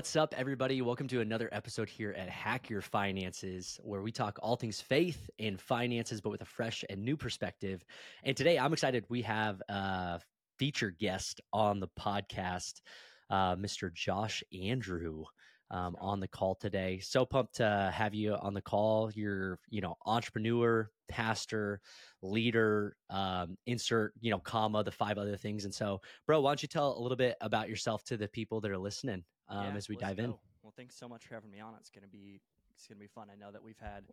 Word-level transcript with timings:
What's 0.00 0.16
up, 0.16 0.34
everybody? 0.38 0.80
Welcome 0.80 1.08
to 1.08 1.20
another 1.20 1.50
episode 1.52 1.90
here 1.90 2.14
at 2.16 2.26
Hack 2.26 2.70
Your 2.70 2.80
Finances, 2.80 3.78
where 3.82 4.00
we 4.00 4.10
talk 4.10 4.38
all 4.40 4.56
things 4.56 4.80
faith 4.80 5.28
and 5.38 5.60
finances, 5.60 6.22
but 6.22 6.30
with 6.30 6.40
a 6.40 6.46
fresh 6.46 6.82
and 6.88 7.04
new 7.04 7.18
perspective. 7.18 7.84
And 8.24 8.34
today 8.34 8.58
I'm 8.58 8.72
excited. 8.72 9.04
We 9.10 9.20
have 9.20 9.60
a 9.68 10.18
featured 10.58 10.96
guest 10.98 11.42
on 11.52 11.80
the 11.80 11.88
podcast, 12.00 12.80
uh, 13.28 13.56
Mr. 13.56 13.92
Josh 13.92 14.42
Andrew. 14.58 15.24
Um, 15.72 15.94
on 16.00 16.18
the 16.18 16.26
call 16.26 16.56
today. 16.56 16.98
So 16.98 17.24
pumped 17.24 17.54
to 17.56 17.92
have 17.94 18.12
you 18.12 18.34
on 18.34 18.54
the 18.54 18.60
call. 18.60 19.12
You're, 19.14 19.60
you 19.68 19.80
know, 19.80 19.94
entrepreneur, 20.04 20.90
pastor, 21.08 21.80
leader, 22.22 22.96
um, 23.08 23.56
insert, 23.66 24.12
you 24.20 24.32
know, 24.32 24.40
comma, 24.40 24.82
the 24.82 24.90
five 24.90 25.16
other 25.16 25.36
things. 25.36 25.64
And 25.66 25.72
so, 25.72 26.00
bro, 26.26 26.40
why 26.40 26.50
don't 26.50 26.62
you 26.62 26.66
tell 26.66 26.98
a 26.98 27.00
little 27.00 27.16
bit 27.16 27.36
about 27.40 27.68
yourself 27.68 28.02
to 28.06 28.16
the 28.16 28.26
people 28.26 28.60
that 28.62 28.72
are 28.72 28.78
listening? 28.78 29.22
Um, 29.50 29.64
yeah, 29.64 29.76
as 29.76 29.88
we 29.88 29.96
dive 29.96 30.16
go. 30.16 30.24
in. 30.24 30.34
Well, 30.62 30.72
thanks 30.76 30.96
so 30.96 31.08
much 31.08 31.26
for 31.26 31.34
having 31.34 31.50
me 31.50 31.60
on. 31.60 31.74
It's 31.78 31.90
gonna 31.90 32.06
be 32.06 32.40
it's 32.74 32.86
gonna 32.86 33.00
be 33.00 33.06
fun. 33.06 33.28
I 33.32 33.36
know 33.36 33.50
that 33.50 33.62
we've 33.62 33.78
had 33.78 34.04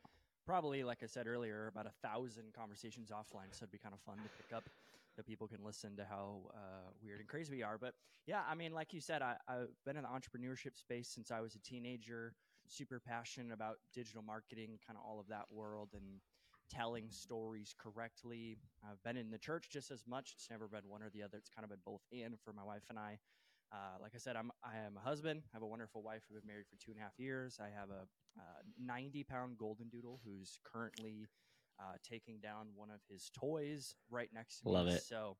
probably, 0.46 0.84
like 0.84 1.04
I 1.04 1.08
said 1.08 1.28
earlier, 1.28 1.68
about 1.68 1.86
a 1.86 2.08
thousand 2.08 2.54
conversations 2.54 3.10
offline, 3.12 3.52
so 3.52 3.64
it'd 3.64 3.72
be 3.72 3.78
kind 3.78 3.94
of 3.94 4.02
fun 4.02 4.18
to 4.18 4.30
pick 4.38 4.56
up 4.56 4.64
that 5.18 5.26
people 5.26 5.48
can 5.48 5.64
listen 5.64 5.96
to 5.98 6.06
how 6.06 6.42
uh, 6.54 6.90
weird 7.04 7.20
and 7.20 7.28
crazy 7.28 7.56
we 7.56 7.64
are. 7.64 7.78
But 7.78 7.94
yeah, 8.28 8.42
I 8.50 8.56
mean, 8.56 8.72
like 8.72 8.94
you 8.94 9.02
said, 9.02 9.22
I, 9.22 9.36
I've 9.48 9.76
been 9.86 9.98
in 9.98 10.04
the 10.04 10.10
entrepreneurship 10.10 10.78
space 10.78 11.10
since 11.10 11.32
I 11.32 11.42
was 11.42 11.56
a 11.56 11.60
teenager. 11.60 12.34
Super 12.68 13.00
passionate 13.00 13.54
about 13.54 13.78
digital 13.94 14.22
marketing, 14.22 14.80
kind 14.86 14.98
of 14.98 15.04
all 15.10 15.20
of 15.20 15.28
that 15.28 15.46
world, 15.52 15.90
and 15.94 16.22
telling 16.70 17.10
stories 17.10 17.74
correctly. 17.78 18.58
I've 18.84 19.02
been 19.04 19.18
in 19.18 19.32
the 19.32 19.38
church 19.38 19.70
just 19.72 19.92
as 19.92 20.04
much. 20.08 20.34
It's 20.36 20.50
never 20.50 20.68
been 20.68 20.88
one 20.88 21.02
or 21.02 21.10
the 21.10 21.24
other. 21.24 21.38
It's 21.38 21.50
kind 21.50 21.64
of 21.64 21.70
been 21.70 21.80
both 21.86 22.02
and 22.12 22.38
for 22.44 22.54
my 22.54 22.64
wife 22.64 22.84
and 22.90 23.00
I. 23.00 23.18
Uh, 23.72 24.02
like 24.02 24.14
I 24.16 24.18
said, 24.18 24.36
I'm 24.36 24.52
I 24.64 24.78
am 24.78 24.98
a 24.98 25.00
husband. 25.00 25.44
I 25.46 25.56
have 25.56 25.64
a 25.64 25.68
wonderful 25.68 26.02
wife. 26.02 26.24
We've 26.30 26.42
been 26.42 26.48
married 26.48 26.68
for 26.70 26.78
two 26.78 26.92
and 26.92 27.00
a 27.00 27.04
half 27.04 27.18
years. 27.18 27.60
I 27.60 27.68
have 27.78 27.90
a 27.90 28.08
uh, 28.40 28.62
90 28.82 29.24
pound 29.24 29.58
golden 29.58 29.90
doodle 29.90 30.20
who's 30.24 30.60
currently 30.64 31.28
uh, 31.80 31.98
taking 32.08 32.40
down 32.40 32.68
one 32.76 32.90
of 32.90 33.02
his 33.10 33.30
toys 33.38 33.96
right 34.10 34.30
next 34.34 34.60
to 34.60 34.68
me. 34.68 34.72
Love 34.74 34.88
it. 34.88 35.04
So 35.04 35.38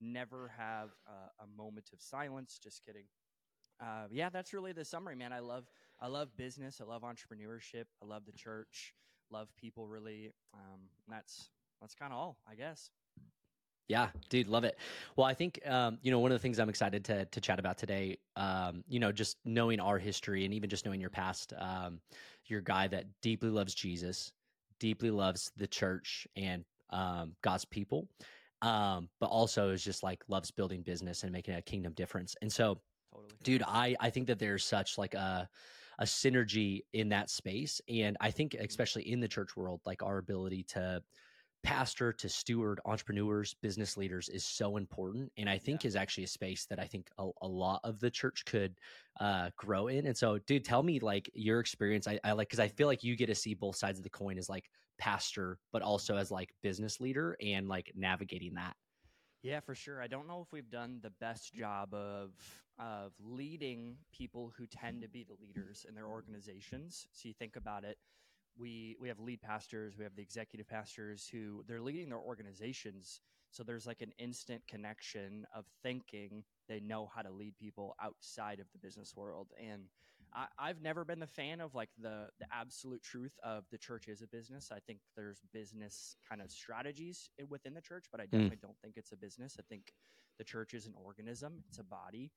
never 0.00 0.52
have 0.56 0.90
a 1.40 1.46
moment 1.56 1.90
of 1.92 2.00
silence. 2.00 2.58
Just 2.62 2.84
kidding. 2.84 3.04
Uh, 3.80 4.06
yeah, 4.10 4.28
that's 4.28 4.52
really 4.52 4.72
the 4.72 4.84
summary, 4.84 5.14
man. 5.14 5.32
I 5.32 5.38
love 5.38 5.66
I 6.00 6.08
love 6.08 6.36
business. 6.36 6.80
I 6.80 6.84
love 6.84 7.02
entrepreneurship. 7.02 7.84
I 8.02 8.06
love 8.06 8.24
the 8.26 8.32
church. 8.32 8.94
Love 9.30 9.48
people. 9.56 9.86
Really. 9.86 10.32
Um, 10.54 10.80
that's 11.08 11.50
that's 11.80 11.94
kind 11.94 12.12
of 12.12 12.18
all, 12.18 12.38
I 12.50 12.54
guess. 12.54 12.90
Yeah, 13.88 14.10
dude, 14.28 14.48
love 14.48 14.64
it. 14.64 14.76
Well, 15.16 15.26
I 15.26 15.32
think 15.32 15.60
um, 15.66 15.98
you 16.02 16.10
know 16.10 16.18
one 16.18 16.30
of 16.30 16.34
the 16.34 16.42
things 16.42 16.58
I'm 16.58 16.68
excited 16.68 17.04
to 17.06 17.24
to 17.24 17.40
chat 17.40 17.58
about 17.58 17.78
today. 17.78 18.18
Um, 18.36 18.84
you 18.86 19.00
know, 19.00 19.10
just 19.10 19.38
knowing 19.46 19.80
our 19.80 19.98
history 19.98 20.44
and 20.44 20.52
even 20.52 20.68
just 20.68 20.84
knowing 20.84 21.00
your 21.00 21.10
past. 21.10 21.54
Um, 21.58 22.00
you're 22.44 22.60
a 22.60 22.64
guy 22.64 22.86
that 22.88 23.06
deeply 23.22 23.48
loves 23.50 23.74
Jesus, 23.74 24.32
deeply 24.78 25.10
loves 25.10 25.50
the 25.56 25.66
church 25.66 26.26
and 26.36 26.64
um, 26.90 27.32
God's 27.42 27.64
people, 27.64 28.08
um, 28.62 29.08
but 29.20 29.26
also 29.26 29.70
is 29.70 29.82
just 29.82 30.02
like 30.02 30.22
loves 30.28 30.50
building 30.50 30.82
business 30.82 31.22
and 31.22 31.32
making 31.32 31.54
a 31.54 31.62
kingdom 31.62 31.92
difference. 31.94 32.36
And 32.42 32.52
so, 32.52 32.80
totally. 33.12 33.32
dude, 33.42 33.62
I 33.66 33.96
I 34.00 34.10
think 34.10 34.26
that 34.26 34.38
there's 34.38 34.64
such 34.64 34.98
like 34.98 35.14
a 35.14 35.48
a 35.98 36.04
synergy 36.04 36.82
in 36.92 37.08
that 37.08 37.30
space, 37.30 37.80
and 37.88 38.18
I 38.20 38.30
think 38.30 38.52
mm-hmm. 38.52 38.66
especially 38.66 39.10
in 39.10 39.20
the 39.20 39.28
church 39.28 39.56
world, 39.56 39.80
like 39.86 40.02
our 40.02 40.18
ability 40.18 40.64
to 40.74 41.02
pastor 41.62 42.12
to 42.12 42.28
steward 42.28 42.80
entrepreneurs 42.84 43.54
business 43.62 43.96
leaders 43.96 44.28
is 44.28 44.44
so 44.44 44.76
important 44.76 45.30
and 45.36 45.50
i 45.50 45.58
think 45.58 45.82
yeah. 45.82 45.88
is 45.88 45.96
actually 45.96 46.24
a 46.24 46.28
space 46.28 46.66
that 46.66 46.78
i 46.78 46.84
think 46.84 47.08
a, 47.18 47.28
a 47.42 47.48
lot 47.48 47.80
of 47.84 47.98
the 48.00 48.10
church 48.10 48.44
could 48.46 48.74
uh, 49.20 49.50
grow 49.56 49.88
in 49.88 50.06
and 50.06 50.16
so 50.16 50.38
dude 50.46 50.64
tell 50.64 50.82
me 50.82 51.00
like 51.00 51.28
your 51.34 51.58
experience 51.58 52.06
i, 52.06 52.18
I 52.22 52.32
like 52.32 52.48
because 52.48 52.60
i 52.60 52.68
feel 52.68 52.86
like 52.86 53.02
you 53.02 53.16
get 53.16 53.26
to 53.26 53.34
see 53.34 53.54
both 53.54 53.76
sides 53.76 53.98
of 53.98 54.04
the 54.04 54.10
coin 54.10 54.38
as 54.38 54.48
like 54.48 54.70
pastor 54.98 55.58
but 55.72 55.82
also 55.82 56.16
as 56.16 56.30
like 56.30 56.54
business 56.62 57.00
leader 57.00 57.36
and 57.40 57.68
like 57.68 57.90
navigating 57.96 58.54
that 58.54 58.76
yeah 59.42 59.58
for 59.58 59.74
sure 59.74 60.00
i 60.00 60.06
don't 60.06 60.28
know 60.28 60.40
if 60.40 60.52
we've 60.52 60.70
done 60.70 61.00
the 61.02 61.12
best 61.20 61.52
job 61.54 61.92
of 61.92 62.30
of 62.78 63.12
leading 63.20 63.96
people 64.12 64.52
who 64.56 64.64
tend 64.66 65.02
to 65.02 65.08
be 65.08 65.24
the 65.24 65.34
leaders 65.44 65.84
in 65.88 65.94
their 65.94 66.06
organizations 66.06 67.08
so 67.12 67.26
you 67.26 67.34
think 67.34 67.56
about 67.56 67.82
it 67.82 67.98
we 68.58 68.96
we 69.00 69.08
have 69.08 69.20
lead 69.20 69.40
pastors, 69.42 69.96
we 69.96 70.04
have 70.04 70.16
the 70.16 70.22
executive 70.22 70.68
pastors 70.68 71.28
who 71.30 71.64
they're 71.66 71.80
leading 71.80 72.08
their 72.08 72.18
organizations. 72.18 73.20
So 73.50 73.62
there's 73.62 73.86
like 73.86 74.02
an 74.02 74.12
instant 74.18 74.62
connection 74.68 75.46
of 75.54 75.64
thinking 75.82 76.44
they 76.68 76.80
know 76.80 77.10
how 77.14 77.22
to 77.22 77.30
lead 77.30 77.56
people 77.56 77.96
outside 78.02 78.60
of 78.60 78.66
the 78.72 78.78
business 78.78 79.16
world. 79.16 79.48
And 79.58 79.84
I, 80.34 80.68
have 80.68 80.82
never 80.82 81.04
been 81.04 81.20
the 81.20 81.26
fan 81.26 81.60
of 81.60 81.74
like 81.74 81.88
the 82.00 82.28
the 82.38 82.46
absolute 82.52 83.02
truth 83.02 83.32
of 83.42 83.64
the 83.70 83.78
church 83.78 84.08
is 84.08 84.22
a 84.22 84.26
business. 84.26 84.70
I 84.72 84.78
think 84.80 84.98
there's 85.16 85.40
business 85.52 86.16
kind 86.28 86.42
of 86.42 86.50
strategies 86.50 87.30
within 87.48 87.74
the 87.74 87.80
church, 87.80 88.06
but 88.12 88.20
I 88.20 88.24
mm. 88.24 88.30
definitely 88.30 88.56
mm. 88.56 88.62
don't 88.62 88.78
think 88.82 88.94
it's 88.96 89.12
a 89.12 89.16
business. 89.16 89.56
I 89.58 89.62
think 89.68 89.94
the 90.38 90.44
church 90.44 90.74
is 90.74 90.86
an 90.86 90.94
organism, 91.02 91.64
it's 91.68 91.78
a 91.78 91.84
body. 91.84 92.30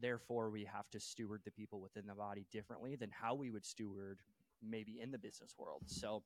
Therefore, 0.00 0.50
we 0.50 0.64
have 0.64 0.90
to 0.90 1.00
steward 1.00 1.42
the 1.44 1.50
people 1.50 1.80
within 1.80 2.06
the 2.06 2.14
body 2.14 2.46
differently 2.50 2.96
than 2.96 3.10
how 3.10 3.34
we 3.34 3.50
would 3.50 3.64
steward 3.64 4.20
maybe 4.62 5.00
in 5.00 5.10
the 5.10 5.18
business 5.18 5.54
world. 5.58 5.82
So 5.86 6.22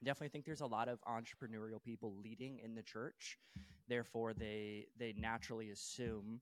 I 0.00 0.04
definitely 0.04 0.28
think 0.28 0.44
there's 0.44 0.60
a 0.60 0.66
lot 0.66 0.88
of 0.88 0.98
entrepreneurial 1.02 1.82
people 1.82 2.14
leading 2.22 2.60
in 2.62 2.74
the 2.74 2.82
church. 2.82 3.38
Therefore, 3.88 4.34
they 4.34 4.86
they 4.98 5.14
naturally 5.16 5.70
assume 5.70 6.40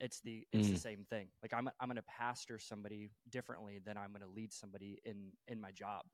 it's 0.00 0.20
the 0.20 0.46
it's 0.52 0.68
mm. 0.68 0.72
the 0.72 0.78
same 0.80 1.04
thing. 1.10 1.28
Like 1.42 1.52
I'm 1.52 1.68
I'm 1.80 1.88
going 1.88 1.96
to 1.96 2.02
pastor 2.02 2.58
somebody 2.58 3.10
differently 3.30 3.80
than 3.84 3.96
I'm 3.96 4.10
going 4.10 4.22
to 4.22 4.34
lead 4.34 4.52
somebody 4.52 5.00
in 5.04 5.32
in 5.48 5.60
my 5.60 5.70
job. 5.72 6.04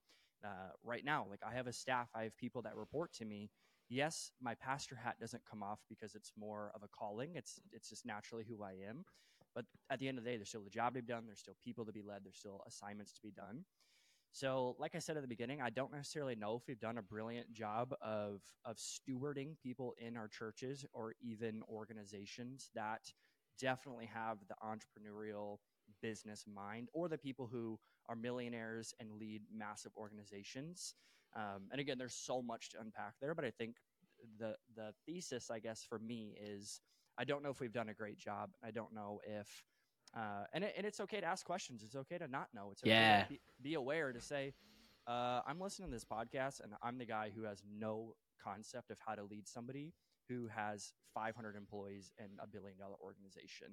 Uh, 0.44 0.72
right 0.82 1.04
now, 1.04 1.26
like 1.28 1.40
I 1.46 1.54
have 1.54 1.66
a 1.66 1.72
staff, 1.72 2.08
I 2.14 2.22
have 2.24 2.36
people 2.36 2.62
that 2.62 2.76
report 2.76 3.12
to 3.14 3.24
me. 3.24 3.50
Yes, 3.88 4.30
my 4.40 4.54
pastor 4.54 4.94
hat 4.94 5.16
doesn't 5.20 5.42
come 5.48 5.62
off 5.62 5.80
because 5.88 6.14
it's 6.14 6.32
more 6.38 6.72
of 6.74 6.82
a 6.82 6.88
calling. 6.88 7.32
It's 7.34 7.60
it's 7.72 7.88
just 7.88 8.06
naturally 8.06 8.44
who 8.48 8.62
I 8.62 8.72
am. 8.88 9.04
But 9.54 9.64
at 9.90 9.98
the 9.98 10.08
end 10.08 10.18
of 10.18 10.24
the 10.24 10.30
day, 10.30 10.36
there's 10.36 10.48
still 10.48 10.66
a 10.66 10.70
job 10.70 10.94
to 10.94 11.02
be 11.02 11.06
done. 11.06 11.24
There's 11.26 11.40
still 11.40 11.56
people 11.62 11.84
to 11.84 11.92
be 11.92 12.02
led. 12.02 12.20
There's 12.24 12.38
still 12.38 12.62
assignments 12.66 13.12
to 13.14 13.22
be 13.22 13.32
done. 13.32 13.64
So, 14.32 14.76
like 14.78 14.94
I 14.94 15.00
said 15.00 15.16
at 15.16 15.22
the 15.22 15.28
beginning, 15.28 15.60
I 15.60 15.70
don't 15.70 15.92
necessarily 15.92 16.36
know 16.36 16.54
if 16.56 16.62
we've 16.68 16.78
done 16.78 16.98
a 16.98 17.02
brilliant 17.02 17.52
job 17.52 17.94
of 18.00 18.42
of 18.64 18.76
stewarding 18.76 19.58
people 19.58 19.94
in 19.98 20.16
our 20.16 20.28
churches 20.28 20.84
or 20.92 21.14
even 21.20 21.62
organizations 21.68 22.70
that 22.74 23.12
definitely 23.58 24.06
have 24.06 24.38
the 24.48 24.54
entrepreneurial 24.64 25.58
business 26.00 26.44
mind 26.46 26.88
or 26.92 27.08
the 27.08 27.18
people 27.18 27.48
who 27.48 27.78
are 28.08 28.14
millionaires 28.14 28.94
and 29.00 29.12
lead 29.18 29.42
massive 29.52 29.92
organizations. 29.96 30.94
Um, 31.34 31.68
and 31.72 31.80
again, 31.80 31.98
there's 31.98 32.14
so 32.14 32.40
much 32.40 32.70
to 32.70 32.80
unpack 32.80 33.14
there, 33.20 33.34
but 33.34 33.44
I 33.44 33.50
think 33.50 33.76
the 34.38 34.56
the 34.76 34.92
thesis, 35.06 35.50
I 35.50 35.58
guess, 35.58 35.82
for 35.82 35.98
me 35.98 36.36
is 36.40 36.80
I 37.18 37.24
don't 37.24 37.42
know 37.42 37.50
if 37.50 37.60
we've 37.60 37.72
done 37.72 37.88
a 37.88 37.94
great 37.94 38.18
job. 38.18 38.50
I 38.62 38.70
don't 38.70 38.94
know 38.94 39.20
if 39.24 39.48
uh, 40.16 40.44
and, 40.52 40.64
it, 40.64 40.74
and 40.76 40.86
it's 40.86 41.00
okay 41.00 41.20
to 41.20 41.26
ask 41.26 41.44
questions. 41.44 41.82
It's 41.84 41.96
okay 41.96 42.18
to 42.18 42.28
not 42.28 42.48
know. 42.54 42.70
It's 42.72 42.82
okay 42.82 42.90
yeah. 42.90 43.24
be, 43.28 43.40
be, 43.62 43.74
aware 43.74 44.12
to 44.12 44.20
say, 44.20 44.54
uh, 45.06 45.40
I'm 45.46 45.60
listening 45.60 45.88
to 45.88 45.94
this 45.94 46.04
podcast 46.04 46.62
and 46.62 46.72
I'm 46.82 46.98
the 46.98 47.04
guy 47.04 47.30
who 47.34 47.44
has 47.44 47.62
no 47.78 48.14
concept 48.42 48.90
of 48.90 48.98
how 49.04 49.14
to 49.14 49.22
lead 49.22 49.46
somebody 49.46 49.92
who 50.28 50.48
has 50.48 50.92
500 51.14 51.56
employees 51.56 52.12
and 52.18 52.28
a 52.42 52.46
billion 52.46 52.78
dollar 52.78 52.96
organization. 53.02 53.68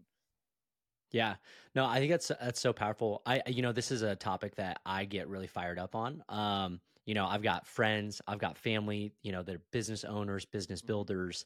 Yeah, 1.11 1.35
no, 1.73 1.85
I 1.85 1.99
think 1.99 2.11
that's 2.11 2.27
that's 2.27 2.59
so 2.59 2.73
powerful. 2.73 3.21
I, 3.25 3.41
you 3.47 3.61
know, 3.61 3.71
this 3.71 3.91
is 3.91 4.01
a 4.01 4.15
topic 4.15 4.55
that 4.55 4.81
I 4.85 5.05
get 5.05 5.29
really 5.29 5.47
fired 5.47 5.79
up 5.79 5.95
on. 5.95 6.21
Um, 6.27 6.81
you 7.05 7.13
know, 7.13 7.25
I've 7.25 7.43
got 7.43 7.65
friends, 7.65 8.21
I've 8.27 8.39
got 8.39 8.57
family, 8.57 9.13
you 9.23 9.31
know, 9.31 9.41
they're 9.41 9.61
business 9.71 10.03
owners, 10.03 10.43
business 10.43 10.81
mm-hmm. 10.81 10.87
builders, 10.87 11.45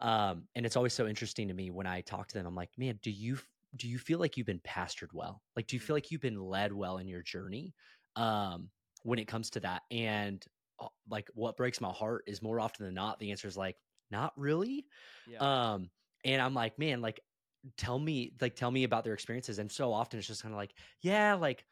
um, 0.00 0.44
and 0.54 0.64
it's 0.64 0.76
always 0.76 0.94
so 0.94 1.06
interesting 1.06 1.48
to 1.48 1.54
me 1.54 1.70
when 1.70 1.86
I 1.86 2.00
talk 2.00 2.28
to 2.28 2.34
them. 2.34 2.46
I'm 2.46 2.54
like, 2.54 2.70
man, 2.78 2.98
do 3.02 3.10
you 3.10 3.38
do 3.76 3.88
you 3.88 3.98
feel 3.98 4.18
like 4.18 4.36
you've 4.36 4.46
been 4.46 4.60
pastored 4.60 5.12
well? 5.12 5.42
Like, 5.54 5.66
do 5.66 5.76
you 5.76 5.80
feel 5.80 5.94
mm. 5.94 5.98
like 5.98 6.10
you've 6.10 6.20
been 6.20 6.40
led 6.40 6.72
well 6.72 6.98
in 6.98 7.08
your 7.08 7.22
journey 7.22 7.74
um, 8.16 8.70
when 9.02 9.18
it 9.18 9.28
comes 9.28 9.50
to 9.50 9.60
that? 9.60 9.82
And 9.90 10.44
uh, 10.80 10.88
like, 11.10 11.28
what 11.34 11.56
breaks 11.56 11.80
my 11.80 11.90
heart 11.90 12.24
is 12.26 12.42
more 12.42 12.60
often 12.60 12.86
than 12.86 12.94
not, 12.94 13.18
the 13.18 13.30
answer 13.30 13.48
is 13.48 13.56
like, 13.56 13.76
not 14.10 14.32
really. 14.36 14.86
Yeah. 15.26 15.38
Um, 15.38 15.90
and 16.24 16.40
I'm 16.40 16.54
like, 16.54 16.78
man, 16.78 17.00
like, 17.00 17.20
tell 17.76 17.98
me, 17.98 18.32
like, 18.40 18.56
tell 18.56 18.70
me 18.70 18.84
about 18.84 19.04
their 19.04 19.14
experiences. 19.14 19.58
And 19.58 19.70
so 19.70 19.92
often 19.92 20.18
it's 20.18 20.28
just 20.28 20.42
kind 20.42 20.54
of 20.54 20.58
like, 20.58 20.72
yeah, 21.02 21.34
like, 21.34 21.64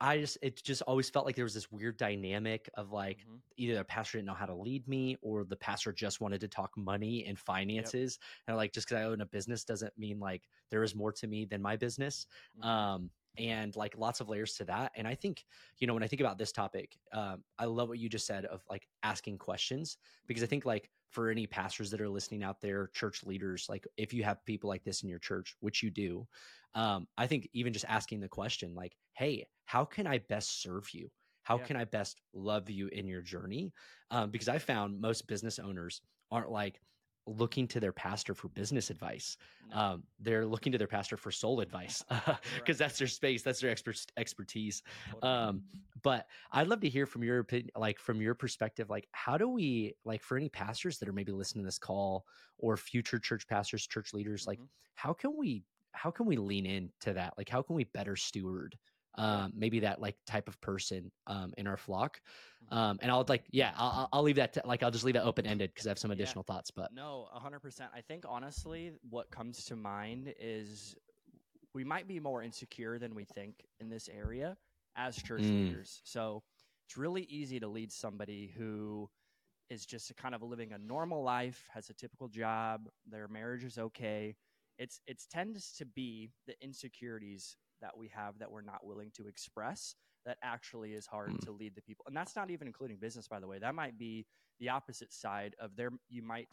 I 0.00 0.18
just 0.18 0.38
it 0.42 0.62
just 0.62 0.82
always 0.82 1.08
felt 1.08 1.24
like 1.24 1.36
there 1.36 1.44
was 1.44 1.54
this 1.54 1.70
weird 1.70 1.96
dynamic 1.96 2.68
of 2.74 2.90
like 2.90 3.18
mm-hmm. 3.18 3.36
either 3.56 3.74
the 3.76 3.84
pastor 3.84 4.18
didn't 4.18 4.26
know 4.26 4.34
how 4.34 4.46
to 4.46 4.54
lead 4.54 4.86
me 4.88 5.16
or 5.22 5.44
the 5.44 5.56
pastor 5.56 5.92
just 5.92 6.20
wanted 6.20 6.40
to 6.40 6.48
talk 6.48 6.70
money 6.76 7.24
and 7.26 7.38
finances 7.38 8.18
yep. 8.20 8.28
and 8.48 8.56
like 8.56 8.72
just 8.72 8.88
because 8.88 9.02
I 9.02 9.04
own 9.04 9.20
a 9.20 9.26
business 9.26 9.64
doesn't 9.64 9.96
mean 9.96 10.18
like 10.18 10.42
there 10.70 10.82
is 10.82 10.94
more 10.94 11.12
to 11.12 11.26
me 11.26 11.44
than 11.44 11.62
my 11.62 11.76
business. 11.76 12.26
Mm-hmm. 12.58 12.68
Um, 12.68 13.10
and 13.36 13.74
like 13.74 13.98
lots 13.98 14.20
of 14.20 14.28
layers 14.28 14.54
to 14.54 14.64
that. 14.64 14.92
And 14.94 15.08
I 15.08 15.14
think, 15.14 15.44
you 15.78 15.86
know, 15.86 15.94
when 15.94 16.04
I 16.04 16.06
think 16.06 16.20
about 16.20 16.38
this 16.38 16.52
topic, 16.52 16.96
um, 17.12 17.42
I 17.58 17.64
love 17.64 17.88
what 17.88 17.98
you 17.98 18.08
just 18.08 18.26
said 18.26 18.44
of 18.44 18.62
like 18.70 18.86
asking 19.02 19.38
questions 19.38 19.98
because 20.28 20.42
I 20.42 20.46
think 20.46 20.64
like 20.64 20.88
for 21.14 21.30
any 21.30 21.46
pastors 21.46 21.90
that 21.92 22.00
are 22.00 22.08
listening 22.08 22.42
out 22.42 22.60
there, 22.60 22.88
church 22.88 23.24
leaders, 23.24 23.68
like 23.68 23.86
if 23.96 24.12
you 24.12 24.24
have 24.24 24.44
people 24.44 24.68
like 24.68 24.84
this 24.84 25.02
in 25.02 25.08
your 25.08 25.18
church, 25.20 25.56
which 25.60 25.82
you 25.82 25.90
do, 25.90 26.28
um, 26.74 27.08
I 27.16 27.26
think 27.26 27.48
even 27.52 27.72
just 27.72 27.84
asking 27.86 28.20
the 28.20 28.28
question, 28.28 28.74
like, 28.74 28.96
hey, 29.14 29.46
how 29.64 29.84
can 29.84 30.06
I 30.06 30.18
best 30.18 30.60
serve 30.62 30.92
you? 30.92 31.10
How 31.42 31.56
Yeah. 31.56 31.58
can 31.58 31.76
I 31.76 31.84
best 31.84 32.20
love 32.32 32.70
you 32.70 32.88
in 32.88 33.06
your 33.06 33.22
journey? 33.22 33.72
Um, 34.10 34.30
because 34.30 34.48
I 34.48 34.58
found 34.58 35.00
most 35.00 35.26
business 35.28 35.58
owners 35.58 36.00
aren't 36.30 36.50
like 36.50 36.80
looking 37.26 37.66
to 37.68 37.80
their 37.80 37.92
pastor 37.92 38.34
for 38.34 38.48
business 38.48 38.90
advice. 38.90 39.36
No. 39.60 39.74
Um, 39.74 40.06
they're 40.18 40.46
looking 40.46 40.72
to 40.72 40.78
their 40.78 40.86
pastor 40.88 41.16
for 41.16 41.30
soul 41.30 41.60
advice 41.60 42.02
because 42.08 42.42
Right. 42.54 42.78
that's 42.78 42.98
their 42.98 43.08
space, 43.08 43.42
that's 43.42 43.60
their 43.60 43.70
expert 43.70 43.98
expertise. 44.16 44.82
Totally. 45.10 45.46
Um, 45.46 45.64
but 46.02 46.28
I'd 46.50 46.66
love 46.68 46.80
to 46.80 46.88
hear 46.88 47.06
from 47.06 47.22
your 47.22 47.38
opinion, 47.38 47.70
like 47.76 47.98
from 47.98 48.20
your 48.20 48.34
perspective, 48.34 48.90
like 48.90 49.08
how 49.12 49.38
do 49.38 49.48
we, 49.48 49.94
like 50.04 50.22
for 50.22 50.36
any 50.36 50.48
pastors 50.48 50.98
that 50.98 51.08
are 51.08 51.12
maybe 51.12 51.32
listening 51.32 51.64
to 51.64 51.68
this 51.68 51.78
call 51.78 52.26
or 52.58 52.76
future 52.76 53.18
church 53.18 53.46
pastors, 53.46 53.86
church 53.86 54.12
leaders, 54.12 54.46
like 54.46 54.60
Mhm. 54.60 54.68
how 54.94 55.12
can 55.12 55.36
we, 55.36 55.64
how 55.92 56.10
can 56.10 56.26
we 56.26 56.36
lean 56.36 56.66
into 56.66 57.12
that? 57.12 57.34
Like 57.38 57.48
how 57.48 57.62
can 57.62 57.76
we 57.76 57.84
better 57.84 58.16
steward 58.16 58.76
um, 59.16 59.52
maybe 59.54 59.80
that 59.80 60.00
like 60.00 60.16
type 60.26 60.48
of 60.48 60.60
person 60.60 61.10
um, 61.26 61.52
in 61.56 61.66
our 61.66 61.76
flock? 61.76 62.20
Mhm. 62.62 62.72
Um, 62.76 62.98
and 63.02 63.10
I'll 63.10 63.24
like, 63.28 63.44
yeah, 63.50 63.72
I'll, 63.76 64.08
I'll- 64.12 64.22
leave 64.22 64.36
that 64.36 64.54
to, 64.54 64.62
like 64.64 64.82
I'll 64.82 64.90
just 64.90 65.04
leave 65.04 65.14
that 65.14 65.24
open 65.24 65.46
ended 65.46 65.70
because 65.70 65.86
I 65.86 65.90
have 65.90 65.98
some 65.98 66.10
Yeah. 66.10 66.14
additional 66.14 66.44
thoughts. 66.44 66.70
But 66.70 66.90
No, 66.90 67.28
hundred 67.32 67.60
percent. 67.60 67.90
I 67.94 68.00
think 68.02 68.24
honestly, 68.28 68.92
what 69.08 69.30
comes 69.30 69.64
to 69.66 69.76
mind 69.76 70.34
is 70.38 70.94
we 71.74 71.84
might 71.84 72.06
be 72.06 72.20
more 72.20 72.42
insecure 72.42 72.98
than 72.98 73.14
we 73.14 73.24
think 73.24 73.66
in 73.80 73.88
this 73.88 74.08
area 74.08 74.56
as 74.96 75.16
church 75.16 75.42
Mm. 75.42 75.52
leaders. 75.52 76.00
So 76.04 76.44
it's 76.86 76.96
really 76.96 77.24
easy 77.24 77.60
to 77.60 77.68
lead 77.68 77.92
somebody 77.92 78.48
who 78.48 79.10
is 79.70 79.86
just 79.86 80.10
a 80.10 80.14
kind 80.14 80.34
of 80.34 80.42
living 80.42 80.72
a 80.72 80.78
normal 80.78 81.22
life, 81.22 81.68
has 81.72 81.90
a 81.90 81.94
typical 81.94 82.28
job, 82.28 82.88
their 83.06 83.28
marriage 83.28 83.64
is 83.64 83.78
okay. 83.78 84.36
It's 84.78 85.00
it 85.06 85.22
tends 85.30 85.72
to 85.74 85.86
be 85.86 86.32
the 86.46 86.54
insecurities 86.62 87.56
that 87.80 87.96
we 87.96 88.08
have 88.08 88.38
that 88.38 88.50
we're 88.50 88.62
not 88.62 88.84
willing 88.84 89.10
to 89.16 89.26
express 89.26 89.94
that 90.24 90.38
actually 90.42 90.94
is 90.94 91.06
hard 91.06 91.30
Mm. 91.32 91.44
to 91.44 91.52
lead 91.52 91.74
the 91.74 91.82
people. 91.82 92.04
And 92.06 92.16
that's 92.16 92.34
not 92.34 92.50
even 92.50 92.66
including 92.66 92.96
business, 92.96 93.28
by 93.28 93.40
the 93.40 93.46
way. 93.46 93.58
That 93.58 93.74
might 93.74 93.98
be 93.98 94.26
the 94.58 94.70
opposite 94.70 95.12
side 95.12 95.54
of 95.58 95.76
their 95.76 95.90
you 96.08 96.22
might 96.22 96.48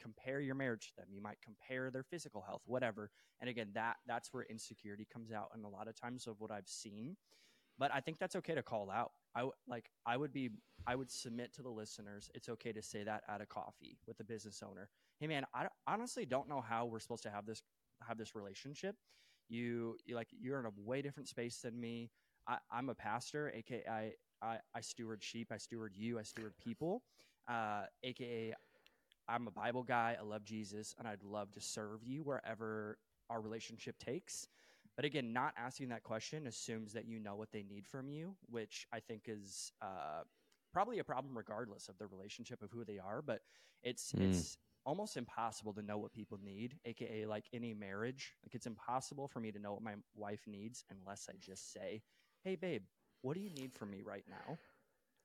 compare 0.00 0.40
your 0.40 0.54
marriage 0.56 0.88
to 0.88 0.96
them 0.96 1.06
you 1.12 1.20
might 1.20 1.38
compare 1.42 1.88
their 1.90 2.02
physical 2.02 2.40
health 2.42 2.62
whatever 2.66 3.10
and 3.40 3.48
again 3.48 3.68
that 3.72 3.98
that's 4.06 4.32
where 4.32 4.42
insecurity 4.50 5.06
comes 5.12 5.30
out 5.30 5.50
and 5.54 5.64
a 5.64 5.68
lot 5.68 5.86
of 5.86 5.94
times 5.94 6.26
of 6.26 6.40
what 6.40 6.50
i've 6.50 6.66
seen 6.66 7.16
but 7.78 7.92
i 7.94 8.00
think 8.00 8.18
that's 8.18 8.34
okay 8.34 8.54
to 8.54 8.62
call 8.64 8.90
out 8.90 9.12
i 9.36 9.48
like 9.68 9.90
i 10.04 10.16
would 10.16 10.32
be 10.32 10.50
i 10.88 10.96
would 10.96 11.08
submit 11.10 11.52
to 11.52 11.62
the 11.62 11.68
listeners 11.68 12.30
it's 12.34 12.48
okay 12.48 12.72
to 12.72 12.82
say 12.82 13.04
that 13.04 13.22
at 13.28 13.40
a 13.40 13.46
coffee 13.46 13.96
with 14.06 14.18
a 14.18 14.24
business 14.24 14.60
owner 14.68 14.88
hey 15.20 15.28
man 15.28 15.44
i 15.54 15.68
honestly 15.86 16.26
don't 16.26 16.48
know 16.48 16.60
how 16.60 16.84
we're 16.86 16.98
supposed 16.98 17.22
to 17.22 17.30
have 17.30 17.46
this 17.46 17.62
have 18.08 18.18
this 18.18 18.34
relationship 18.34 18.96
you, 19.48 19.96
you 20.06 20.14
like 20.14 20.28
you're 20.40 20.58
in 20.60 20.66
a 20.66 20.72
way 20.76 21.02
different 21.02 21.28
space 21.28 21.58
than 21.60 21.78
me 21.78 22.10
I, 22.48 22.58
i'm 22.70 22.88
a 22.88 22.94
pastor 22.94 23.52
aka 23.54 23.82
I, 23.88 24.12
I 24.42 24.58
i 24.74 24.80
steward 24.80 25.22
sheep 25.22 25.52
i 25.52 25.58
steward 25.58 25.92
you 25.96 26.18
i 26.18 26.22
steward 26.22 26.54
people 26.58 27.02
uh, 27.48 27.84
aka 28.02 28.54
I'm 29.28 29.46
a 29.46 29.50
Bible 29.50 29.82
guy. 29.82 30.16
I 30.18 30.22
love 30.24 30.44
Jesus, 30.44 30.94
and 30.98 31.06
I'd 31.06 31.22
love 31.22 31.52
to 31.52 31.60
serve 31.60 32.02
you 32.04 32.22
wherever 32.22 32.98
our 33.30 33.40
relationship 33.40 33.98
takes. 33.98 34.48
But 34.96 35.04
again, 35.04 35.32
not 35.32 35.54
asking 35.56 35.88
that 35.88 36.02
question 36.02 36.46
assumes 36.46 36.92
that 36.92 37.06
you 37.06 37.18
know 37.18 37.34
what 37.36 37.50
they 37.52 37.62
need 37.62 37.86
from 37.86 38.08
you, 38.08 38.36
which 38.50 38.86
I 38.92 39.00
think 39.00 39.22
is 39.28 39.72
uh, 39.80 40.22
probably 40.72 40.98
a 40.98 41.04
problem 41.04 41.36
regardless 41.36 41.88
of 41.88 41.96
the 41.98 42.06
relationship 42.06 42.62
of 42.62 42.70
who 42.70 42.84
they 42.84 42.98
are. 42.98 43.22
But 43.22 43.40
it's 43.82 44.12
Mm. 44.12 44.26
it's 44.26 44.58
almost 44.84 45.16
impossible 45.16 45.72
to 45.74 45.82
know 45.82 45.98
what 45.98 46.12
people 46.12 46.38
need, 46.42 46.78
aka 46.84 47.26
like 47.26 47.44
any 47.52 47.74
marriage. 47.74 48.34
Like 48.44 48.54
it's 48.54 48.66
impossible 48.66 49.28
for 49.28 49.40
me 49.40 49.52
to 49.52 49.58
know 49.58 49.72
what 49.74 49.82
my 49.82 49.94
wife 50.14 50.42
needs 50.46 50.84
unless 50.90 51.28
I 51.28 51.34
just 51.38 51.72
say, 51.72 52.02
"Hey, 52.44 52.56
babe, 52.56 52.82
what 53.22 53.34
do 53.34 53.40
you 53.40 53.50
need 53.50 53.72
from 53.74 53.90
me 53.90 54.02
right 54.02 54.24
now?" 54.28 54.58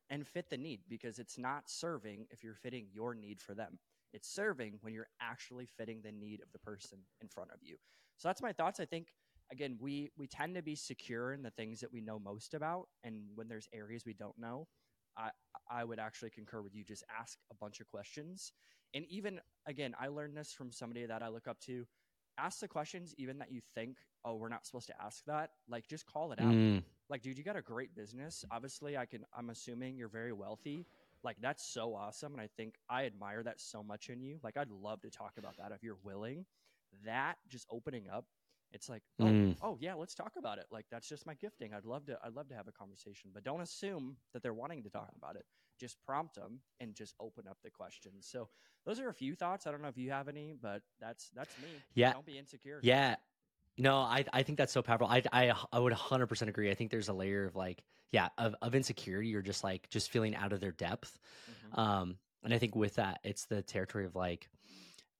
and 0.09 0.27
fit 0.27 0.49
the 0.49 0.57
need 0.57 0.81
because 0.89 1.19
it's 1.19 1.37
not 1.37 1.69
serving 1.69 2.27
if 2.31 2.43
you're 2.43 2.55
fitting 2.55 2.87
your 2.93 3.13
need 3.13 3.41
for 3.41 3.53
them. 3.53 3.79
It's 4.13 4.29
serving 4.29 4.79
when 4.81 4.93
you're 4.93 5.09
actually 5.21 5.65
fitting 5.65 6.01
the 6.01 6.11
need 6.11 6.41
of 6.41 6.51
the 6.53 6.59
person 6.59 6.99
in 7.21 7.27
front 7.27 7.51
of 7.51 7.59
you. 7.61 7.77
So 8.17 8.29
that's 8.29 8.41
my 8.41 8.53
thoughts. 8.53 8.79
I 8.79 8.85
think 8.85 9.07
again, 9.51 9.77
we 9.79 10.11
we 10.17 10.27
tend 10.27 10.55
to 10.55 10.61
be 10.61 10.75
secure 10.75 11.33
in 11.33 11.43
the 11.43 11.51
things 11.51 11.79
that 11.81 11.91
we 11.91 12.01
know 12.01 12.19
most 12.19 12.53
about, 12.53 12.87
and 13.03 13.23
when 13.35 13.47
there's 13.47 13.67
areas 13.73 14.03
we 14.05 14.13
don't 14.13 14.37
know, 14.37 14.67
I 15.17 15.31
I 15.69 15.83
would 15.83 15.99
actually 15.99 16.29
concur 16.31 16.61
with 16.61 16.73
you. 16.75 16.83
Just 16.83 17.03
ask 17.19 17.37
a 17.51 17.55
bunch 17.55 17.79
of 17.79 17.87
questions, 17.87 18.53
and 18.93 19.05
even 19.09 19.39
again, 19.65 19.93
I 19.99 20.07
learned 20.07 20.35
this 20.35 20.53
from 20.53 20.71
somebody 20.71 21.05
that 21.05 21.21
I 21.21 21.27
look 21.29 21.47
up 21.47 21.59
to. 21.61 21.85
Ask 22.39 22.59
the 22.59 22.67
questions 22.67 23.15
even 23.17 23.39
that 23.39 23.51
you 23.51 23.61
think, 23.73 23.97
oh, 24.23 24.35
we're 24.35 24.49
not 24.49 24.65
supposed 24.65 24.87
to 24.87 24.93
ask 25.01 25.23
that. 25.25 25.51
Like, 25.67 25.87
just 25.87 26.05
call 26.05 26.31
it 26.31 26.39
out. 26.39 26.53
Mm, 26.53 26.83
like 27.09 27.21
dude 27.21 27.37
you 27.37 27.43
got 27.43 27.55
a 27.55 27.61
great 27.61 27.95
business. 27.95 28.43
Obviously 28.51 28.97
i 28.97 29.05
can 29.05 29.25
i'm 29.35 29.49
assuming 29.49 29.97
you're 29.97 30.09
very 30.09 30.33
wealthy. 30.33 30.85
Like 31.23 31.37
that's 31.41 31.65
so 31.67 31.95
awesome. 31.95 32.33
And 32.33 32.41
i 32.41 32.47
think 32.57 32.75
i 32.89 33.05
admire 33.05 33.43
that 33.43 33.59
so 33.59 33.81
much 33.81 34.09
in 34.09 34.21
you. 34.21 34.39
Like 34.43 34.57
i'd 34.57 34.69
love 34.71 35.01
to 35.01 35.09
talk 35.09 35.33
about 35.37 35.57
that 35.57 35.71
if 35.71 35.83
you're 35.83 35.97
willing. 36.03 36.45
That 37.05 37.37
just 37.49 37.65
opening 37.71 38.05
up 38.09 38.25
it's 38.73 38.89
like 38.89 39.01
oh, 39.21 39.25
Mm. 39.25 39.55
oh 39.61 39.77
yeah 39.79 39.93
let's 39.93 40.13
talk 40.13 40.33
about 40.37 40.57
it. 40.57 40.65
Like 40.71 40.85
that's 40.91 41.07
just 41.07 41.25
my 41.25 41.33
gifting. 41.35 41.73
I'd 41.73 41.85
love 41.85 42.05
to 42.07 42.19
i'd 42.25 42.33
love 42.35 42.49
to 42.49 42.55
have 42.55 42.67
a 42.67 42.71
conversation. 42.73 43.31
But 43.33 43.43
don't 43.45 43.61
assume 43.61 44.17
that 44.33 44.43
they're 44.43 44.53
wanting 44.53 44.83
to 44.83 44.89
talk 44.89 45.09
about 45.17 45.35
it 45.37 45.45
just 45.79 45.97
prompt 46.05 46.35
them 46.35 46.59
and 46.79 46.95
just 46.95 47.15
open 47.19 47.47
up 47.47 47.57
the 47.63 47.69
questions 47.69 48.27
so 48.29 48.49
those 48.85 48.99
are 48.99 49.09
a 49.09 49.13
few 49.13 49.35
thoughts 49.35 49.67
i 49.67 49.71
don't 49.71 49.81
know 49.81 49.87
if 49.87 49.97
you 49.97 50.11
have 50.11 50.27
any 50.27 50.53
but 50.61 50.81
that's 50.99 51.29
that's 51.35 51.57
me 51.57 51.83
Yeah. 51.93 52.13
don't 52.13 52.25
be 52.25 52.37
insecure 52.37 52.79
Yeah. 52.81 53.15
No, 53.79 53.97
I 53.97 54.25
I 54.33 54.41
think 54.41 54.57
that's 54.57 54.73
so 54.73 54.81
powerful. 54.81 55.05
I 55.05 55.21
I 55.31 55.53
I 55.71 55.77
would 55.77 55.93
100% 55.93 56.49
agree. 56.49 56.71
I 56.71 56.73
think 56.73 56.89
there's 56.89 57.09
a 57.09 57.13
layer 57.13 57.45
of 57.45 57.55
like 57.55 57.83
yeah, 58.11 58.29
of 58.39 58.55
of 58.61 58.73
insecurity 58.73 59.35
or 59.35 59.43
just 59.43 59.63
like 59.63 59.87
just 59.89 60.09
feeling 60.09 60.35
out 60.35 60.51
of 60.51 60.59
their 60.59 60.71
depth. 60.71 61.19
Mhm. 61.47 61.77
Um 61.77 62.17
and 62.43 62.53
I 62.53 62.57
think 62.57 62.75
with 62.75 62.95
that 62.95 63.19
it's 63.23 63.45
the 63.45 63.61
territory 63.61 64.05
of 64.05 64.15
like 64.15 64.49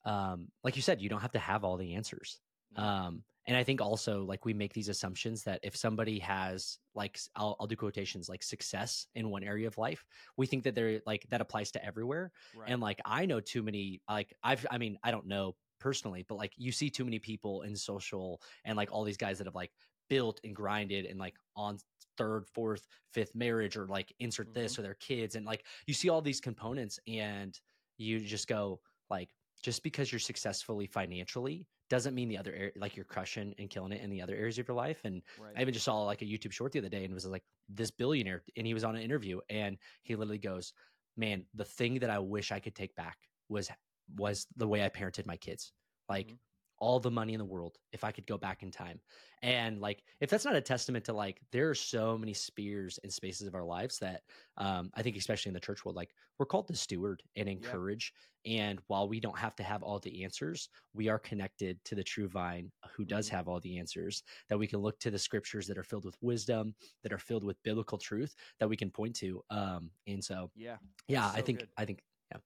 um 0.06 0.48
like 0.64 0.76
you 0.76 0.82
said 0.82 1.02
you 1.02 1.10
don't 1.10 1.22
have 1.22 1.34
to 1.34 1.40
have 1.40 1.64
all 1.64 1.78
the 1.78 1.94
answers. 1.94 2.40
No. 2.76 2.84
Um 2.84 3.24
and 3.48 3.56
I 3.56 3.64
think 3.64 3.82
also 3.82 4.24
like 4.24 4.46
we 4.46 4.54
make 4.54 4.74
these 4.74 4.90
assumptions 4.90 5.44
that 5.44 5.62
if 5.64 5.76
somebody 5.76 6.20
has 6.20 6.80
like 6.94 7.18
I'll 7.36 7.56
I'll 7.60 7.68
do 7.68 7.78
quotations 7.78 8.28
like 8.28 8.44
success 8.44 9.08
in 9.16 9.30
one 9.30 9.44
area 9.44 9.68
of 9.68 9.78
life, 9.78 10.06
we 10.36 10.46
think 10.46 10.64
that 10.66 10.76
they're 10.76 11.02
like 11.06 11.26
that 11.30 11.40
applies 11.40 11.72
to 11.72 11.86
everywhere. 11.86 12.32
right. 12.56 12.70
And 12.70 12.82
like 12.82 13.00
I 13.06 13.26
know 13.26 13.40
too 13.40 13.64
many 13.64 14.02
like 14.10 14.34
I've 14.44 14.66
I 14.70 14.78
mean 14.78 15.00
I 15.02 15.12
don't 15.12 15.28
know 15.28 15.56
personally, 15.80 16.26
but 16.28 16.36
like 16.36 16.52
you 16.58 16.74
see 16.74 16.90
too 16.90 17.06
many 17.06 17.20
people 17.20 17.62
in 17.62 17.76
social 17.76 18.42
and 18.66 18.76
like 18.76 18.92
all 18.92 19.06
these 19.06 19.18
guys 19.18 19.38
that 19.38 19.48
have 19.48 19.56
like 19.56 19.72
built 20.10 20.42
and 20.44 20.56
grinded 20.56 21.06
and 21.06 21.18
like 21.18 21.36
on 21.56 21.78
third, 22.18 22.46
fourth, 22.54 22.86
fifth 23.14 23.34
marriage 23.34 23.78
or 23.78 23.88
like 23.88 24.14
insert 24.20 24.54
this 24.54 24.74
mm-hmm. 24.74 24.82
or 24.82 24.84
their 24.84 24.96
kids 24.96 25.36
and 25.36 25.46
like 25.46 25.64
you 25.86 25.94
see 25.94 26.10
all 26.10 26.22
these 26.22 26.42
components 26.42 27.00
and 27.08 27.58
you 27.98 28.20
just 28.20 28.48
go 28.48 28.82
like 29.10 29.30
just 29.64 29.84
because 29.84 30.12
you're 30.12 30.20
successfully 30.20 30.88
financially 30.88 31.66
doesn't 31.90 32.16
mean 32.16 32.28
the 32.30 32.38
other 32.38 32.54
area 32.54 32.72
like 32.76 32.96
you're 32.96 33.06
crushing 33.06 33.54
and 33.58 33.70
killing 33.70 33.92
it 33.92 34.02
in 34.02 34.10
the 34.10 34.22
other 34.22 34.36
areas 34.36 34.58
of 34.60 34.68
your 34.68 34.76
life 34.76 35.06
and 35.06 35.24
right. 35.38 35.58
I 35.58 35.62
even 35.62 35.74
just 35.74 35.86
saw 35.86 36.02
like 36.04 36.22
a 36.22 36.26
YouTube 36.26 36.52
short 36.52 36.72
the 36.72 36.80
other 36.80 36.90
day 36.90 37.04
and 37.04 37.12
it 37.12 37.14
was 37.14 37.26
like 37.26 37.46
this 37.70 37.92
billionaire 37.92 38.44
and 38.56 38.68
he 38.68 38.74
was 38.74 38.84
on 38.84 38.96
an 38.96 39.02
interview 39.02 39.40
and 39.50 39.78
he 40.04 40.16
literally 40.16 40.38
goes, 40.40 40.74
"Man, 41.16 41.48
the 41.54 41.66
thing 41.66 42.00
that 42.00 42.10
I 42.10 42.20
wish 42.20 42.52
I 42.52 42.60
could 42.60 42.76
take 42.76 42.96
back 42.96 43.30
was 43.50 43.70
was 44.16 44.48
the 44.56 44.68
way 44.68 44.84
I 44.84 44.90
parented 44.90 45.26
my 45.26 45.38
kids. 45.38 45.74
Like 46.10 46.36
Mhm. 46.36 46.38
All 46.80 47.00
the 47.00 47.12
money 47.12 47.34
in 47.34 47.40
the 47.40 47.46
world 47.46 47.78
if 47.92 48.04
I 48.04 48.12
could 48.12 48.28
go 48.28 48.38
back 48.38 48.64
in 48.64 48.72
time." 48.72 49.02
And 49.42 49.80
like 49.80 50.04
if 50.20 50.30
that's 50.30 50.46
not 50.46 50.56
a 50.56 50.62
testament 50.62 51.06
to 51.06 51.14
like 51.14 51.42
there 51.52 51.70
are 51.70 51.76
so 51.76 52.18
many 52.18 52.34
spheres 52.34 53.00
and 53.04 53.12
spaces 53.14 53.48
of 53.48 53.56
our 53.56 53.66
lives 53.66 54.00
that 54.00 54.24
um 54.58 54.90
I 54.94 55.04
think 55.04 55.16
especially 55.18 55.50
in 55.50 55.54
the 55.54 55.60
church 55.60 55.86
world 55.86 55.96
like 55.96 56.14
we're 56.40 56.46
called 56.46 56.68
to 56.68 56.76
steward 56.76 57.24
and 57.36 57.48
encourage 57.50 58.14
and 58.46 58.80
while 58.88 59.08
we 59.10 59.20
don't 59.20 59.38
have 59.38 59.56
to 59.58 59.64
have 59.64 59.84
all 59.84 60.00
the 60.00 60.24
answers, 60.24 60.70
we 60.94 61.10
are 61.10 61.20
connected 61.20 61.84
to 61.86 61.96
the 61.96 62.04
true 62.04 62.28
vine 62.30 62.72
who 62.92 63.04
does 63.06 63.28
Mhm. 63.28 63.30
have 63.30 63.48
all 63.48 63.60
the 63.60 63.78
answers 63.78 64.24
that 64.48 64.58
we 64.58 64.68
can 64.68 64.80
look 64.80 65.00
to 65.00 65.12
the 65.12 65.20
scriptures 65.20 65.68
that 65.68 65.78
are 65.78 65.84
filled 65.84 66.06
with 66.06 66.16
wisdom, 66.22 66.74
that 67.04 67.12
are 67.12 67.18
filled 67.18 67.44
with 67.44 67.62
biblical 67.64 67.98
truth 67.98 68.36
that 68.60 68.70
we 68.70 68.78
can 68.78 68.90
point 68.92 69.16
to. 69.18 69.44
Um, 69.50 69.92
and 70.06 70.24
so, 70.24 70.52
yeah 70.56 70.78
yeah, 71.08 71.30
so 71.30 71.36
I 71.36 71.42
think, 71.42 71.60
good. 71.60 71.70
I 71.78 71.86
think, 71.86 72.04
yeah, 72.32 72.40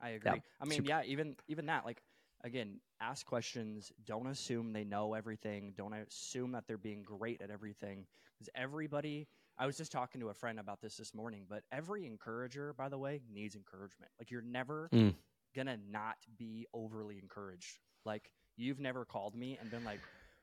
I 0.00 0.10
agree. 0.10 0.42
I 0.60 0.64
mean, 0.64 0.84
super. 0.84 0.84
yeah, 0.84 1.02
even 1.04 1.36
even 1.48 1.66
that, 1.66 1.84
like 1.84 2.02
again, 2.42 2.80
ask 3.00 3.26
questions. 3.26 3.92
Don't 4.04 4.26
assume 4.26 4.72
they 4.72 4.84
know 4.84 5.14
everything. 5.14 5.74
Don't 5.76 5.92
assume 5.94 6.52
that 6.52 6.66
they're 6.66 6.78
being 6.78 7.02
great 7.02 7.40
at 7.42 7.50
everything. 7.50 8.06
Because 8.38 8.50
everybody, 8.54 9.28
I 9.58 9.66
was 9.66 9.76
just 9.76 9.92
talking 9.92 10.20
to 10.20 10.28
a 10.28 10.34
friend 10.34 10.58
about 10.58 10.80
this 10.80 10.96
this 10.96 11.14
morning. 11.14 11.46
But 11.48 11.64
every 11.72 12.06
encourager, 12.06 12.72
by 12.72 12.88
the 12.88 12.98
way, 12.98 13.22
needs 13.32 13.54
encouragement. 13.54 14.10
Like 14.18 14.30
you're 14.30 14.42
never 14.42 14.88
Mm. 14.92 15.14
gonna 15.54 15.78
not 15.90 16.16
be 16.36 16.66
overly 16.74 17.18
encouraged. 17.18 17.78
Like 18.04 18.30
you've 18.56 18.80
never 18.80 19.04
called 19.04 19.34
me 19.34 19.58
and 19.60 19.70
been 19.70 19.84
like, 19.84 20.00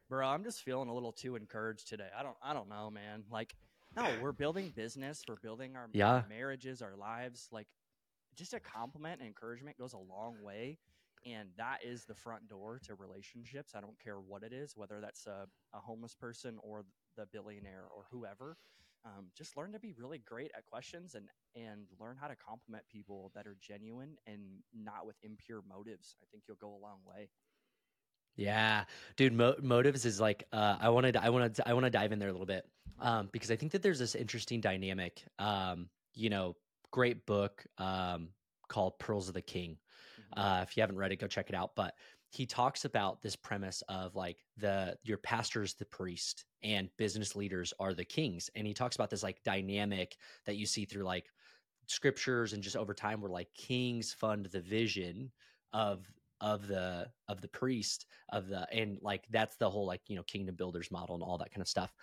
Bro, 0.10 0.27
I'm 0.27 0.43
just 0.43 0.62
feeling 0.63 0.89
a 0.89 0.93
little 0.93 1.13
too 1.13 1.36
encouraged 1.36 1.88
today. 1.88 2.10
I 2.17 2.24
don't 2.24 2.38
I 2.41 2.53
don't 2.53 2.69
know, 2.69 2.89
man. 2.89 3.24
Like 3.31 3.55
no, 3.95 4.13
we're 4.22 4.31
building 4.31 4.72
business, 4.75 5.24
we're 5.27 5.36
building 5.36 5.75
our, 5.75 5.88
Yeah. 5.93 6.24
marriages, 6.27 6.81
our 6.81 6.95
lives. 6.95 7.48
Like 7.51 7.67
just 8.36 8.53
a 8.53 8.60
compliment 8.60 9.19
and 9.19 9.27
encouragement 9.27 9.77
goes 9.77 9.93
a 9.93 9.98
long 9.98 10.41
way. 10.41 10.79
And 11.25 11.49
that 11.57 11.79
is 11.83 12.05
the 12.05 12.15
front 12.15 12.47
door 12.49 12.79
to 12.83 12.95
relationships. 12.95 13.73
I 13.75 13.81
don't 13.81 13.99
care 14.03 14.19
what 14.19 14.43
it 14.43 14.51
is, 14.51 14.73
whether 14.75 14.99
that's 14.99 15.25
a, 15.25 15.47
a 15.73 15.79
homeless 15.79 16.15
person 16.15 16.57
or 16.61 16.85
the 17.15 17.25
billionaire 17.31 17.85
or 17.95 18.05
whoever. 18.11 18.57
Um, 19.05 19.25
just 19.37 19.57
learn 19.57 19.73
to 19.73 19.79
be 19.79 19.93
really 19.97 20.19
great 20.19 20.51
at 20.57 20.65
questions 20.65 21.15
and 21.15 21.27
and 21.55 21.87
learn 21.99 22.15
how 22.19 22.27
to 22.27 22.35
compliment 22.35 22.85
people 22.89 23.31
that 23.35 23.45
are 23.45 23.57
genuine 23.59 24.15
and 24.25 24.39
not 24.73 25.05
with 25.05 25.17
impure 25.23 25.61
motives. 25.67 26.15
I 26.21 26.25
think 26.31 26.43
you'll 26.47 26.57
go 26.57 26.69
a 26.69 26.81
long 26.81 26.99
way. 27.05 27.29
Yeah, 28.35 28.85
dude, 29.15 29.33
mo- 29.33 29.55
motives 29.61 30.05
is 30.05 30.19
like 30.19 30.45
uh, 30.53 30.77
I 30.79 30.89
wanted 30.89 31.17
I 31.17 31.29
wanted 31.29 31.59
I 31.65 31.73
want 31.73 31.85
to 31.85 31.89
dive 31.89 32.11
in 32.11 32.19
there 32.19 32.29
a 32.29 32.31
little 32.31 32.47
bit 32.47 32.65
um, 32.99 33.29
because 33.31 33.51
I 33.51 33.55
think 33.55 33.73
that 33.73 33.81
there's 33.81 33.99
this 33.99 34.15
interesting 34.15 34.61
dynamic. 34.61 35.21
Um, 35.37 35.89
you 36.15 36.29
know, 36.29 36.55
great 36.91 37.25
book 37.25 37.65
um, 37.77 38.29
called 38.69 38.97
Pearls 38.99 39.27
of 39.27 39.33
the 39.33 39.41
King. 39.41 39.77
Uh, 40.35 40.61
if 40.67 40.75
you 40.75 40.81
haven't 40.81 40.97
read 40.97 41.11
it, 41.11 41.19
go 41.19 41.27
check 41.27 41.49
it 41.49 41.55
out. 41.55 41.71
But 41.75 41.93
he 42.29 42.45
talks 42.45 42.85
about 42.85 43.21
this 43.21 43.35
premise 43.35 43.83
of 43.89 44.15
like 44.15 44.37
the 44.57 44.97
your 45.03 45.17
pastor's 45.17 45.75
the 45.75 45.85
priest 45.85 46.45
and 46.63 46.89
business 46.97 47.35
leaders 47.35 47.73
are 47.79 47.93
the 47.93 48.05
kings, 48.05 48.49
and 48.55 48.65
he 48.65 48.73
talks 48.73 48.95
about 48.95 49.09
this 49.09 49.23
like 49.23 49.43
dynamic 49.43 50.17
that 50.45 50.55
you 50.55 50.65
see 50.65 50.85
through 50.85 51.03
like 51.03 51.25
scriptures 51.87 52.53
and 52.53 52.63
just 52.63 52.77
over 52.77 52.93
time 52.93 53.21
where 53.21 53.29
like 53.29 53.53
kings 53.53 54.13
fund 54.13 54.45
the 54.47 54.61
vision 54.61 55.31
of 55.73 56.05
of 56.41 56.67
the 56.67 57.07
of 57.27 57.41
the 57.41 57.47
priest 57.47 58.05
of 58.29 58.47
the 58.47 58.67
and 58.71 58.97
like 59.01 59.25
that's 59.31 59.55
the 59.57 59.69
whole 59.69 59.85
like 59.85 60.01
you 60.07 60.15
know 60.15 60.23
kingdom 60.23 60.55
builders 60.55 60.91
model 60.91 61.15
and 61.15 61.23
all 61.23 61.37
that 61.37 61.51
kind 61.51 61.61
of 61.61 61.67
stuff 61.67 61.93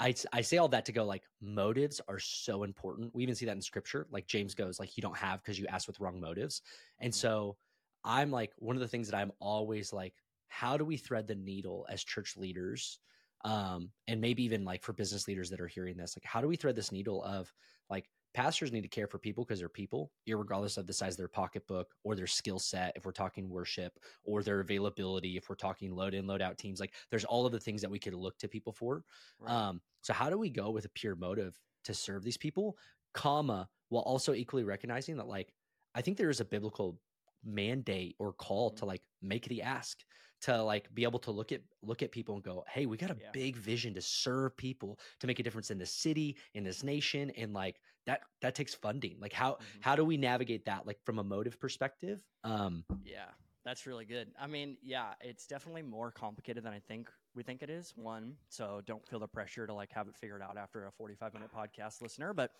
I, 0.00 0.14
I 0.32 0.40
say 0.42 0.58
all 0.58 0.68
that 0.70 0.86
to 0.86 0.92
go 0.92 1.04
like 1.04 1.24
motives 1.40 2.00
are 2.08 2.18
so 2.18 2.64
important. 2.64 3.14
We 3.14 3.22
even 3.24 3.36
see 3.36 3.46
that 3.46 3.56
in 3.56 3.62
scripture. 3.62 4.08
Like 4.10 4.26
James 4.26 4.54
goes, 4.54 4.80
like 4.80 4.96
you 4.96 5.02
don't 5.02 5.18
have 5.18 5.42
because 5.42 5.58
you 5.60 5.66
ask 5.68 5.88
with 5.88 6.00
wrong 6.00 6.20
motives. 6.20 6.62
And 7.00 7.12
Mhm. 7.12 7.14
so 7.14 7.58
I'm 8.04 8.30
like 8.30 8.54
one 8.56 8.76
of 8.76 8.80
the 8.80 8.88
things 8.88 9.10
that 9.10 9.16
I'm 9.18 9.32
always 9.40 9.92
like, 9.92 10.14
how 10.48 10.76
do 10.78 10.84
we 10.86 10.96
thread 10.96 11.28
the 11.28 11.36
needle 11.36 11.86
as 11.90 12.04
church 12.04 12.36
leaders? 12.36 13.00
Um, 13.44 13.92
and 14.08 14.20
maybe 14.20 14.42
even 14.44 14.64
like 14.64 14.82
for 14.82 14.92
business 14.94 15.28
leaders 15.28 15.50
that 15.50 15.60
are 15.60 15.68
hearing 15.68 15.96
this, 15.96 16.16
like 16.16 16.24
how 16.24 16.40
do 16.40 16.48
we 16.48 16.56
thread 16.56 16.76
this 16.76 16.92
needle 16.92 17.22
of 17.24 17.54
like 17.90 18.10
pastors 18.32 18.72
need 18.72 18.82
to 18.82 18.88
care 18.88 19.06
for 19.06 19.18
people 19.18 19.44
because 19.44 19.58
they're 19.58 19.68
people, 19.68 20.12
regardless 20.26 20.76
of 20.76 20.86
the 20.86 20.92
size 20.92 21.14
of 21.14 21.18
their 21.18 21.28
pocketbook 21.28 21.94
or 22.04 22.14
their 22.14 22.26
skill 22.26 22.58
set, 22.58 22.92
if 22.96 23.04
we're 23.04 23.12
talking 23.12 23.48
worship, 23.48 23.98
or 24.24 24.42
their 24.42 24.60
availability, 24.60 25.36
if 25.36 25.48
we're 25.48 25.56
talking 25.56 25.92
load 25.92 26.14
in, 26.14 26.26
load 26.26 26.42
out 26.42 26.58
teams. 26.58 26.80
Like 26.80 26.94
there's 27.10 27.24
all 27.24 27.46
of 27.46 27.52
the 27.52 27.60
things 27.60 27.80
that 27.82 27.90
we 27.90 27.98
could 27.98 28.14
look 28.14 28.38
to 28.38 28.48
people 28.48 28.72
for. 28.72 29.04
Right. 29.38 29.66
Um, 29.66 29.82
so 30.02 30.12
how 30.12 30.30
do 30.30 30.38
we 30.38 30.50
go 30.50 30.70
with 30.70 30.84
a 30.84 30.90
pure 30.90 31.16
motive 31.16 31.58
to 31.84 31.94
serve 31.94 32.22
these 32.22 32.36
people, 32.36 32.78
comma, 33.14 33.68
while 33.88 34.02
also 34.02 34.32
equally 34.34 34.64
recognizing 34.64 35.16
that 35.16 35.26
like 35.26 35.54
I 35.94 36.02
think 36.02 36.16
there 36.16 36.30
is 36.30 36.40
a 36.40 36.44
biblical 36.44 37.00
mandate 37.42 38.16
or 38.18 38.32
call 38.32 38.70
Mhm. 38.70 38.76
to 38.76 38.84
like 38.84 39.02
make 39.22 39.46
the 39.46 39.62
ask 39.62 40.04
to 40.42 40.62
like 40.62 40.92
be 40.94 41.02
able 41.04 41.18
to 41.20 41.30
look 41.30 41.52
at 41.52 41.60
look 41.82 42.02
at 42.02 42.10
people 42.10 42.34
and 42.34 42.42
go 42.44 42.64
hey 42.68 42.86
we 42.86 42.96
got 42.96 43.10
a 43.10 43.16
Yeah. 43.20 43.30
big 43.32 43.56
vision 43.56 43.94
to 43.94 44.00
serve 44.02 44.56
people 44.56 44.98
to 45.20 45.26
make 45.26 45.38
a 45.38 45.42
difference 45.42 45.70
in 45.70 45.78
this 45.78 45.92
city 45.92 46.36
in 46.54 46.64
this 46.64 46.82
nation 46.82 47.30
and 47.30 47.52
like 47.52 47.80
that 48.06 48.22
that 48.40 48.54
takes 48.54 48.74
funding 48.74 49.16
like 49.20 49.32
how 49.32 49.52
Mhm. 49.54 49.80
how 49.80 49.94
do 49.96 50.04
we 50.04 50.16
navigate 50.16 50.64
that 50.64 50.86
like 50.86 50.98
from 51.04 51.18
a 51.18 51.24
motive 51.24 51.58
perspective 51.60 52.22
um 52.44 52.84
Yeah, 53.04 53.30
that's 53.64 53.86
really 53.86 54.06
good. 54.06 54.32
I 54.40 54.46
mean, 54.46 54.78
yeah, 54.82 55.14
it's 55.20 55.46
definitely 55.46 55.82
more 55.82 56.10
complicated 56.10 56.64
than 56.64 56.72
I 56.72 56.80
think 56.80 57.10
we 57.34 57.42
think 57.42 57.62
it 57.62 57.68
is. 57.70 57.94
One, 57.96 58.36
so 58.48 58.80
don't 58.86 59.06
feel 59.06 59.18
the 59.18 59.28
pressure 59.28 59.66
to 59.66 59.74
like 59.74 59.92
have 59.92 60.08
it 60.08 60.16
figured 60.16 60.40
out 60.42 60.56
after 60.56 60.86
a 60.86 60.90
45 60.92 61.34
minute 61.34 61.50
podcast 61.54 62.00
listener. 62.00 62.32
But 62.32 62.52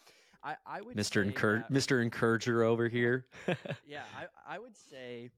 I, 0.43 0.57
I 0.67 0.81
would 0.83 0.97
mr 0.97 1.23
encourage 1.25 1.63
that- 1.63 1.73
mr 1.73 2.03
encourager 2.03 2.63
over 2.63 2.89
here 2.89 3.27
yeah, 3.87 4.05
I, 4.17 4.27
I 4.55 4.59
would 4.59 4.77
say 4.77 5.31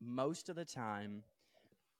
most 0.00 0.48
of 0.48 0.56
the 0.56 0.64
time 0.64 1.22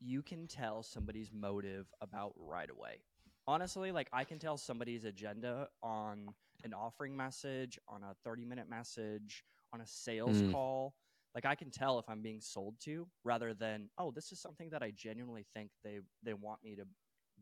you 0.01 0.23
can 0.23 0.47
tell 0.47 0.83
somebody's 0.83 1.31
motive 1.33 1.87
about 2.01 2.33
right 2.37 2.71
away. 2.71 3.03
Honestly, 3.47 3.93
like 3.93 4.09
I 4.13 4.25
can 4.25 4.39
tell 4.39 4.57
somebody's 4.57 5.05
agenda 5.05 5.69
on 5.83 6.35
an 6.65 6.73
offering 6.75 7.17
message, 7.17 7.79
on 7.89 8.03
a 8.03 8.15
30 8.25 8.45
minute 8.45 8.69
message, 8.69 9.45
on 9.73 9.81
a 9.81 9.87
sales 9.87 10.41
Mm. 10.41 10.53
call. 10.53 10.95
Like 11.35 11.45
I 11.47 11.55
can 11.55 11.71
tell 11.71 11.99
if 11.99 12.09
I'm 12.09 12.23
being 12.23 12.41
sold 12.41 12.81
to 12.81 13.07
rather 13.25 13.55
than, 13.55 13.91
oh, 13.99 14.11
this 14.11 14.33
is 14.33 14.41
something 14.41 14.71
that 14.71 14.83
I 14.83 14.91
genuinely 14.91 15.45
think 15.55 15.71
they 15.85 16.01
they 16.23 16.35
want 16.35 16.63
me 16.63 16.77
to 16.77 16.85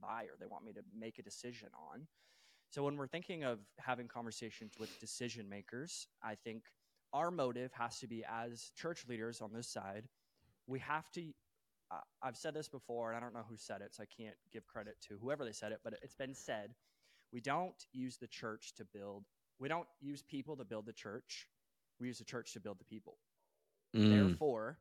buy 0.00 0.24
or 0.24 0.36
they 0.38 0.46
want 0.46 0.64
me 0.64 0.72
to 0.74 0.82
make 0.96 1.18
a 1.18 1.22
decision 1.22 1.68
on. 1.92 2.06
So 2.70 2.82
when 2.84 2.96
we're 2.96 3.06
thinking 3.06 3.44
of 3.44 3.60
having 3.78 4.08
conversations 4.08 4.74
with 4.78 4.98
decision 5.00 5.48
makers, 5.48 6.06
I 6.22 6.34
think 6.34 6.64
our 7.12 7.30
motive 7.30 7.72
has 7.72 7.98
to 8.00 8.06
be 8.06 8.24
as 8.28 8.70
church 8.76 9.06
leaders 9.08 9.40
on 9.40 9.52
this 9.52 9.68
side, 9.68 10.08
we 10.66 10.78
have 10.80 11.10
to. 11.12 11.32
I've 12.22 12.36
said 12.36 12.54
this 12.54 12.68
before, 12.68 13.08
and 13.10 13.16
I 13.16 13.20
don't 13.20 13.34
know 13.34 13.44
who 13.48 13.56
said 13.56 13.80
it, 13.82 13.94
so 13.94 14.02
I 14.02 14.06
can't 14.06 14.36
give 14.52 14.66
credit 14.66 14.96
to 15.08 15.18
whoever 15.20 15.44
they 15.44 15.52
said 15.52 15.72
it, 15.72 15.80
but 15.84 15.94
it's 16.02 16.14
been 16.14 16.34
said. 16.34 16.74
We 17.32 17.40
don't 17.40 17.74
use 17.92 18.16
the 18.16 18.26
church 18.26 18.74
to 18.76 18.84
build. 18.84 19.24
We 19.58 19.68
don't 19.68 19.88
use 20.00 20.22
people 20.22 20.56
to 20.56 20.64
build 20.64 20.86
the 20.86 20.92
church. 20.92 21.48
We 22.00 22.06
use 22.08 22.18
the 22.18 22.24
church 22.24 22.52
to 22.54 22.60
build 22.60 22.78
the 22.78 22.84
people. 22.84 23.18
Mm, 23.94 24.08
Therefore, 24.10 24.78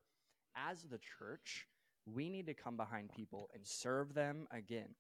as 0.56 0.84
the 0.84 0.98
church, 1.00 1.68
we 2.06 2.30
need 2.30 2.48
to 2.48 2.54
come 2.54 2.78
behind 2.78 3.10
people 3.12 3.50
and 3.54 3.66
serve 3.68 4.14
them 4.14 4.48
again 4.52 4.96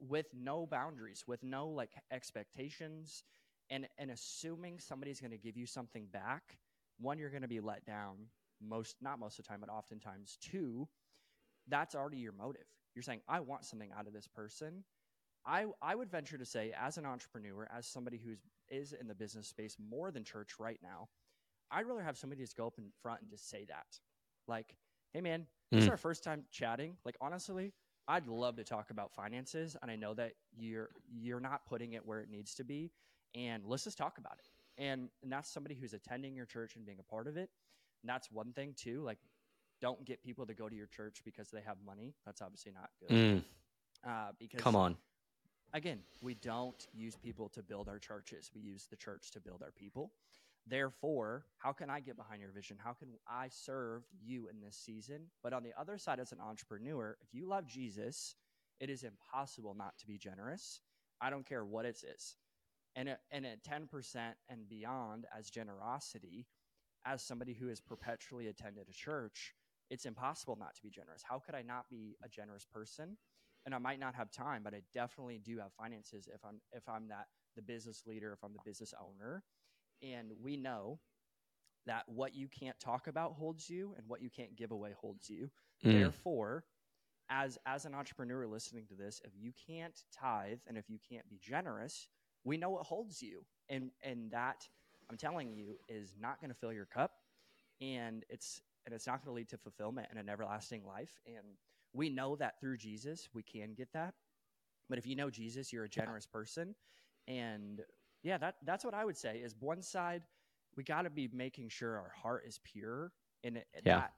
with 0.00 0.26
no 0.34 0.66
boundaries, 0.66 1.24
with 1.26 1.42
no 1.42 1.68
like 1.68 1.92
expectations, 2.10 3.24
and 3.70 3.88
and 3.98 4.10
assuming 4.10 4.78
somebody's 4.80 5.20
going 5.20 5.30
to 5.30 5.38
give 5.38 5.56
you 5.56 5.66
something 5.66 6.06
back. 6.06 6.58
One, 6.98 7.18
you're 7.18 7.30
going 7.30 7.42
to 7.42 7.48
be 7.48 7.60
let 7.60 7.84
down 7.84 8.16
most, 8.60 8.96
not 9.00 9.18
most 9.18 9.38
of 9.38 9.44
the 9.44 9.48
time, 9.48 9.60
but 9.60 9.70
oftentimes. 9.70 10.36
Two, 10.40 10.88
that's 11.68 11.94
already 11.94 12.18
your 12.18 12.32
motive. 12.32 12.66
You're 12.94 13.02
saying, 13.02 13.20
I 13.28 13.40
want 13.40 13.64
something 13.64 13.90
out 13.96 14.06
of 14.06 14.12
this 14.12 14.28
person. 14.28 14.84
I 15.46 15.66
I 15.82 15.94
would 15.94 16.10
venture 16.10 16.38
to 16.38 16.44
say, 16.46 16.72
as 16.78 16.98
an 16.98 17.06
entrepreneur, 17.06 17.68
as 17.76 17.86
somebody 17.86 18.18
who's 18.18 18.38
in 18.92 19.08
the 19.08 19.14
business 19.14 19.46
space 19.48 19.76
more 19.78 20.10
than 20.10 20.24
church 20.24 20.58
right 20.58 20.78
now, 20.82 21.08
I'd 21.70 21.86
rather 21.86 22.02
have 22.02 22.16
somebody 22.18 22.42
just 22.42 22.56
go 22.56 22.66
up 22.66 22.78
in 22.78 22.90
front 23.02 23.22
and 23.22 23.30
just 23.30 23.48
say 23.48 23.64
that. 23.68 23.86
Like, 24.46 24.76
hey 25.12 25.20
man, 25.20 25.46
this 25.74 25.84
is 25.84 25.88
Mm. 25.88 25.90
our 25.90 25.96
first 25.96 26.22
time 26.24 26.44
chatting. 26.50 26.96
Like 27.04 27.16
honestly, 27.20 27.72
I'd 28.08 28.26
love 28.26 28.56
to 28.56 28.64
talk 28.64 28.90
about 28.90 29.12
finances 29.12 29.76
and 29.82 29.90
I 29.90 29.96
know 29.96 30.14
that 30.14 30.32
you're 30.56 30.90
you're 31.10 31.40
not 31.40 31.66
putting 31.66 31.92
it 31.92 32.04
where 32.06 32.20
it 32.20 32.30
needs 32.30 32.54
to 32.56 32.64
be. 32.64 32.92
And 33.34 33.64
let's 33.66 33.84
just 33.84 33.98
talk 33.98 34.18
about 34.18 34.38
it. 34.38 34.82
And 34.82 35.08
and 35.22 35.32
that's 35.32 35.50
somebody 35.52 35.74
who's 35.74 35.94
attending 35.94 36.34
your 36.34 36.46
church 36.46 36.76
and 36.76 36.84
being 36.84 36.98
a 37.00 37.04
part 37.10 37.26
of 37.26 37.36
it. 37.36 37.50
And 38.02 38.08
that's 38.08 38.30
one 38.30 38.52
thing 38.52 38.74
too. 38.76 39.02
Like 39.02 39.18
don't 39.82 40.02
get 40.06 40.22
people 40.22 40.46
to 40.46 40.54
go 40.54 40.68
to 40.70 40.74
your 40.74 40.86
church 40.86 41.20
because 41.24 41.50
they 41.50 41.60
have 41.60 41.76
money. 41.84 42.14
That's 42.24 42.40
obviously 42.40 42.72
not 42.72 42.90
good. 43.00 43.10
mm, 43.10 43.44
Uh, 44.08 44.32
because 44.38 44.62
come 44.62 44.76
on 44.76 44.96
again, 45.74 46.00
we 46.22 46.34
don't 46.34 46.86
use 46.94 47.16
people 47.16 47.48
to 47.50 47.62
build 47.62 47.88
our 47.88 47.98
churches. 47.98 48.50
We 48.54 48.62
use 48.62 48.86
the 48.90 48.96
church 48.96 49.30
to 49.32 49.40
build 49.40 49.62
our 49.62 49.72
people. 49.72 50.12
Therefore, 50.66 51.44
how 51.58 51.72
can 51.72 51.90
I 51.90 52.00
get 52.00 52.16
behind 52.16 52.40
your 52.40 52.52
vision? 52.52 52.78
How 52.82 52.92
can 52.92 53.08
I 53.28 53.48
serve 53.48 54.04
you 54.22 54.48
in 54.48 54.60
this 54.60 54.76
season? 54.76 55.22
But 55.42 55.52
on 55.52 55.64
the 55.64 55.72
other 55.78 55.98
side, 55.98 56.20
as 56.20 56.30
an 56.32 56.40
entrepreneur, 56.40 57.16
if 57.20 57.34
you 57.34 57.48
love 57.48 57.66
Jesus, 57.66 58.36
it 58.78 58.88
is 58.88 59.02
impossible 59.02 59.74
not 59.74 59.98
to 59.98 60.06
be 60.06 60.18
generous. 60.18 60.80
I 61.20 61.30
don't 61.30 61.46
care 61.46 61.64
what 61.64 61.84
it 61.84 62.04
is. 62.14 62.36
And 62.94 63.08
at, 63.08 63.20
and 63.32 63.44
at 63.46 63.64
10% 63.64 63.88
and 64.48 64.68
beyond 64.68 65.26
as 65.36 65.50
generosity, 65.50 66.46
as 67.04 67.22
somebody 67.22 67.54
who 67.54 67.66
has 67.68 67.80
perpetually 67.80 68.46
attended 68.46 68.86
a 68.88 68.92
church, 68.92 69.54
it's 69.92 70.06
impossible 70.06 70.56
not 70.58 70.74
to 70.76 70.82
be 70.82 70.90
generous. 70.90 71.22
How 71.28 71.38
could 71.38 71.54
I 71.54 71.62
not 71.62 71.88
be 71.90 72.16
a 72.24 72.28
generous 72.28 72.66
person? 72.66 73.18
and 73.66 73.74
I 73.74 73.78
might 73.78 74.00
not 74.00 74.14
have 74.14 74.32
time, 74.32 74.62
but 74.64 74.74
I 74.74 74.82
definitely 74.92 75.38
do 75.44 75.58
have 75.58 75.72
finances 75.74 76.28
if 76.34 76.44
I'm 76.44 76.60
if 76.72 76.88
I'm 76.88 77.08
that 77.08 77.26
the 77.56 77.62
business 77.62 78.04
leader, 78.06 78.32
if 78.32 78.44
I'm 78.44 78.54
the 78.54 78.60
business 78.64 78.94
owner. 79.00 79.44
And 80.02 80.32
we 80.42 80.56
know 80.56 81.00
that 81.86 82.04
what 82.08 82.34
you 82.34 82.48
can't 82.48 82.78
talk 82.80 83.08
about 83.08 83.34
holds 83.34 83.70
you 83.70 83.94
and 83.98 84.08
what 84.08 84.22
you 84.22 84.30
can't 84.30 84.56
give 84.56 84.72
away 84.72 84.92
holds 85.00 85.30
you. 85.30 85.50
Mm, 85.84 85.92
Therefore, 86.00 86.64
as 87.30 87.58
as 87.66 87.84
an 87.84 87.94
entrepreneur 87.94 88.46
listening 88.46 88.86
to 88.88 88.94
this, 88.94 89.20
if 89.24 89.32
you 89.38 89.52
can't 89.66 90.02
tithe 90.12 90.60
and 90.68 90.76
if 90.76 90.90
you 90.90 90.98
can't 91.08 91.28
be 91.28 91.38
generous, 91.40 92.08
we 92.44 92.56
know 92.56 92.70
what 92.70 92.84
holds 92.86 93.22
you. 93.22 93.44
And 93.68 93.90
and 94.02 94.30
that 94.32 94.68
I'm 95.10 95.18
telling 95.18 95.52
you 95.52 95.76
is 95.88 96.16
not 96.20 96.40
going 96.40 96.50
to 96.50 96.56
fill 96.58 96.72
your 96.72 96.86
cup 96.86 97.12
and 97.80 98.24
it's 98.30 98.62
and 98.86 98.94
it's 98.94 99.06
not 99.06 99.24
going 99.24 99.32
to 99.32 99.36
lead 99.36 99.48
to 99.50 99.58
fulfillment 99.58 100.08
and 100.10 100.18
an 100.18 100.28
everlasting 100.28 100.84
life 100.86 101.20
and 101.26 101.44
we 101.94 102.08
know 102.08 102.36
that 102.36 102.58
through 102.60 102.76
Jesus 102.78 103.28
we 103.34 103.42
can 103.42 103.74
get 103.74 103.92
that. 103.92 104.14
But 104.88 104.98
if 104.98 105.06
you 105.06 105.14
know 105.16 105.30
Jesus, 105.30 105.72
you're 105.72 105.84
a 105.84 105.88
generous 105.88 106.26
person. 106.26 106.74
And 107.28 107.80
yeah, 108.22 108.38
that 108.38 108.56
that's 108.64 108.84
what 108.84 108.94
I 108.94 109.04
would 109.04 109.16
say 109.16 109.38
is 109.38 109.54
one 109.60 109.82
side 109.82 110.22
we 110.76 110.84
got 110.84 111.02
to 111.02 111.10
be 111.10 111.28
making 111.32 111.68
sure 111.68 111.98
our 111.98 112.10
heart 112.10 112.44
is 112.46 112.58
pure 112.64 113.12
and 113.44 113.62
Yeah. 113.84 113.96
that 114.00 114.12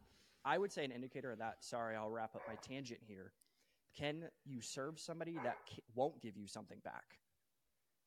I 0.44 0.58
would 0.58 0.72
say 0.72 0.84
an 0.84 0.92
indicator 0.92 1.32
of 1.32 1.38
that. 1.38 1.64
Sorry, 1.64 1.96
I'll 1.96 2.10
wrap 2.10 2.34
up 2.36 2.42
my 2.48 2.54
tangent 2.56 3.00
here. 3.06 3.32
can 3.96 4.28
you 4.44 4.60
serve 4.60 4.98
somebody 5.00 5.34
that 5.44 5.56
won't 5.94 6.20
give 6.20 6.36
you 6.36 6.46
something 6.46 6.78
back? 6.84 7.18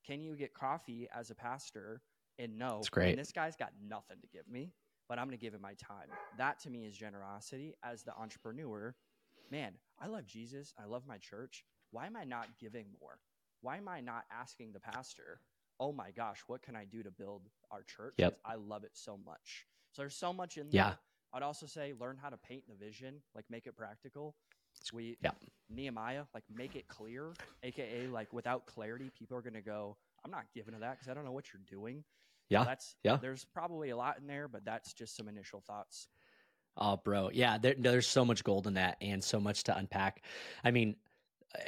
Can 0.05 0.21
you 0.21 0.35
get 0.35 0.53
coffee 0.53 1.07
as 1.13 1.29
a 1.31 1.35
pastor 1.35 2.01
and 2.39 2.57
know 2.57 2.77
That's 2.77 2.89
great. 2.89 3.17
this 3.17 3.31
guy's 3.31 3.55
got 3.55 3.71
nothing 3.85 4.17
to 4.21 4.27
give 4.27 4.47
me, 4.47 4.71
but 5.09 5.19
I'm 5.19 5.25
going 5.27 5.37
to 5.37 5.43
give 5.43 5.53
it 5.53 5.61
my 5.61 5.73
time? 5.75 6.09
That 6.37 6.59
to 6.61 6.69
me 6.69 6.85
is 6.85 6.95
generosity 6.97 7.75
as 7.83 8.03
the 8.03 8.15
entrepreneur. 8.15 8.95
Man, 9.51 9.73
I 9.99 10.07
love 10.07 10.25
Jesus. 10.25 10.73
I 10.77 10.85
love 10.85 11.03
my 11.07 11.17
church. 11.17 11.63
Why 11.91 12.05
am 12.05 12.15
I 12.17 12.23
not 12.25 12.47
giving 12.59 12.85
more? 12.99 13.19
Why 13.61 13.77
am 13.77 13.87
I 13.87 14.01
not 14.01 14.25
asking 14.31 14.73
the 14.73 14.79
pastor, 14.79 15.41
oh 15.79 15.91
my 15.91 16.11
gosh, 16.11 16.43
what 16.47 16.61
can 16.61 16.75
I 16.75 16.85
do 16.85 17.03
to 17.03 17.11
build 17.11 17.43
our 17.71 17.83
church? 17.83 18.15
Yep. 18.17 18.39
I 18.45 18.55
love 18.55 18.83
it 18.83 18.91
so 18.93 19.17
much. 19.25 19.65
So 19.91 20.01
there's 20.01 20.15
so 20.15 20.33
much 20.33 20.57
in 20.57 20.65
there. 20.65 20.75
Yeah. 20.75 20.83
there. 20.89 20.97
I'd 21.33 21.43
also 21.43 21.65
say 21.65 21.93
learn 21.99 22.17
how 22.21 22.29
to 22.29 22.37
paint 22.37 22.63
the 22.67 22.75
vision, 22.75 23.15
like 23.35 23.45
make 23.49 23.67
it 23.67 23.75
practical. 23.75 24.35
We 24.93 25.17
Yeah. 25.21 25.31
Nehemiah, 25.69 26.23
like 26.33 26.43
make 26.53 26.75
it 26.75 26.87
clear, 26.87 27.33
aka 27.63 28.07
like 28.07 28.31
without 28.31 28.65
clarity, 28.65 29.09
people 29.17 29.37
are 29.37 29.41
gonna 29.41 29.61
go, 29.61 29.97
I'm 30.23 30.31
not 30.31 30.45
giving 30.53 30.73
to 30.73 30.79
that 30.81 30.93
because 30.93 31.09
I 31.09 31.13
don't 31.13 31.25
know 31.25 31.31
what 31.31 31.45
you're 31.51 31.61
doing. 31.67 32.03
Yeah, 32.49 32.65
That's 32.65 32.95
yeah. 33.03 33.19
There's 33.19 33.45
probably 33.45 33.89
a 33.89 33.97
lot 33.97 34.19
in 34.19 34.27
there, 34.27 34.47
but 34.47 34.65
that's 34.65 34.93
just 34.93 35.15
some 35.15 35.27
initial 35.27 35.61
thoughts. 35.61 36.09
Oh, 36.75 36.97
bro. 36.97 37.29
Yeah, 37.33 37.57
there, 37.57 37.75
there's 37.77 38.07
so 38.07 38.23
much 38.23 38.43
gold 38.43 38.67
in 38.67 38.75
that 38.75 38.97
and 39.01 39.23
so 39.23 39.39
much 39.39 39.63
to 39.63 39.75
unpack. 39.75 40.23
I 40.63 40.71
mean, 40.71 40.97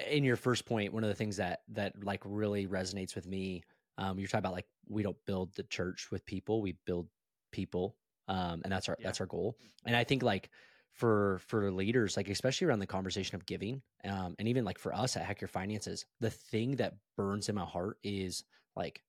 in 0.08 0.24
your 0.24 0.36
first 0.36 0.66
point, 0.66 0.94
one 0.94 1.04
of 1.04 1.10
the 1.10 1.16
things 1.16 1.38
that 1.38 1.64
that 1.70 2.04
like 2.04 2.22
really 2.26 2.68
resonates 2.68 3.16
with 3.16 3.26
me, 3.28 3.64
um, 3.98 4.20
you're 4.20 4.28
talking 4.28 4.40
about 4.40 4.54
like 4.54 4.68
we 4.88 5.02
don't 5.04 5.18
build 5.26 5.56
the 5.56 5.64
church 5.64 6.12
with 6.12 6.26
people, 6.26 6.62
we 6.62 6.74
build 6.86 7.10
people, 7.52 7.98
um, 8.28 8.62
and 8.64 8.72
that's 8.72 8.88
our 8.90 8.98
Yeah. 8.98 9.06
that's 9.06 9.20
our 9.20 9.26
goal. 9.28 9.58
And 9.86 9.96
I 9.96 10.04
think 10.04 10.22
like 10.22 10.52
for 10.94 11.40
for 11.40 11.72
leaders, 11.72 12.18
like 12.18 12.30
especially 12.30 12.68
around 12.68 12.80
the 12.80 12.88
conversation 12.88 13.36
of 13.36 13.46
giving, 13.48 13.82
um, 14.04 14.36
and 14.38 14.48
even 14.48 14.66
like 14.66 14.78
for 14.78 14.94
us 14.94 15.18
at 15.18 15.26
Hack 15.26 15.42
Your 15.42 15.48
Finances, 15.48 16.06
the 16.20 16.30
thing 16.30 16.76
that 16.78 16.96
burns 17.18 17.50
in 17.50 17.56
my 17.56 17.66
heart 17.66 17.98
is 18.04 18.44
like 18.76 19.02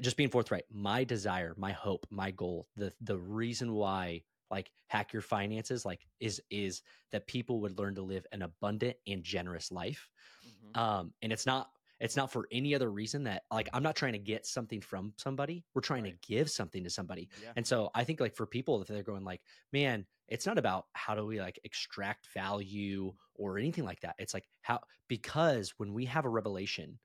just 0.00 0.16
being 0.16 0.30
forthright. 0.30 0.64
My 0.70 1.04
desire, 1.04 1.54
my 1.56 1.72
hope, 1.72 2.06
my 2.10 2.30
goal, 2.30 2.68
the 2.76 2.92
the 3.00 3.18
reason 3.18 3.72
why 3.74 4.24
like 4.50 4.70
hack 4.88 5.12
your 5.12 5.22
finances 5.22 5.84
like 5.86 6.06
is 6.20 6.40
is 6.50 6.82
that 7.10 7.26
people 7.26 7.60
would 7.62 7.78
learn 7.78 7.94
to 7.94 8.02
live 8.02 8.26
an 8.32 8.42
abundant 8.42 8.96
and 9.06 9.22
generous 9.24 9.72
life 9.72 10.10
Mhm. 10.44 10.76
um 10.76 11.14
and 11.22 11.32
it's 11.32 11.46
not 11.46 11.70
it's 12.00 12.16
not 12.16 12.30
for 12.32 12.48
any 12.50 12.74
other 12.74 12.90
reason 12.90 13.22
that 13.24 13.44
like 13.50 13.68
i'm 13.72 13.82
not 13.82 13.96
trying 13.96 14.12
to 14.12 14.18
get 14.18 14.44
something 14.46 14.80
from 14.80 15.14
somebody 15.16 15.64
we're 15.74 15.80
trying 15.80 16.04
Right. 16.04 16.12
to 16.22 16.26
give 16.26 16.50
something 16.50 16.84
to 16.84 16.90
somebody 16.90 17.30
Yeah. 17.34 17.52
and 17.56 17.66
so 17.66 17.90
i 17.94 18.04
think 18.04 18.20
like 18.20 18.34
for 18.36 18.46
people 18.46 18.80
if 18.82 18.88
they're 18.88 19.02
going 19.02 19.24
like 19.24 19.42
man 19.72 20.06
it's 20.28 20.46
not 20.46 20.58
about 20.58 20.86
how 20.94 21.14
do 21.14 21.24
we 21.26 21.40
like 21.40 21.58
extract 21.64 22.26
value 22.34 23.14
or 23.34 23.58
anything 23.58 23.84
like 23.84 24.00
that 24.00 24.16
it's 24.18 24.34
like 24.34 24.48
how 24.62 24.80
because 25.08 25.70
when 25.78 25.92
we 25.92 26.04
have 26.06 26.24
a 26.24 26.28
revelation 26.30 26.98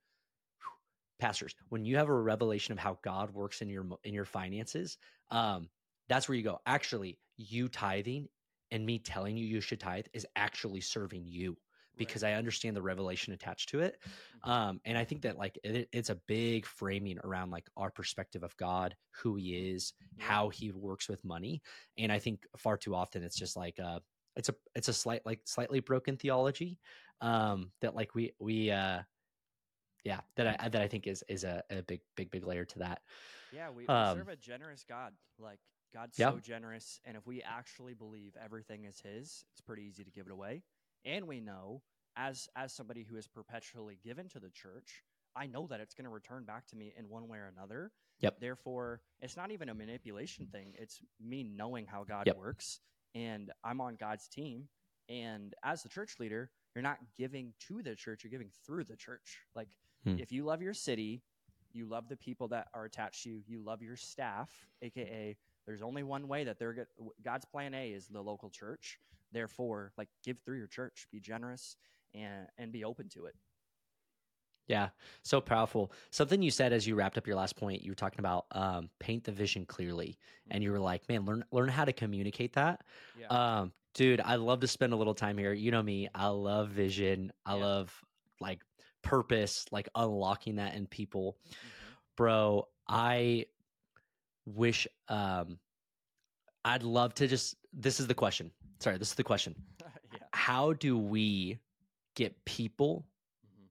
pastors 1.19 1.55
when 1.69 1.85
you 1.85 1.97
have 1.97 2.09
a 2.09 2.13
revelation 2.13 2.71
of 2.71 2.79
how 2.79 2.97
god 3.03 3.31
works 3.31 3.61
in 3.61 3.69
your 3.69 3.85
in 4.03 4.13
your 4.13 4.25
finances 4.25 4.97
um 5.31 5.69
that's 6.09 6.27
where 6.27 6.35
you 6.35 6.43
go 6.43 6.59
actually 6.65 7.19
you 7.37 7.67
tithing 7.67 8.27
and 8.71 8.85
me 8.85 8.99
telling 8.99 9.37
you 9.37 9.45
you 9.45 9.61
should 9.61 9.79
tithe 9.79 10.05
is 10.13 10.25
actually 10.35 10.81
serving 10.81 11.25
you 11.25 11.57
because 11.97 12.23
I 12.23 12.33
understand 12.33 12.75
the 12.75 12.81
revelation 12.81 13.33
attached 13.33 13.69
to 13.69 13.79
it. 13.79 13.97
Mhm. 14.05 14.49
Um, 14.49 14.81
and 14.85 14.97
I 14.97 15.03
think 15.03 15.23
that 15.23 15.37
like 15.37 15.57
it, 15.63 15.89
it's 15.91 16.09
a 16.09 16.15
big 16.27 16.65
framing 16.65 17.17
around 17.23 17.49
like 17.49 17.69
our 17.75 17.89
perspective 17.91 18.43
of 18.43 18.55
God, 18.57 18.95
who 19.11 19.35
He 19.35 19.71
is, 19.71 19.93
how 20.17 20.49
He 20.49 20.71
works 20.71 21.09
with 21.09 21.23
money. 21.25 21.61
And 21.97 22.11
I 22.11 22.19
think 22.19 22.45
far 22.57 22.77
too 22.77 22.95
often 22.95 23.23
it's 23.23 23.37
just 23.37 23.55
like 23.55 23.79
uh, 23.79 23.99
it's 24.35 24.49
a 24.49 24.55
it's 24.75 24.89
a 24.89 24.93
slight 24.93 25.25
like 25.25 25.41
slightly 25.45 25.79
broken 25.79 26.17
theology 26.17 26.79
um, 27.21 27.71
that 27.81 27.95
like 27.95 28.13
we 28.13 28.33
we 28.39 28.69
uh, 28.69 29.01
yeah 30.07 30.21
that 30.35 30.47
I 30.63 30.69
that 30.69 30.81
I 30.81 30.87
think 30.87 31.07
is 31.07 31.23
is 31.27 31.43
a, 31.43 31.63
a 31.69 31.81
big 31.83 32.01
big 32.15 32.31
big 32.31 32.45
layer 32.45 32.65
to 32.65 32.79
that. 32.79 33.01
Yeah, 33.51 33.69
we, 33.69 33.85
we 33.85 33.93
Um, 33.93 34.17
serve 34.17 34.29
a 34.29 34.35
generous 34.35 34.83
God. 34.87 35.13
Like 35.39 35.59
God's 35.93 36.17
Yeah. 36.17 36.31
so 36.31 36.39
generous, 36.39 36.99
and 37.05 37.15
if 37.17 37.25
we 37.25 37.41
actually 37.43 37.93
believe 37.93 38.35
everything 38.43 38.85
is 38.85 38.99
His, 38.99 39.45
it's 39.51 39.61
pretty 39.61 39.83
easy 39.83 40.03
to 40.03 40.11
give 40.11 40.25
it 40.27 40.31
away. 40.31 40.63
And 41.05 41.27
we 41.27 41.39
know, 41.39 41.81
as 42.15 42.47
as 42.55 42.73
somebody 42.73 43.03
who 43.03 43.17
is 43.17 43.27
perpetually 43.27 43.99
given 44.03 44.27
to 44.29 44.39
the 44.39 44.49
church, 44.49 45.03
I 45.35 45.47
know 45.47 45.67
that 45.67 45.79
it's 45.79 45.93
going 45.93 46.05
to 46.05 46.09
return 46.11 46.43
back 46.45 46.65
to 46.67 46.75
me 46.75 46.93
in 46.97 47.09
one 47.09 47.27
way 47.27 47.37
or 47.37 47.47
another. 47.55 47.91
Yep. 48.19 48.39
Therefore, 48.39 49.01
it's 49.21 49.37
not 49.37 49.51
even 49.51 49.69
a 49.69 49.73
manipulation 49.73 50.47
thing. 50.47 50.73
It's 50.77 50.99
me 51.19 51.43
knowing 51.43 51.85
how 51.85 52.03
God 52.03 52.27
Yep. 52.27 52.37
works, 52.37 52.79
and 53.15 53.51
I'm 53.63 53.81
on 53.81 53.95
God's 53.95 54.27
team. 54.27 54.69
And 55.09 55.53
as 55.63 55.83
the 55.83 55.89
church 55.89 56.15
leader, 56.19 56.51
you're 56.75 56.83
not 56.83 56.97
giving 57.17 57.53
to 57.67 57.81
the 57.81 57.95
church; 57.95 58.23
you're 58.23 58.31
giving 58.31 58.51
through 58.65 58.83
the 58.85 58.97
church. 58.97 59.37
Like 59.55 59.69
Hmm. 60.03 60.17
if 60.17 60.31
you 60.31 60.43
love 60.43 60.61
your 60.61 60.73
city, 60.73 61.23
you 61.73 61.85
love 61.85 62.07
the 62.09 62.17
people 62.17 62.47
that 62.49 62.69
are 62.73 62.85
attached 62.85 63.23
to 63.23 63.29
you, 63.29 63.43
you 63.45 63.61
love 63.61 63.81
your 63.81 63.95
staff, 63.95 64.67
aka 64.81 65.37
there's 65.65 65.81
only 65.81 66.03
one 66.03 66.27
way 66.27 66.45
that 66.45 66.59
they're 66.59 66.87
God's 67.21 67.45
plan 67.45 67.73
A 67.73 67.91
is 67.91 68.07
the 68.07 68.21
local 68.23 68.49
church. 68.49 68.99
Therefore, 69.31 69.93
like 69.97 70.09
give 70.23 70.39
through 70.39 70.57
your 70.57 70.67
church, 70.67 71.07
be 71.11 71.19
generous 71.19 71.75
and 72.13 72.47
and 72.57 72.71
be 72.71 72.83
open 72.85 73.09
to 73.09 73.25
it. 73.25 73.35
Yeah, 74.67 74.89
so 75.23 75.39
powerful. 75.39 75.93
Something 76.11 76.41
you 76.41 76.51
said 76.51 76.73
as 76.73 76.85
you 76.85 76.95
wrapped 76.95 77.17
up 77.17 77.25
your 77.25 77.37
last 77.37 77.55
point, 77.55 77.81
you 77.83 77.91
were 77.91 77.95
talking 77.95 78.19
about 78.19 78.47
um, 78.51 78.89
paint 78.99 79.23
the 79.23 79.31
vision 79.31 79.65
clearly, 79.65 80.19
and 80.51 80.61
you 80.61 80.71
were 80.73 80.79
like, 80.79 81.07
"Man, 81.07 81.23
learn 81.25 81.45
learn 81.51 81.69
how 81.69 81.85
to 81.85 81.93
communicate 81.93 82.53
that." 82.53 82.85
Yeah. 83.13 83.29
Um, 83.29 83.73
dude, 83.93 84.19
I 84.19 84.35
love 84.35 84.59
to 84.61 84.67
spend 84.67 84.91
a 84.91 84.97
little 84.97 85.13
time 85.13 85.37
here. 85.37 85.53
You 85.53 85.71
know 85.71 85.81
me, 85.81 86.09
I 86.13 86.27
love 86.27 86.69
vision. 86.69 87.31
I 87.45 87.53
Yeah. 87.53 87.53
love 87.53 88.03
like 88.41 88.61
purpose, 89.07 89.65
like 89.71 89.87
unlocking 89.95 90.55
that 90.57 90.75
in 90.75 90.85
people. 90.87 91.37
Mhm. 91.47 91.53
Bro, 92.15 92.67
I 92.87 93.45
wish 94.45 94.87
um 95.09 95.59
I'd 96.65 96.83
love 96.83 97.13
to 97.15 97.27
just 97.27 97.55
this 97.73 97.99
is 97.99 98.07
the 98.07 98.13
question. 98.13 98.51
Sorry, 98.79 98.97
this 98.97 99.09
is 99.09 99.15
the 99.15 99.23
question. 99.23 99.55
yeah. 100.13 100.19
How 100.33 100.73
do 100.73 100.97
we 100.97 101.59
get 102.15 102.43
people 102.45 103.05
Mhm. 103.45 103.67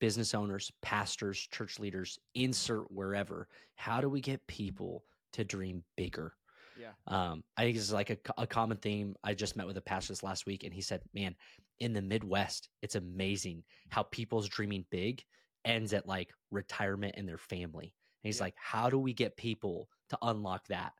business 0.00 0.34
owners, 0.34 0.70
pastors, 0.82 1.38
church 1.50 1.78
leaders, 1.78 2.18
insert 2.34 2.90
wherever. 2.90 3.48
How 3.76 4.00
do 4.00 4.08
we 4.08 4.20
get 4.20 4.46
people 4.46 5.04
to 5.32 5.44
dream 5.44 5.84
bigger? 5.96 6.36
Yeah. 6.76 6.92
Um, 7.06 7.44
I 7.56 7.62
think 7.62 7.76
this 7.76 7.84
is 7.84 7.92
like 7.92 8.10
a, 8.10 8.18
a 8.36 8.46
common 8.46 8.76
theme. 8.78 9.14
I 9.22 9.32
just 9.34 9.56
met 9.56 9.66
with 9.66 9.76
a 9.76 9.80
pastor 9.80 10.12
this 10.12 10.22
last 10.24 10.44
week, 10.44 10.64
and 10.64 10.74
he 10.74 10.80
said, 10.80 11.02
"Man, 11.14 11.36
in 11.80 11.92
the 11.92 12.02
Midwest, 12.02 12.68
it's 12.82 12.94
amazing 12.94 13.64
how 13.90 14.04
people's 14.04 14.48
dreaming 14.48 14.86
big 14.90 15.24
ends 15.64 15.92
at 15.92 16.06
like 16.06 16.32
retirement 16.50 17.14
and 17.16 17.28
their 17.28 17.38
family." 17.38 17.86
And 18.22 18.28
he's 18.28 18.40
Yeah. 18.40 18.42
like, 18.42 18.56
"How 18.56 18.90
do 18.90 18.98
we 18.98 19.12
get 19.14 19.36
people 19.36 19.90
to 20.10 20.18
unlock 20.22 20.66
that?" 20.68 20.94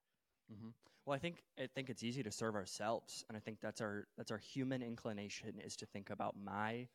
hmm 0.49 0.71
Well, 1.07 1.15
I 1.15 1.19
think 1.19 1.43
I 1.59 1.67
think 1.67 1.91
it's 1.91 2.03
easy 2.03 2.23
to 2.23 2.31
serve 2.31 2.55
ourselves, 2.55 3.25
and 3.29 3.37
I 3.37 3.41
think 3.41 3.61
that's 3.61 3.81
our 3.81 4.07
that's 4.17 4.31
our 4.31 4.39
human 4.39 4.83
inclination 4.83 5.61
is 5.61 5.77
to 5.77 5.87
think 5.87 6.11
about 6.11 6.37
my 6.37 6.89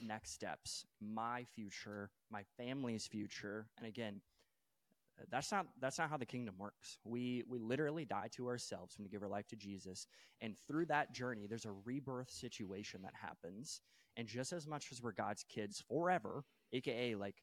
next 0.00 0.32
steps, 0.32 0.86
my 1.00 1.44
future, 1.44 2.10
my 2.30 2.44
family's 2.56 3.06
future, 3.06 3.68
and 3.78 3.86
again, 3.86 4.20
that's 5.30 5.50
not 5.52 5.66
that's 5.80 5.98
not 5.98 6.10
how 6.10 6.16
the 6.16 6.26
kingdom 6.26 6.54
works. 6.58 6.98
We 7.04 7.44
we 7.48 7.58
literally 7.58 8.04
die 8.04 8.28
to 8.36 8.48
ourselves 8.48 8.96
when 8.96 9.04
we 9.04 9.10
give 9.10 9.22
our 9.22 9.28
life 9.28 9.48
to 9.48 9.56
Jesus, 9.56 10.06
and 10.40 10.56
through 10.68 10.86
that 10.86 11.14
journey, 11.14 11.46
there's 11.46 11.66
a 11.66 11.72
rebirth 11.84 12.30
situation 12.30 13.02
that 13.02 13.14
happens, 13.14 13.80
and 14.16 14.26
just 14.28 14.52
as 14.52 14.66
much 14.66 14.92
as 14.92 15.02
we're 15.02 15.12
God's 15.12 15.44
kids 15.44 15.82
forever, 15.88 16.44
aka 16.72 17.14
like 17.14 17.36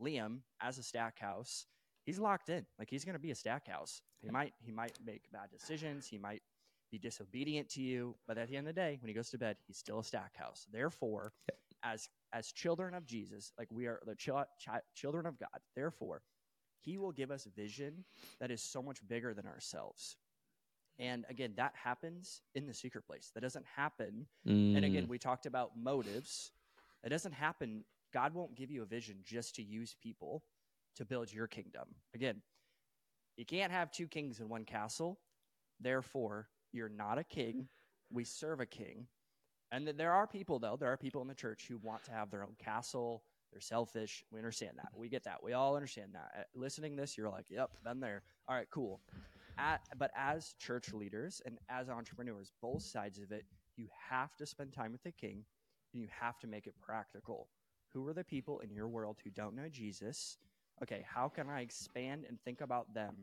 Liam 0.00 0.40
as 0.60 0.78
a 0.78 0.82
Stackhouse 0.82 1.66
he's 2.06 2.18
locked 2.18 2.48
in. 2.48 2.64
Like 2.78 2.88
he's 2.88 3.04
going 3.04 3.14
to 3.14 3.20
be 3.20 3.32
a 3.32 3.34
Stackhouse. 3.34 4.00
He 4.22 4.30
might 4.30 4.54
he 4.64 4.72
might 4.72 4.98
make 5.04 5.30
bad 5.32 5.50
decisions. 5.52 6.06
He 6.06 6.18
might 6.18 6.42
be 6.90 6.98
disobedient 6.98 7.68
to 7.70 7.82
you, 7.82 8.14
but 8.26 8.38
at 8.38 8.48
the 8.48 8.56
end 8.56 8.68
of 8.68 8.74
the 8.74 8.80
day, 8.80 8.96
when 9.00 9.08
he 9.08 9.14
goes 9.14 9.28
to 9.30 9.38
bed, 9.38 9.56
he's 9.66 9.76
still 9.76 9.98
a 9.98 10.04
Stackhouse. 10.04 10.66
Therefore, 10.72 11.32
as 11.82 12.08
as 12.32 12.52
children 12.52 12.94
of 12.94 13.04
Jesus, 13.04 13.52
like 13.58 13.68
we 13.70 13.86
are 13.86 14.00
the 14.06 14.14
chil- 14.14 14.46
chi- 14.64 14.80
children 14.94 15.26
of 15.26 15.38
God. 15.38 15.60
Therefore, 15.74 16.22
he 16.80 16.98
will 16.98 17.12
give 17.12 17.30
us 17.30 17.46
vision 17.56 18.04
that 18.40 18.50
is 18.50 18.62
so 18.62 18.82
much 18.82 19.06
bigger 19.06 19.34
than 19.34 19.46
ourselves. 19.46 20.16
And 20.98 21.24
again, 21.28 21.52
that 21.56 21.74
happens 21.74 22.40
in 22.54 22.66
the 22.66 22.72
secret 22.74 23.06
place. 23.06 23.30
That 23.34 23.42
doesn't 23.42 23.66
happen 23.76 24.26
and 24.46 24.84
again, 24.84 25.04
Mm, 25.04 25.08
we 25.08 25.18
talked 25.18 25.46
about 25.46 25.72
motives. 25.76 26.52
It 27.04 27.10
doesn't 27.10 27.32
happen. 27.32 27.84
God 28.12 28.32
won't 28.34 28.54
give 28.54 28.70
you 28.70 28.82
a 28.82 28.86
vision 28.86 29.16
just 29.24 29.54
to 29.56 29.62
use 29.62 29.94
people 30.02 30.42
to 30.96 31.04
build 31.04 31.32
your 31.32 31.46
kingdom. 31.46 31.88
Again, 32.14 32.40
you 33.36 33.44
can't 33.44 33.72
have 33.72 33.90
two 33.90 34.06
kings 34.06 34.40
in 34.40 34.48
one 34.48 34.64
castle. 34.64 35.18
Therefore, 35.80 36.48
you're 36.72 36.88
not 36.88 37.18
a 37.18 37.24
king. 37.24 37.68
We 38.10 38.24
serve 38.24 38.60
a 38.60 38.66
king. 38.66 39.06
And 39.70 39.84
th- 39.84 39.96
there 39.96 40.12
are 40.12 40.26
people, 40.26 40.58
though, 40.58 40.76
there 40.78 40.90
are 40.90 40.96
people 40.96 41.20
in 41.20 41.28
the 41.28 41.34
church 41.34 41.66
who 41.68 41.76
want 41.78 42.04
to 42.04 42.12
have 42.12 42.30
their 42.30 42.42
own 42.42 42.54
castle. 42.58 43.22
They're 43.52 43.60
selfish. 43.60 44.24
We 44.30 44.38
understand 44.38 44.72
that. 44.76 44.92
Mm-hmm. 44.92 45.00
We 45.00 45.08
get 45.08 45.24
that. 45.24 45.42
We 45.42 45.52
all 45.52 45.76
understand 45.76 46.10
that. 46.14 46.48
Listening 46.54 46.96
to 46.96 47.02
this, 47.02 47.16
you're 47.16 47.30
like, 47.30 47.46
yep, 47.48 47.70
been 47.84 48.00
there. 48.00 48.22
All 48.48 48.56
right, 48.56 48.68
cool. 48.70 49.00
At, 49.58 49.80
but 49.98 50.10
as 50.16 50.54
church 50.58 50.92
leaders 50.92 51.40
and 51.46 51.58
as 51.70 51.88
entrepreneurs, 51.88 52.52
both 52.60 52.82
sides 52.82 53.18
of 53.18 53.32
it, 53.32 53.44
you 53.76 53.88
have 54.10 54.36
to 54.36 54.46
spend 54.46 54.72
time 54.72 54.92
with 54.92 55.02
the 55.02 55.12
king. 55.12 55.44
then 55.92 56.02
you 56.02 56.08
have 56.20 56.38
to 56.40 56.46
make 56.46 56.66
it 56.66 56.74
practical. 56.80 57.48
Who 57.92 58.06
are 58.08 58.12
the 58.12 58.24
people 58.24 58.60
in 58.60 58.70
your 58.70 58.88
world 58.88 59.16
who 59.24 59.30
don't 59.30 59.56
know 59.56 59.68
Jesus? 59.70 60.36
Okay, 60.82 61.04
how 61.08 61.28
can 61.28 61.48
I 61.48 61.62
expand 61.62 62.24
and 62.28 62.38
think 62.42 62.60
about 62.60 62.92
them? 62.92 63.14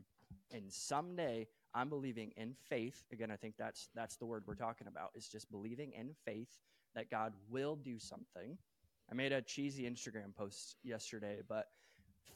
And 0.52 0.72
someday 0.72 1.46
I'm 1.74 1.88
believing 1.88 2.32
in 2.36 2.54
faith. 2.68 3.04
Again, 3.12 3.30
I 3.30 3.36
think 3.36 3.54
that's 3.56 3.88
that's 3.94 4.16
the 4.16 4.26
word 4.26 4.44
we're 4.46 4.54
talking 4.54 4.86
about. 4.88 5.10
Is 5.14 5.28
just 5.28 5.50
believing 5.50 5.92
in 5.92 6.10
faith 6.24 6.58
that 6.94 7.10
God 7.10 7.32
will 7.50 7.76
do 7.76 7.98
something. 7.98 8.58
I 9.10 9.14
made 9.14 9.32
a 9.32 9.42
cheesy 9.42 9.84
Instagram 9.84 10.34
post 10.34 10.76
yesterday, 10.82 11.40
but 11.48 11.66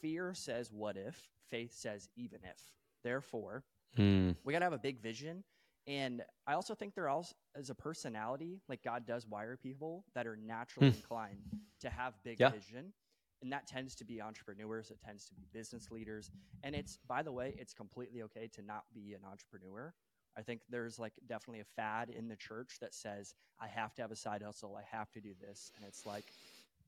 fear 0.01 0.35
says 0.35 0.71
what 0.73 0.97
if, 0.97 1.29
faith 1.49 1.73
says 1.75 2.09
even 2.17 2.41
if. 2.45 2.61
Therefore, 3.03 3.65
Mm. 3.97 4.37
we 4.45 4.53
got 4.53 4.59
to 4.61 4.67
have 4.67 4.73
a 4.75 4.79
big 4.79 5.01
vision. 5.01 5.43
And 5.87 6.23
I 6.47 6.53
also 6.53 6.75
think 6.75 6.95
there 6.95 7.09
also 7.09 7.35
as 7.57 7.71
a 7.71 7.75
personality, 7.75 8.61
like 8.69 8.83
God 8.83 9.07
does 9.07 9.27
wire 9.27 9.57
people 9.57 10.05
that 10.15 10.27
are 10.27 10.37
naturally 10.37 10.89
inclined 10.89 11.43
to 11.81 11.89
have 11.89 12.23
big 12.23 12.39
Yeah. 12.39 12.51
vision. 12.51 12.93
And 13.41 13.53
that 13.53 13.67
tends 13.67 13.95
to 13.97 14.05
be 14.05 14.21
entrepreneurs, 14.21 14.91
it 14.91 15.01
tends 15.01 15.25
to 15.27 15.35
be 15.35 15.47
business 15.53 15.91
leaders. 15.91 16.31
And 16.63 16.75
it's, 16.75 16.99
by 16.99 17.23
the 17.23 17.33
way, 17.33 17.55
it's 17.57 17.73
completely 17.73 18.23
okay 18.23 18.49
to 18.49 18.63
not 18.63 18.93
be 18.93 19.15
an 19.15 19.25
entrepreneur. 19.25 19.95
I 20.37 20.43
think 20.43 20.61
there's 20.69 20.99
like 20.99 21.15
definitely 21.27 21.61
a 21.61 21.65
fad 21.65 22.11
in 22.11 22.29
the 22.29 22.37
church 22.37 22.79
that 22.81 22.95
says, 22.95 23.35
I 23.59 23.69
have 23.69 23.95
to 23.95 24.03
have 24.03 24.11
a 24.13 24.17
side 24.17 24.43
hustle, 24.43 24.77
I 24.77 24.83
have 24.83 25.11
to 25.13 25.21
do 25.21 25.35
this. 25.41 25.73
And 25.77 25.85
it's 25.87 26.05
like, 26.05 26.25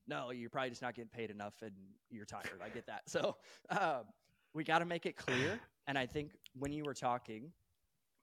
no, 0.07 0.31
you're 0.31 0.49
probably 0.49 0.69
just 0.69 0.81
not 0.81 0.95
getting 0.95 1.09
paid 1.09 1.29
enough 1.31 1.53
and 1.61 1.71
you're 2.09 2.25
tired. 2.25 2.61
I 2.63 2.69
get 2.69 2.87
that. 2.87 3.03
So 3.07 3.37
um, 3.69 4.03
we 4.53 4.63
got 4.63 4.79
to 4.79 4.85
make 4.85 5.05
it 5.05 5.15
clear. 5.15 5.59
And 5.87 5.97
I 5.97 6.05
think 6.05 6.31
when 6.57 6.71
you 6.71 6.83
were 6.83 6.93
talking, 6.93 7.51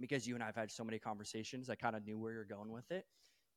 because 0.00 0.26
you 0.26 0.34
and 0.34 0.42
I've 0.42 0.54
had 0.56 0.70
so 0.70 0.84
many 0.84 0.98
conversations, 0.98 1.68
I 1.70 1.74
kind 1.74 1.96
of 1.96 2.04
knew 2.04 2.18
where 2.18 2.32
you're 2.32 2.44
going 2.44 2.70
with 2.72 2.90
it. 2.90 3.06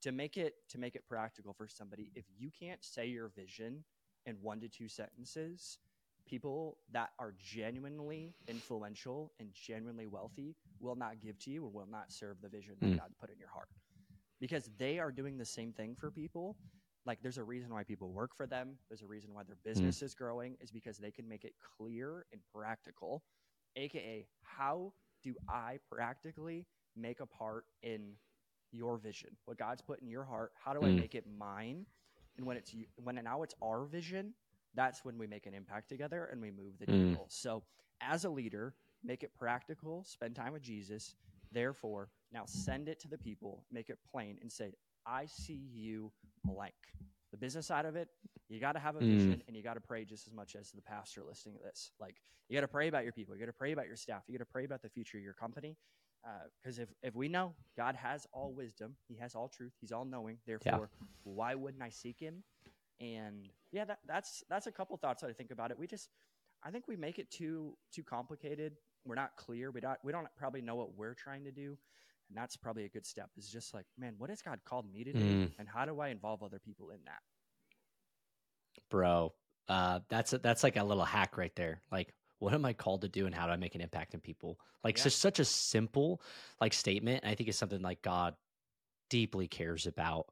To 0.04 0.12
make 0.12 0.36
it 0.38 0.56
to 0.70 0.80
make 0.80 0.96
it 0.96 1.04
practical 1.08 1.54
for 1.54 1.68
somebody, 1.68 2.12
if 2.16 2.26
you 2.36 2.50
can't 2.60 2.84
say 2.84 3.06
your 3.08 3.30
vision 3.30 3.84
in 4.26 4.36
one 4.42 4.60
to 4.62 4.68
two 4.68 4.88
sentences, 4.88 5.78
people 6.28 6.78
that 6.92 7.10
are 7.20 7.36
genuinely 7.38 8.34
influential 8.48 9.32
and 9.40 9.50
genuinely 9.54 10.08
wealthy 10.08 10.56
will 10.80 10.96
not 10.96 11.20
give 11.22 11.38
to 11.40 11.52
you 11.52 11.64
or 11.64 11.70
will 11.70 11.88
not 11.90 12.12
serve 12.12 12.38
the 12.42 12.50
vision 12.50 12.76
that 12.82 12.90
Mm. 12.92 12.98
God 12.98 13.16
put 13.20 13.30
in 13.30 13.38
your 13.38 13.50
heart. 13.50 13.70
Because 14.40 14.72
they 14.78 14.98
are 14.98 15.12
doing 15.12 15.38
the 15.38 15.46
same 15.46 15.72
thing 15.72 15.96
for 15.96 16.10
people. 16.10 16.58
Like 17.06 17.22
there's 17.22 17.38
a 17.38 17.44
reason 17.44 17.74
why 17.74 17.84
people 17.84 18.12
work 18.12 18.36
for 18.36 18.46
them. 18.46 18.78
There's 18.90 19.02
a 19.02 19.08
reason 19.08 19.34
why 19.34 19.44
their 19.44 19.58
business 19.64 20.02
is 20.02 20.14
growing 20.14 20.56
is 20.62 20.72
because 20.72 20.98
they 20.98 21.12
can 21.12 21.28
make 21.28 21.44
it 21.46 21.56
clear 21.78 22.26
and 22.32 22.42
practical. 22.54 23.24
AKA, 23.76 24.28
how 24.44 24.94
do 25.24 25.36
I 25.50 25.80
practically 25.90 26.68
make 26.96 27.20
a 27.20 27.26
part 27.26 27.66
in 27.82 28.14
your 28.72 28.98
vision? 28.98 29.36
What 29.46 29.58
God's 29.58 29.82
put 29.82 30.02
in 30.02 30.10
your 30.10 30.24
heart, 30.26 30.52
how 30.64 30.74
do 30.74 30.86
I 30.86 30.90
Mm. 30.90 30.98
make 30.98 31.16
it 31.16 31.26
mine? 31.28 31.86
And 32.38 32.46
when 32.46 32.58
it's 32.58 32.74
when 32.98 33.16
now 33.16 33.44
it's 33.44 33.56
our 33.62 33.86
vision, 33.86 34.34
that's 34.74 35.04
when 35.04 35.18
we 35.18 35.28
make 35.28 35.46
an 35.48 35.54
impact 35.54 35.90
together 35.90 36.26
and 36.26 36.42
we 36.42 36.52
move 36.52 36.78
the 36.80 36.86
Mm. 36.86 37.10
needle. 37.10 37.28
So, 37.30 37.64
as 38.00 38.26
a 38.26 38.30
leader, 38.30 38.76
make 39.04 39.24
it 39.24 39.34
practical, 39.34 40.04
spend 40.04 40.36
time 40.36 40.54
with 40.54 40.62
Jesus. 40.62 41.16
Therefore, 41.52 42.12
now 42.32 42.46
send 42.46 42.88
it 42.88 43.00
to 43.02 43.08
the 43.08 43.18
people, 43.18 43.66
make 43.72 43.90
it 43.90 44.00
plain, 44.10 44.38
and 44.42 44.52
say, 44.52 44.74
I 45.06 45.26
see 45.26 45.54
you 45.74 46.12
blank. 46.46 46.74
The 47.32 47.38
business 47.38 47.68
side 47.68 47.86
of 47.86 47.96
it, 47.96 48.10
you 48.50 48.60
got 48.60 48.74
to 48.74 48.80
have 48.80 48.96
a 48.96 49.02
Mm. 49.02 49.08
vision 49.10 49.44
and 49.48 49.56
you 49.56 49.64
got 49.64 49.76
to 49.76 49.82
pray 49.82 50.04
just 50.06 50.28
as 50.28 50.34
much 50.34 50.56
as 50.56 50.72
the 50.72 50.82
pastor 50.82 51.24
listening 51.24 51.56
to 51.58 51.64
this. 51.64 51.92
Like, 52.00 52.22
you 52.50 52.56
got 52.58 52.62
to 52.62 52.68
pray 52.68 52.88
about 52.90 53.04
your 53.04 53.14
people, 53.14 53.36
you 53.36 53.40
got 53.40 53.46
to 53.48 53.54
pray 53.58 53.72
about 53.72 53.88
your 53.88 53.96
staff, 53.96 54.24
you 54.28 54.38
got 54.38 54.44
to 54.44 54.52
pray 54.52 54.66
about 54.66 54.82
the 54.82 54.90
future 54.90 55.18
of 55.18 55.24
your 55.24 55.34
company. 55.34 55.78
Because 56.62 56.78
if, 56.78 56.90
if 57.02 57.16
we 57.16 57.28
know 57.30 57.56
God 57.78 57.96
has 57.96 58.28
all 58.34 58.54
wisdom, 58.54 58.96
He 59.08 59.16
has 59.16 59.34
all 59.34 59.48
truth, 59.48 59.74
He's 59.80 59.92
all 59.92 60.06
knowing, 60.06 60.38
therefore, 60.46 60.92
why 61.24 61.56
wouldn't 61.56 61.82
I 61.82 61.90
seek 61.90 62.20
Him? 62.20 62.44
And 63.00 63.50
yeah, 63.72 63.86
that, 63.86 64.00
that's 64.08 64.44
that's 64.50 64.68
a 64.68 64.72
couple 64.72 64.96
thoughts 64.98 65.22
that 65.22 65.30
I 65.30 65.34
think 65.34 65.50
about 65.52 65.72
it. 65.72 65.80
We 65.80 65.88
just, 65.88 66.10
I 66.64 66.70
think 66.70 66.88
we 66.88 66.96
make 66.96 67.18
it 67.18 67.32
too 67.32 67.76
too 67.92 68.04
complicated. 68.04 68.74
We're 69.06 69.16
not 69.16 69.36
clear. 69.38 69.72
We 69.72 69.82
don't 69.82 69.98
we 70.04 70.12
don't 70.12 70.28
probably 70.38 70.62
know 70.62 70.76
what 70.76 70.96
we're 70.96 71.16
trying 71.16 71.46
to 71.46 71.52
do, 71.52 71.78
and 72.32 72.38
that's 72.38 72.56
probably 72.56 72.86
a 72.86 72.90
good 72.90 73.06
step. 73.06 73.30
Is 73.38 73.50
just 73.52 73.74
like, 73.74 73.86
man, 73.98 74.14
what 74.18 74.30
has 74.30 74.42
God 74.42 74.60
called 74.64 74.90
me 74.92 75.04
to 75.04 75.12
do, 75.12 75.20
Mm. 75.20 75.52
and 75.60 75.68
how 75.68 75.84
do 75.84 76.00
I 76.00 76.08
involve 76.08 76.42
other 76.44 76.60
people 76.60 76.90
in 76.92 77.00
that? 77.06 77.20
bro 78.90 79.34
uh 79.68 80.00
that's 80.10 80.34
a, 80.34 80.38
that's 80.38 80.64
like 80.64 80.76
a 80.78 80.84
little 80.84 81.04
hack 81.04 81.38
right 81.38 81.56
there 81.56 81.82
like 81.92 82.14
what 82.40 82.54
am 82.54 82.66
i 82.66 82.74
called 82.74 83.02
to 83.02 83.10
do 83.10 83.26
and 83.26 83.36
how 83.36 83.46
do 83.46 83.52
i 83.52 83.58
make 83.58 83.76
an 83.76 83.82
impact 83.82 84.14
in 84.14 84.20
people 84.20 84.58
like 84.84 84.98
Yeah. 84.98 85.04
just 85.04 85.20
such 85.20 85.40
a 85.40 85.46
simple 85.46 86.22
like 86.62 86.74
statement 86.74 87.24
i 87.26 87.36
think 87.36 87.50
it's 87.50 87.58
something 87.58 87.82
like 87.82 88.02
god 88.02 88.36
deeply 89.10 89.46
cares 89.48 89.88
about. 89.88 90.28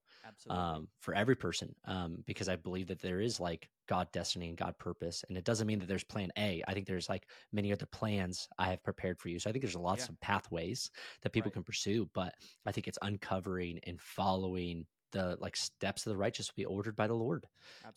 Um 0.50 0.88
for 1.00 1.14
every 1.14 1.36
person 1.36 1.74
um 1.86 2.24
because 2.26 2.50
i 2.50 2.56
believe 2.56 2.88
that 2.88 3.00
there 3.00 3.20
is 3.22 3.40
like 3.40 3.70
god 3.88 4.12
destiny 4.12 4.50
and 4.50 4.58
god 4.58 4.78
purpose 4.80 5.24
and 5.30 5.38
it 5.38 5.44
doesn't 5.46 5.68
mean 5.68 5.80
that 5.80 5.88
there's 5.88 6.04
plan 6.04 6.32
a 6.38 6.64
i 6.68 6.74
think 6.74 6.88
there's 6.88 7.10
like 7.10 7.30
many 7.52 7.72
other 7.72 7.86
plans 7.86 8.48
i 8.58 8.70
have 8.70 8.84
prepared 8.84 9.20
for 9.20 9.30
you 9.30 9.40
so 9.40 9.50
i 9.50 9.54
think 9.54 9.64
there's 9.64 9.76
lots 9.76 10.04
Yeah. 10.04 10.10
of 10.10 10.20
pathways 10.22 10.90
that 11.22 11.32
people 11.34 11.50
Right. 11.50 11.54
can 11.54 11.64
pursue 11.64 12.10
but 12.14 12.34
i 12.66 12.72
think 12.72 12.88
it's 12.88 13.00
uncovering 13.02 13.80
and 13.84 14.02
following 14.02 14.86
the 15.12 15.38
like 15.40 15.56
steps 15.56 16.06
of 16.06 16.12
the 16.12 16.18
righteous 16.18 16.50
will 16.50 16.62
be 16.62 16.66
ordered 16.66 16.96
by 16.96 17.08
the 17.08 17.16
lord 17.16 17.48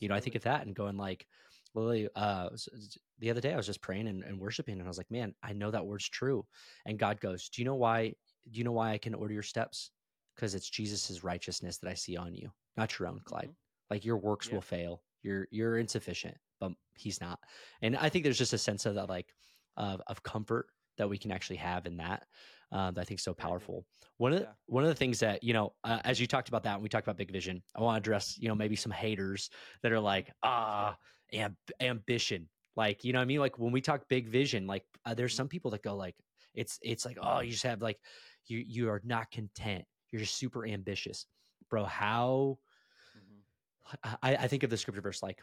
you 0.01 0.09
know, 0.09 0.15
I 0.15 0.21
think 0.21 0.35
of 0.35 0.43
that 0.43 0.67
and 0.67 0.75
going 0.75 0.97
like, 0.97 1.27
literally, 1.75 2.09
uh, 2.17 2.51
the 3.19 3.31
other 3.31 3.41
day 3.41 3.53
I 3.53 3.57
was 3.57 3.67
just 3.67 3.81
praying 3.81 4.09
and, 4.09 4.23
and 4.25 4.39
worshiping, 4.41 4.75
and 4.79 4.83
I 4.85 4.89
was 4.89 4.99
like, 4.99 5.11
man, 5.11 5.35
I 5.43 5.53
know 5.53 5.71
that 5.71 5.87
word's 5.87 6.09
true. 6.09 6.47
And 6.85 6.99
God 6.99 7.21
goes, 7.21 7.49
do 7.49 7.63
you 7.63 7.67
know 7.67 7.77
why? 7.77 8.15
Do 8.51 8.59
you 8.59 8.65
know 8.65 8.73
why 8.73 8.93
I 8.93 8.99
can 8.99 9.15
order 9.15 9.33
your 9.35 9.43
steps? 9.43 9.91
Because 10.35 10.55
it's 10.55 10.69
Jesus's 10.69 11.23
righteousness 11.25 11.79
that 11.79 11.89
I 11.91 11.95
see 11.95 12.17
on 12.17 12.35
you, 12.35 12.51
not 12.77 12.99
your 12.99 13.09
own, 13.09 13.21
Clyde. 13.25 13.51
Mhm. 13.51 13.57
Like 13.91 14.05
your 14.05 14.17
works 14.17 14.49
Yeah. 14.49 14.55
will 14.55 14.63
fail. 14.63 15.05
You're 15.23 15.47
you're 15.51 15.79
insufficient, 15.79 16.37
but 16.61 16.73
He's 16.97 17.21
not. 17.21 17.39
And 17.81 17.97
I 17.97 18.09
think 18.09 18.25
there's 18.25 18.39
just 18.39 18.53
a 18.53 18.59
sense 18.59 18.87
of 18.87 18.95
that, 18.97 19.09
like, 19.09 19.35
of 19.77 20.01
of 20.07 20.23
comfort 20.23 20.69
that 20.99 21.09
we 21.09 21.17
can 21.19 21.31
actually 21.33 21.57
have 21.57 21.87
in 21.87 21.97
that. 21.99 22.27
Uh, 22.71 22.91
that 22.91 23.03
I 23.03 23.05
think 23.05 23.21
is 23.21 23.25
so 23.25 23.35
powerful. 23.35 23.87
One 24.17 24.33
of 24.33 24.39
the, 24.41 24.45
Yeah. 24.47 24.53
one 24.65 24.83
of 24.83 24.89
the 24.89 24.95
things 24.95 25.21
that 25.21 25.43
you 25.43 25.53
know, 25.53 25.75
uh, 25.85 26.01
as 26.05 26.19
you 26.19 26.27
talked 26.27 26.49
about 26.49 26.63
that, 26.63 26.75
and 26.75 26.83
we 26.83 26.89
talked 26.89 27.07
about 27.07 27.19
big 27.19 27.31
vision. 27.31 27.63
I 27.75 27.83
want 27.83 27.97
to 27.97 27.99
address 28.09 28.39
you 28.39 28.49
know 28.49 28.55
maybe 28.55 28.77
some 28.77 28.93
haters 28.93 29.51
that 29.83 29.93
are 29.93 30.01
like 30.01 30.33
ah 30.43 30.97
amb- 31.35 31.57
ambition 31.81 32.49
like 32.77 33.05
you 33.05 33.13
know 33.13 33.19
what 33.19 33.25
i 33.25 33.27
mean 33.27 33.41
like 33.41 33.59
when 33.59 33.73
we 33.73 33.81
talk 33.83 34.09
big 34.09 34.29
vision 34.29 34.67
like 34.67 34.87
uh, 35.05 35.13
there's 35.15 35.33
Mhm. 35.35 35.37
some 35.37 35.49
people 35.49 35.71
that 35.73 35.83
go 35.83 35.95
like 35.97 36.17
it's 36.55 36.79
it's 36.83 37.05
like 37.05 37.19
oh 37.21 37.41
you 37.41 37.51
just 37.53 37.63
have 37.65 37.83
like 37.83 37.99
you 38.47 38.59
you 38.67 38.89
are 38.91 39.01
not 39.05 39.31
content 39.31 39.85
you're 40.13 40.21
just 40.23 40.37
super 40.37 40.67
ambitious. 40.67 41.27
Bro 41.71 41.87
how 41.87 42.61
Mhm. 43.15 43.43
i 44.23 44.37
i 44.37 44.49
think 44.49 44.63
of 44.63 44.71
the 44.71 44.77
scripture 44.77 45.01
verse 45.01 45.23
like 45.23 45.43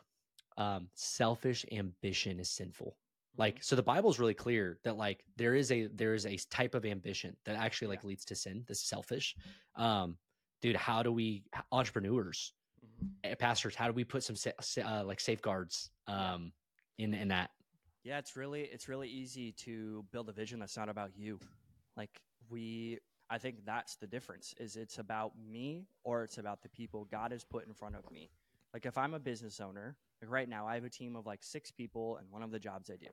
um 0.58 0.90
selfish 0.96 1.66
ambition 1.72 2.40
is 2.40 2.52
sinful. 2.52 2.98
Like 3.38 3.64
so 3.64 3.76
the 3.76 3.84
bible's 3.84 4.20
really 4.20 4.34
clear 4.36 4.80
that 4.84 4.98
like 4.98 5.26
there 5.38 5.56
is 5.56 5.72
a 5.72 5.88
there 5.88 6.14
is 6.14 6.26
a 6.26 6.38
type 6.50 6.76
of 6.76 6.86
ambition 6.86 7.38
that 7.46 7.56
actually 7.56 7.88
like 7.90 8.04
leads 8.04 8.26
to 8.26 8.36
sin 8.36 8.66
that's 8.68 8.82
selfish. 8.82 9.36
Um 9.76 10.20
dude 10.62 10.76
how 10.76 11.04
do 11.04 11.12
we 11.14 11.46
entrepreneurs 11.72 12.54
Mhm. 12.82 13.20
eh, 13.24 13.36
pastors 13.36 13.76
how 13.76 13.88
do 13.88 13.94
we 13.94 14.06
put 14.06 14.24
some 14.24 14.36
uh, 14.86 15.04
like 15.06 15.20
safeguards 15.20 15.92
um 16.08 16.54
in 16.98 17.14
in 17.14 17.30
that? 17.30 17.52
Yeah, 18.04 18.18
it's 18.20 18.36
really 18.36 18.64
it's 18.64 18.88
really 18.88 19.10
easy 19.10 19.52
to 19.54 20.04
build 20.12 20.30
a 20.30 20.34
vision 20.34 20.60
that's 20.60 20.78
not 20.78 20.90
about 20.90 21.16
you. 21.16 21.40
Like 21.98 22.22
we 22.50 23.00
I 23.30 23.38
think 23.38 23.66
that's 23.66 23.96
the 23.96 24.08
difference 24.08 24.56
is 24.60 24.76
it's 24.76 24.98
about 24.98 25.34
me 25.38 25.86
or 26.04 26.24
it's 26.24 26.38
about 26.38 26.64
the 26.64 26.70
people 26.70 27.08
God 27.12 27.32
has 27.32 27.44
put 27.44 27.68
in 27.68 27.74
front 27.74 27.96
of 27.96 28.10
me. 28.12 28.32
Like 28.74 28.86
if 28.86 28.98
I'm 28.98 29.14
a 29.14 29.20
business 29.20 29.60
owner, 29.60 29.96
like 30.22 30.32
right 30.32 30.50
now 30.50 30.68
I 30.68 30.76
have 30.76 30.84
a 30.84 30.90
team 30.90 31.16
of 31.16 31.26
like 31.26 31.44
6 31.44 31.72
people 31.72 32.18
and 32.18 32.28
one 32.32 32.42
of 32.42 32.52
the 32.52 32.60
jobs 32.60 32.90
I 32.90 32.96
do. 32.96 33.10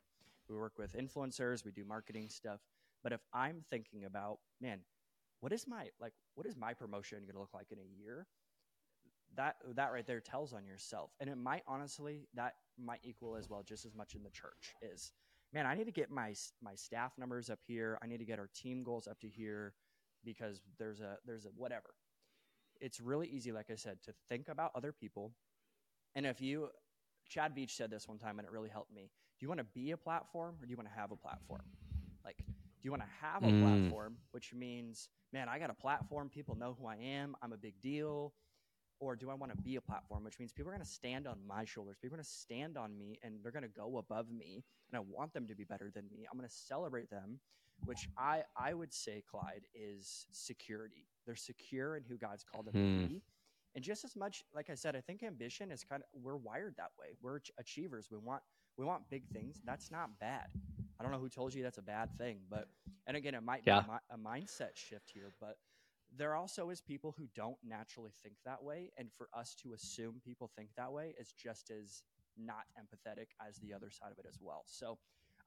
We 0.48 0.56
work 0.56 0.78
with 0.78 0.96
influencers, 0.96 1.64
we 1.64 1.72
do 1.72 1.84
marketing 1.84 2.28
stuff. 2.30 2.60
But 3.02 3.12
if 3.12 3.20
I'm 3.32 3.64
thinking 3.70 4.04
about, 4.04 4.38
man, 4.60 4.80
what 5.40 5.52
is 5.52 5.66
my 5.66 5.88
like 6.00 6.14
what 6.34 6.46
is 6.46 6.56
my 6.56 6.72
promotion 6.72 7.18
going 7.20 7.34
to 7.34 7.40
look 7.40 7.54
like 7.54 7.70
in 7.70 7.78
a 7.78 8.02
year? 8.02 8.26
That 9.36 9.56
that 9.74 9.92
right 9.92 10.06
there 10.06 10.20
tells 10.20 10.54
on 10.54 10.64
yourself. 10.64 11.10
And 11.20 11.28
it 11.28 11.36
might 11.36 11.62
honestly 11.66 12.26
that 12.34 12.54
might 12.78 13.00
equal 13.02 13.36
as 13.36 13.50
well 13.50 13.62
just 13.62 13.84
as 13.84 13.94
much 13.94 14.14
in 14.14 14.22
the 14.22 14.30
church 14.30 14.74
is 14.80 15.12
man, 15.52 15.66
I 15.66 15.74
need 15.74 15.84
to 15.84 15.92
get 15.92 16.10
my 16.10 16.34
my 16.62 16.74
staff 16.74 17.12
numbers 17.18 17.50
up 17.50 17.60
here. 17.66 17.98
I 18.02 18.06
need 18.06 18.18
to 18.18 18.24
get 18.24 18.38
our 18.38 18.48
team 18.54 18.82
goals 18.82 19.06
up 19.06 19.20
to 19.20 19.28
here 19.28 19.74
because 20.26 20.60
there's 20.78 21.00
a 21.00 21.18
there's 21.26 21.46
a 21.46 21.50
whatever. 21.50 21.94
It's 22.82 23.00
really 23.00 23.28
easy, 23.28 23.52
like 23.52 23.70
I 23.70 23.76
said, 23.76 24.02
to 24.04 24.12
think 24.28 24.48
about 24.48 24.72
other 24.74 24.92
people. 24.92 25.32
And 26.14 26.26
if 26.26 26.42
you, 26.42 26.68
Chad 27.28 27.56
Veach 27.56 27.70
said 27.70 27.90
this 27.90 28.08
one 28.08 28.18
time, 28.18 28.38
and 28.38 28.46
it 28.46 28.52
really 28.52 28.68
helped 28.68 28.92
me. 28.92 29.10
Do 29.38 29.44
you 29.44 29.48
want 29.48 29.60
to 29.60 29.64
be 29.74 29.92
a 29.92 29.96
platform 29.96 30.56
or 30.60 30.66
do 30.66 30.70
you 30.70 30.76
want 30.76 30.88
to 30.88 30.94
have 30.94 31.10
a 31.12 31.16
platform? 31.16 31.62
Like, 32.24 32.36
do 32.38 32.82
you 32.84 32.90
want 32.90 33.02
to 33.02 33.08
have 33.20 33.44
a 33.44 33.52
Mm. 33.52 33.60
platform, 33.60 34.18
which 34.32 34.52
means, 34.54 35.08
man, 35.32 35.48
I 35.48 35.58
got 35.58 35.70
a 35.70 35.74
platform. 35.74 36.28
People 36.30 36.54
know 36.56 36.74
who 36.78 36.86
I 36.86 36.96
am. 36.96 37.36
I'm 37.42 37.52
a 37.52 37.56
big 37.58 37.80
deal. 37.80 38.34
Or 39.00 39.16
do 39.16 39.30
I 39.30 39.34
want 39.34 39.52
to 39.52 39.58
be 39.58 39.76
a 39.76 39.80
platform, 39.82 40.24
which 40.24 40.38
means 40.38 40.52
people 40.52 40.70
are 40.70 40.74
going 40.74 40.84
to 40.84 40.90
stand 40.90 41.26
on 41.26 41.38
my 41.46 41.64
shoulders. 41.64 41.98
People 42.00 42.14
are 42.14 42.18
going 42.18 42.24
to 42.24 42.30
stand 42.30 42.78
on 42.78 42.96
me 42.96 43.18
and 43.22 43.42
they're 43.42 43.52
going 43.52 43.62
to 43.62 43.68
go 43.68 43.98
above 43.98 44.30
me. 44.30 44.64
And 44.90 44.96
I 44.96 45.00
want 45.00 45.34
them 45.34 45.46
to 45.48 45.54
be 45.54 45.64
better 45.64 45.90
than 45.94 46.08
me. 46.10 46.26
I'm 46.30 46.38
going 46.38 46.48
to 46.48 46.54
celebrate 46.54 47.10
them, 47.10 47.40
which 47.84 48.08
I, 48.18 48.42
I 48.56 48.74
would 48.74 48.92
say, 48.92 49.22
Clyde, 49.30 49.66
is 49.74 50.26
security. 50.32 51.06
They're 51.26 51.36
secure 51.36 51.96
in 51.96 52.04
who 52.04 52.16
God's 52.16 52.44
called 52.44 52.66
them 52.66 52.74
Hmm. 52.74 53.02
to 53.02 53.08
be. 53.08 53.22
And 53.74 53.84
just 53.84 54.04
as 54.04 54.16
much, 54.16 54.42
like 54.54 54.70
I 54.70 54.74
said, 54.74 54.96
I 54.96 55.00
think 55.02 55.22
ambition 55.22 55.70
is 55.70 55.84
kind 55.84 56.02
of 56.02 56.08
we're 56.22 56.36
wired 56.36 56.74
that 56.78 56.92
way. 56.98 57.08
We're 57.20 57.36
ach- 57.36 57.50
achievers. 57.58 58.08
We 58.10 58.18
want 58.18 58.42
we 58.78 58.84
want 58.84 59.08
big 59.10 59.26
things. 59.28 59.60
That's 59.64 59.90
not 59.90 60.18
bad. 60.18 60.46
I 60.98 61.02
don't 61.02 61.12
know 61.12 61.18
who 61.18 61.28
told 61.28 61.54
you 61.54 61.62
that's 61.62 61.78
a 61.78 61.82
bad 61.82 62.16
thing, 62.16 62.40
but 62.48 62.68
and 63.06 63.16
again, 63.16 63.34
it 63.34 63.42
might 63.42 63.62
Yeah. 63.66 63.82
be 63.82 63.88
a, 64.10 64.14
a 64.14 64.18
mindset 64.18 64.74
shift 64.76 65.10
here, 65.12 65.32
but 65.40 65.58
there 66.16 66.34
also 66.34 66.70
is 66.70 66.80
people 66.80 67.12
who 67.18 67.26
don't 67.34 67.58
naturally 67.62 68.12
think 68.22 68.36
that 68.44 68.62
way, 68.62 68.92
and 68.96 69.10
for 69.12 69.28
us 69.34 69.54
to 69.56 69.72
assume 69.74 70.20
people 70.24 70.48
think 70.56 70.70
that 70.76 70.92
way 70.92 71.14
is 71.18 71.32
just 71.32 71.70
as 71.70 72.02
not 72.38 72.64
empathetic 72.78 73.26
as 73.46 73.56
the 73.58 73.74
other 73.74 73.90
side 73.90 74.12
of 74.12 74.18
it 74.18 74.26
as 74.28 74.38
well. 74.40 74.62
So, 74.66 74.98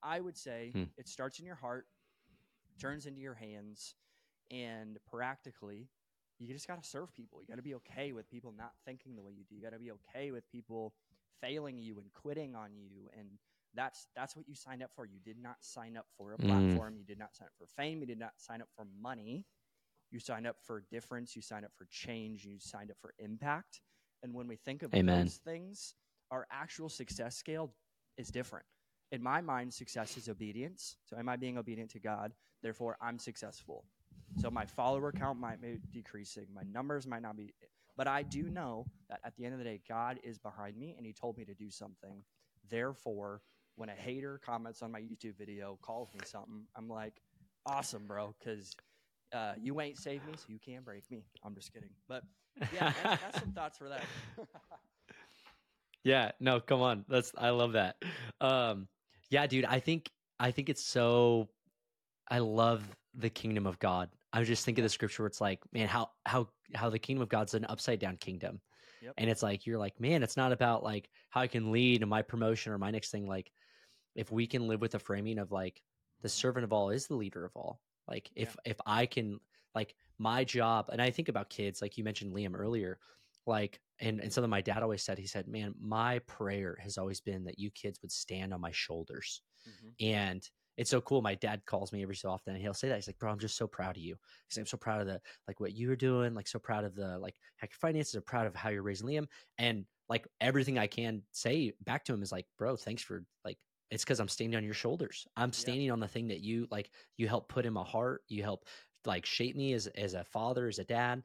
I 0.03 0.19
would 0.19 0.37
say 0.37 0.71
Hmm. 0.73 0.83
it 0.97 1.07
starts 1.07 1.39
in 1.39 1.45
your 1.45 1.55
heart, 1.55 1.87
turns 2.79 3.05
into 3.05 3.21
your 3.21 3.35
hands, 3.35 3.95
and 4.51 4.97
practically, 5.11 5.89
you 6.39 6.47
just 6.53 6.67
got 6.67 6.81
to 6.81 6.89
serve 6.89 7.13
people. 7.13 7.39
You 7.41 7.47
got 7.47 7.57
to 7.57 7.63
be 7.63 7.75
okay 7.75 8.13
with 8.13 8.29
people 8.29 8.53
not 8.57 8.73
thinking 8.85 9.15
the 9.15 9.23
way 9.23 9.33
you 9.33 9.45
do. 9.45 9.55
You 9.55 9.61
got 9.63 9.73
to 9.73 9.79
be 9.79 9.91
okay 9.91 10.31
with 10.31 10.49
people 10.49 10.93
failing 11.41 11.79
you 11.79 11.99
and 11.99 12.13
quitting 12.13 12.55
on 12.55 12.71
you 12.75 13.09
and 13.17 13.29
that's 13.75 14.07
that's 14.15 14.35
what 14.35 14.47
you 14.47 14.55
signed 14.55 14.83
up 14.83 14.91
for. 14.95 15.05
You 15.05 15.19
did 15.23 15.37
not 15.41 15.57
sign 15.61 15.97
up 15.97 16.05
for 16.17 16.33
a 16.33 16.39
Mm. 16.39 16.45
platform. 16.47 16.95
You 16.97 17.03
did 17.05 17.19
not 17.19 17.35
sign 17.35 17.47
up 17.47 17.53
for 17.57 17.67
fame. 17.67 18.01
You 18.01 18.07
did 18.07 18.19
not 18.19 18.33
sign 18.37 18.61
up 18.61 18.69
for 18.75 18.85
money. 19.01 19.45
You 20.11 20.19
signed 20.19 20.47
up 20.47 20.57
for 20.63 20.83
difference. 20.91 21.35
You 21.35 21.41
signed 21.41 21.65
up 21.65 21.71
for 21.77 21.87
change. 21.89 22.45
You 22.45 22.57
signed 22.59 22.91
up 22.91 22.97
for 23.01 23.13
impact. 23.19 23.81
And 24.23 24.33
when 24.33 24.47
we 24.47 24.55
think 24.57 24.83
of 24.83 24.93
Amen. 24.93 25.31
those 25.31 25.39
things, 25.43 25.95
our 26.31 26.47
actual 26.51 26.89
success 26.89 27.35
scale 27.35 27.73
is 28.17 28.29
different. 28.29 28.65
In 29.11 29.23
my 29.23 29.41
mind, 29.41 29.73
success 29.73 30.17
is 30.17 30.29
obedience. 30.29 30.97
So, 31.05 31.17
am 31.17 31.29
I 31.29 31.35
being 31.35 31.57
obedient 31.57 31.91
to 31.91 31.99
God? 31.99 32.31
Therefore, 32.61 32.97
I'm 33.01 33.17
successful. 33.17 33.85
So, 34.37 34.51
my 34.51 34.65
follower 34.65 35.11
count 35.11 35.39
might 35.39 35.61
be 35.61 35.79
decreasing. 35.91 36.45
My 36.53 36.63
numbers 36.71 37.07
might 37.07 37.21
not 37.21 37.35
be. 37.35 37.53
But 37.97 38.07
I 38.07 38.23
do 38.23 38.43
know 38.43 38.85
that 39.09 39.19
at 39.25 39.35
the 39.35 39.45
end 39.45 39.53
of 39.53 39.59
the 39.59 39.65
day, 39.65 39.81
God 39.87 40.19
is 40.23 40.37
behind 40.37 40.77
me 40.77 40.95
and 40.97 41.05
He 41.05 41.13
told 41.13 41.37
me 41.37 41.45
to 41.45 41.53
do 41.53 41.69
something. 41.69 42.23
Therefore, 42.69 43.41
when 43.75 43.89
a 43.89 43.93
hater 43.93 44.39
comments 44.45 44.81
on 44.81 44.91
my 44.91 44.99
YouTube 44.99 45.37
video, 45.37 45.79
calls 45.81 46.09
me 46.13 46.19
something, 46.25 46.65
I'm 46.75 46.87
like, 46.87 47.21
awesome, 47.65 48.05
bro, 48.07 48.35
because 48.39 48.75
uh, 49.33 49.53
you 49.59 49.79
ain't 49.81 49.97
saved 49.97 50.25
me, 50.27 50.33
so 50.35 50.45
you 50.49 50.59
can't 50.59 50.85
break 50.85 51.09
me. 51.09 51.23
I'm 51.43 51.55
just 51.55 51.73
kidding. 51.73 51.89
But 52.07 52.23
yeah, 52.73 52.93
that's, 53.03 53.21
that's 53.21 53.39
some 53.41 53.51
thoughts 53.53 53.77
for 53.77 53.89
that. 53.89 54.03
Yeah, 56.03 56.31
no, 56.39 56.59
come 56.61 56.81
on. 56.81 57.05
That's 57.09 57.33
I 57.37 57.49
love 57.49 57.73
that. 57.73 57.97
Um 58.39 58.87
yeah, 59.29 59.47
dude, 59.47 59.65
I 59.65 59.79
think 59.79 60.09
I 60.39 60.51
think 60.51 60.69
it's 60.69 60.83
so 60.83 61.49
I 62.29 62.39
love 62.39 62.83
the 63.13 63.29
kingdom 63.29 63.65
of 63.65 63.79
God. 63.79 64.09
I 64.31 64.39
was 64.39 64.47
just 64.47 64.63
thinking 64.63 64.83
of 64.83 64.85
the 64.85 64.93
scripture 64.93 65.23
where 65.23 65.27
it's 65.27 65.41
like, 65.41 65.59
man, 65.73 65.87
how 65.87 66.09
how 66.25 66.49
how 66.75 66.89
the 66.89 66.99
kingdom 66.99 67.21
of 67.21 67.29
God's 67.29 67.53
an 67.53 67.65
upside 67.67 67.99
down 67.99 68.17
kingdom. 68.17 68.61
Yep. 69.01 69.13
And 69.17 69.29
it's 69.29 69.43
like 69.43 69.65
you're 69.65 69.77
like, 69.77 69.99
man, 69.99 70.23
it's 70.23 70.37
not 70.37 70.51
about 70.51 70.83
like 70.83 71.09
how 71.29 71.41
I 71.41 71.47
can 71.47 71.71
lead 71.71 72.01
and 72.01 72.09
my 72.09 72.21
promotion 72.21 72.73
or 72.73 72.77
my 72.77 72.91
next 72.91 73.11
thing. 73.11 73.27
Like 73.27 73.51
if 74.15 74.31
we 74.31 74.45
can 74.45 74.67
live 74.67 74.81
with 74.81 74.91
the 74.91 74.99
framing 74.99 75.39
of 75.39 75.51
like 75.51 75.81
the 76.21 76.29
servant 76.29 76.65
of 76.65 76.73
all 76.73 76.89
is 76.89 77.07
the 77.07 77.15
leader 77.15 77.45
of 77.45 77.51
all. 77.55 77.79
Like 78.07 78.29
if 78.35 78.55
if 78.65 78.77
I 78.85 79.05
can 79.05 79.39
like 79.73 79.95
my 80.17 80.43
job 80.43 80.89
and 80.91 81.01
I 81.01 81.11
think 81.11 81.29
about 81.29 81.49
kids, 81.49 81.81
like 81.81 81.97
you 81.97 82.03
mentioned 82.03 82.33
Liam 82.33 82.57
earlier, 82.57 82.99
like 83.45 83.79
and, 83.99 84.19
and 84.21 84.31
something 84.31 84.49
my 84.49 84.61
dad 84.61 84.83
always 84.83 85.03
said, 85.03 85.17
he 85.17 85.27
said, 85.27 85.47
Man, 85.47 85.75
my 85.79 86.19
prayer 86.19 86.77
has 86.81 86.97
always 86.97 87.21
been 87.21 87.43
that 87.45 87.59
you 87.59 87.71
kids 87.71 88.01
would 88.01 88.11
stand 88.11 88.53
on 88.53 88.61
my 88.61 88.71
shoulders. 88.71 89.41
Mhm. 89.67 89.95
And 89.99 90.49
it's 90.77 90.89
so 90.89 91.01
cool. 91.01 91.21
My 91.21 91.35
dad 91.35 91.65
calls 91.65 91.91
me 91.91 92.01
every 92.03 92.15
so 92.15 92.29
often 92.29 92.53
and 92.53 92.61
he'll 92.61 92.73
say 92.73 92.87
that. 92.87 92.95
He's 92.95 93.07
like, 93.07 93.19
Bro, 93.19 93.31
I'm 93.31 93.39
just 93.39 93.57
so 93.57 93.67
proud 93.67 93.97
of 93.97 94.01
you. 94.03 94.17
He's 94.47 94.57
like, 94.57 94.63
I'm 94.63 94.67
so 94.67 94.77
proud 94.77 95.01
of 95.01 95.07
the 95.07 95.21
like 95.47 95.59
what 95.59 95.73
you're 95.73 95.95
doing, 95.97 96.33
like 96.33 96.47
so 96.47 96.59
proud 96.59 96.85
of 96.85 96.95
the 96.95 97.17
like 97.19 97.35
hack 97.57 97.71
your 97.71 97.79
finances, 97.79 98.15
I'm 98.15 98.23
proud 98.23 98.47
of 98.47 98.55
how 98.55 98.69
you're 98.69 98.83
raising 98.83 99.07
Liam. 99.07 99.27
And 99.57 99.85
like 100.07 100.27
everything 100.41 100.77
I 100.77 100.87
can 100.87 101.23
say 101.31 101.73
back 101.81 102.05
to 102.05 102.13
him 102.13 102.21
is 102.23 102.31
like, 102.31 102.47
bro, 102.57 102.75
thanks 102.77 103.03
for 103.03 103.25
like 103.43 103.57
it's 103.91 104.03
because 104.03 104.19
I'm 104.19 104.27
standing 104.29 104.57
on 104.57 104.63
your 104.63 104.73
shoulders. 104.73 105.27
I'm 105.35 105.51
standing 105.51 105.91
on 105.91 105.99
the 105.99 106.07
thing 106.07 106.27
that 106.29 106.41
you 106.41 106.67
like 106.71 106.91
you 107.17 107.27
help 107.27 107.49
put 107.49 107.65
in 107.65 107.73
my 107.73 107.83
heart. 107.83 108.21
You 108.27 108.43
help 108.43 108.65
like 109.05 109.25
shape 109.25 109.55
me 109.55 109.73
as 109.73 109.87
as 109.87 110.13
a 110.13 110.23
father, 110.23 110.67
as 110.67 110.79
a 110.79 110.85
dad. 110.85 111.23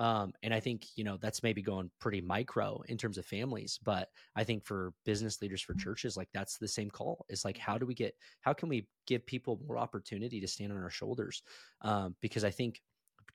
Um, 0.00 0.32
and 0.42 0.54
I 0.54 0.60
think, 0.60 0.86
you 0.96 1.04
know, 1.04 1.18
that's 1.18 1.42
maybe 1.42 1.60
going 1.60 1.90
pretty 2.00 2.22
micro 2.22 2.80
in 2.88 2.96
terms 2.96 3.18
of 3.18 3.26
families, 3.26 3.78
but 3.84 4.08
I 4.34 4.44
think 4.44 4.64
for 4.64 4.94
business 5.04 5.42
leaders, 5.42 5.60
for 5.60 5.74
churches, 5.74 6.16
like 6.16 6.30
that's 6.32 6.56
the 6.56 6.68
same 6.68 6.90
call. 6.90 7.26
It's 7.28 7.44
like, 7.44 7.58
how 7.58 7.76
do 7.76 7.84
we 7.84 7.92
get, 7.94 8.14
how 8.40 8.54
can 8.54 8.70
we 8.70 8.88
give 9.06 9.26
people 9.26 9.60
more 9.66 9.76
opportunity 9.76 10.40
to 10.40 10.48
stand 10.48 10.72
on 10.72 10.82
our 10.82 10.88
shoulders? 10.88 11.42
Um, 11.82 12.16
because 12.22 12.44
I 12.44 12.50
think, 12.50 12.80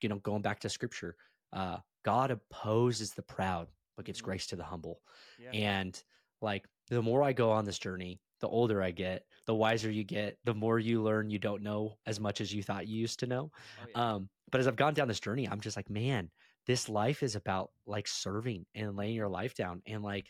you 0.02 0.10
know, 0.10 0.18
going 0.18 0.42
back 0.42 0.60
to 0.62 0.70
scripture, 0.70 1.16
uh, 1.54 1.78
God 2.04 2.32
opposes 2.32 3.12
the 3.14 3.22
proud, 3.22 3.68
but 3.96 4.06
gives 4.06 4.20
Mhm. 4.20 4.26
grace 4.26 4.48
to 4.48 4.56
the 4.56 4.64
humble. 4.64 5.04
Yeah. 5.40 5.52
And 5.52 6.04
like 6.42 6.66
the 6.90 7.04
more 7.04 7.22
I 7.22 7.34
go 7.34 7.52
on 7.52 7.66
this 7.66 7.78
journey, 7.78 8.22
the 8.40 8.50
older 8.50 8.82
I 8.82 8.92
get, 8.92 9.24
the 9.46 9.56
wiser 9.56 9.92
you 9.92 10.04
get, 10.04 10.38
the 10.44 10.56
more 10.56 10.80
you 10.80 11.04
learn 11.04 11.30
you 11.30 11.40
don't 11.40 11.62
know 11.62 12.00
as 12.08 12.20
much 12.20 12.42
as 12.42 12.52
you 12.52 12.64
thought 12.64 12.88
you 12.88 12.98
used 12.98 13.20
to 13.20 13.28
know. 13.28 13.52
Oh, 13.54 13.86
yeah. 13.88 14.14
Um, 14.14 14.30
but 14.52 14.62
as 14.62 14.68
I've 14.68 14.76
gone 14.76 14.94
down 14.94 15.08
this 15.08 15.20
journey, 15.20 15.48
I'm 15.48 15.62
just 15.62 15.78
like, 15.78 15.90
man, 15.90 16.30
this 16.66 16.90
life 16.90 17.24
is 17.24 17.36
about 17.36 17.72
like 17.86 18.08
serving 18.08 18.66
and 18.74 18.96
laying 18.96 19.16
your 19.16 19.30
life 19.30 19.54
down 19.54 19.82
and 19.86 20.04
like 20.04 20.28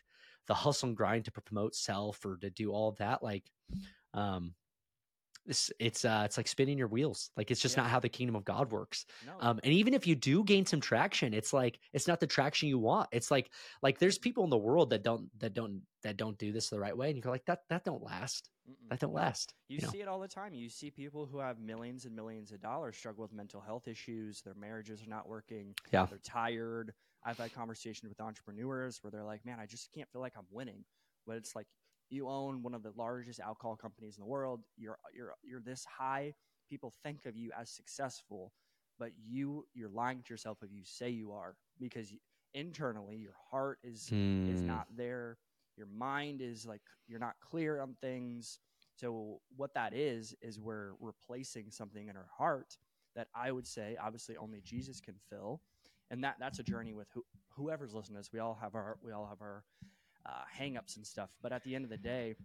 the 0.48 0.54
hustle 0.54 0.90
and 0.90 0.98
grind 0.98 1.26
to 1.26 1.32
promote 1.32 1.76
self 1.76 2.24
or 2.26 2.38
to 2.38 2.50
do 2.50 2.72
all 2.72 2.92
that. 2.94 3.24
Like, 3.24 3.44
um, 4.14 4.54
this 5.46 5.72
it's 5.80 6.06
uh 6.06 6.24
it's 6.26 6.38
like 6.38 6.48
spinning 6.48 6.78
your 6.78 6.88
wheels. 6.88 7.30
Like 7.38 7.52
it's 7.52 7.62
just 7.62 7.76
Yeah. 7.76 7.84
not 7.84 7.92
how 7.92 8.00
the 8.00 8.10
kingdom 8.10 8.36
of 8.36 8.46
God 8.46 8.72
works. 8.72 9.06
no, 9.26 9.34
Um, 9.40 9.60
and 9.64 9.74
even 9.74 9.94
if 9.94 10.08
you 10.08 10.16
do 10.16 10.44
gain 10.44 10.66
some 10.66 10.82
traction, 10.82 11.34
it's 11.34 11.54
like 11.54 11.80
it's 11.94 12.08
not 12.08 12.20
the 12.20 12.28
traction 12.28 12.70
you 12.70 12.80
want. 12.80 13.10
It's 13.12 13.30
like 13.32 13.52
like 13.82 14.00
there's 14.00 14.18
people 14.18 14.44
in 14.44 14.50
the 14.50 14.58
world 14.58 14.90
that 14.92 15.04
don't 15.04 15.30
that 15.40 15.54
don't 15.54 15.82
that 16.04 16.18
don't 16.18 16.38
do 16.38 16.52
this 16.52 16.70
the 16.70 16.80
right 16.80 16.96
way, 16.96 17.10
and 17.10 17.24
you're 17.24 17.32
like 17.34 17.46
that 17.46 17.60
that 17.70 17.84
don't 17.84 18.04
last. 18.04 18.50
mm-mm. 18.70 18.90
That 18.90 19.00
don't 19.00 19.14
last. 19.14 19.54
You, 19.68 19.78
you 19.78 19.82
know. 19.84 19.90
see 19.90 20.02
it 20.02 20.08
all 20.08 20.20
the 20.20 20.28
time. 20.28 20.54
You 20.54 20.70
see 20.70 20.92
people 20.92 21.26
who 21.26 21.40
have 21.40 21.60
millions 21.60 22.06
and 22.06 22.16
millions 22.16 22.52
of 22.52 22.62
dollars 22.62 22.96
struggle 22.98 23.24
with 23.24 23.34
mental 23.34 23.62
health 23.62 23.88
issues. 23.88 24.42
Their 24.42 24.56
marriages 24.56 25.02
are 25.04 25.10
not 25.10 25.28
working. 25.28 25.74
Yeah. 25.92 26.06
They're 26.06 26.20
tired. 26.24 26.94
I've 27.24 27.38
had 27.40 27.54
conversations 27.54 28.10
with 28.10 28.22
entrepreneurs 28.22 29.00
where 29.02 29.10
they're 29.12 29.24
like, 29.24 29.44
man, 29.46 29.60
I 29.60 29.66
just 29.66 29.92
can't 29.94 30.08
feel 30.12 30.22
like 30.22 30.34
I'm 30.38 30.46
winning. 30.52 30.86
But 31.26 31.38
it's 31.38 31.56
like 31.56 31.66
you 32.10 32.28
own 32.30 32.64
one 32.64 32.74
of 32.74 32.84
the 32.84 32.92
largest 32.96 33.40
alcohol 33.40 33.76
companies 33.76 34.18
in 34.18 34.22
the 34.22 34.28
world. 34.28 34.62
You're 34.78 34.98
you're 35.16 35.34
you're 35.44 35.62
this 35.62 35.86
high. 35.86 36.34
People 36.70 36.94
think 37.04 37.26
of 37.26 37.36
you 37.36 37.52
as 37.60 37.70
successful, 37.70 38.52
but 39.00 39.12
you 39.28 39.66
you're 39.74 39.90
lying 39.90 40.22
to 40.24 40.34
yourself 40.34 40.60
if 40.64 40.72
you 40.72 40.84
say 40.84 41.10
you 41.10 41.32
are 41.34 41.56
because 41.80 42.14
internally 42.54 43.18
your 43.18 43.36
heart 43.52 43.80
is 43.84 44.14
is 44.48 44.62
Hmm. 44.62 44.68
not 44.68 44.88
there. 44.96 45.38
Your 45.78 45.88
mind 45.88 46.42
is 46.42 46.66
like 46.66 46.82
you're 47.08 47.20
not 47.20 47.36
clear 47.42 47.82
on 47.82 47.96
things. 48.02 48.60
So 48.96 49.42
what 49.58 49.74
that 49.74 49.94
is 49.94 50.36
is 50.42 50.60
we're 50.60 50.94
replacing 51.00 51.72
something 51.72 52.08
in 52.08 52.16
our 52.16 52.30
heart 52.38 52.78
that 53.16 53.28
I 53.36 53.52
would 53.52 53.68
say 53.68 53.98
obviously 54.02 54.38
only 54.38 54.62
Jesus 54.62 55.02
can 55.02 55.16
fill, 55.30 55.62
and 56.12 56.24
that 56.24 56.36
that's 56.40 56.60
a 56.60 56.64
journey 56.64 56.94
with 56.94 57.08
who, 57.14 57.24
whoever's 57.56 57.94
listening 57.94 58.16
to 58.16 58.20
this. 58.22 58.32
We 58.34 58.40
all 58.40 58.58
have 58.62 58.76
our 58.76 58.98
we 59.04 59.12
all 59.12 59.28
have 59.28 59.42
our 59.42 59.64
uh, 60.26 60.44
hangups 60.60 60.98
and 60.98 61.06
stuff, 61.06 61.30
but 61.42 61.52
at 61.52 61.64
the 61.64 61.76
end 61.76 61.84
of 61.84 61.90
the 61.90 61.98
day, 61.98 62.36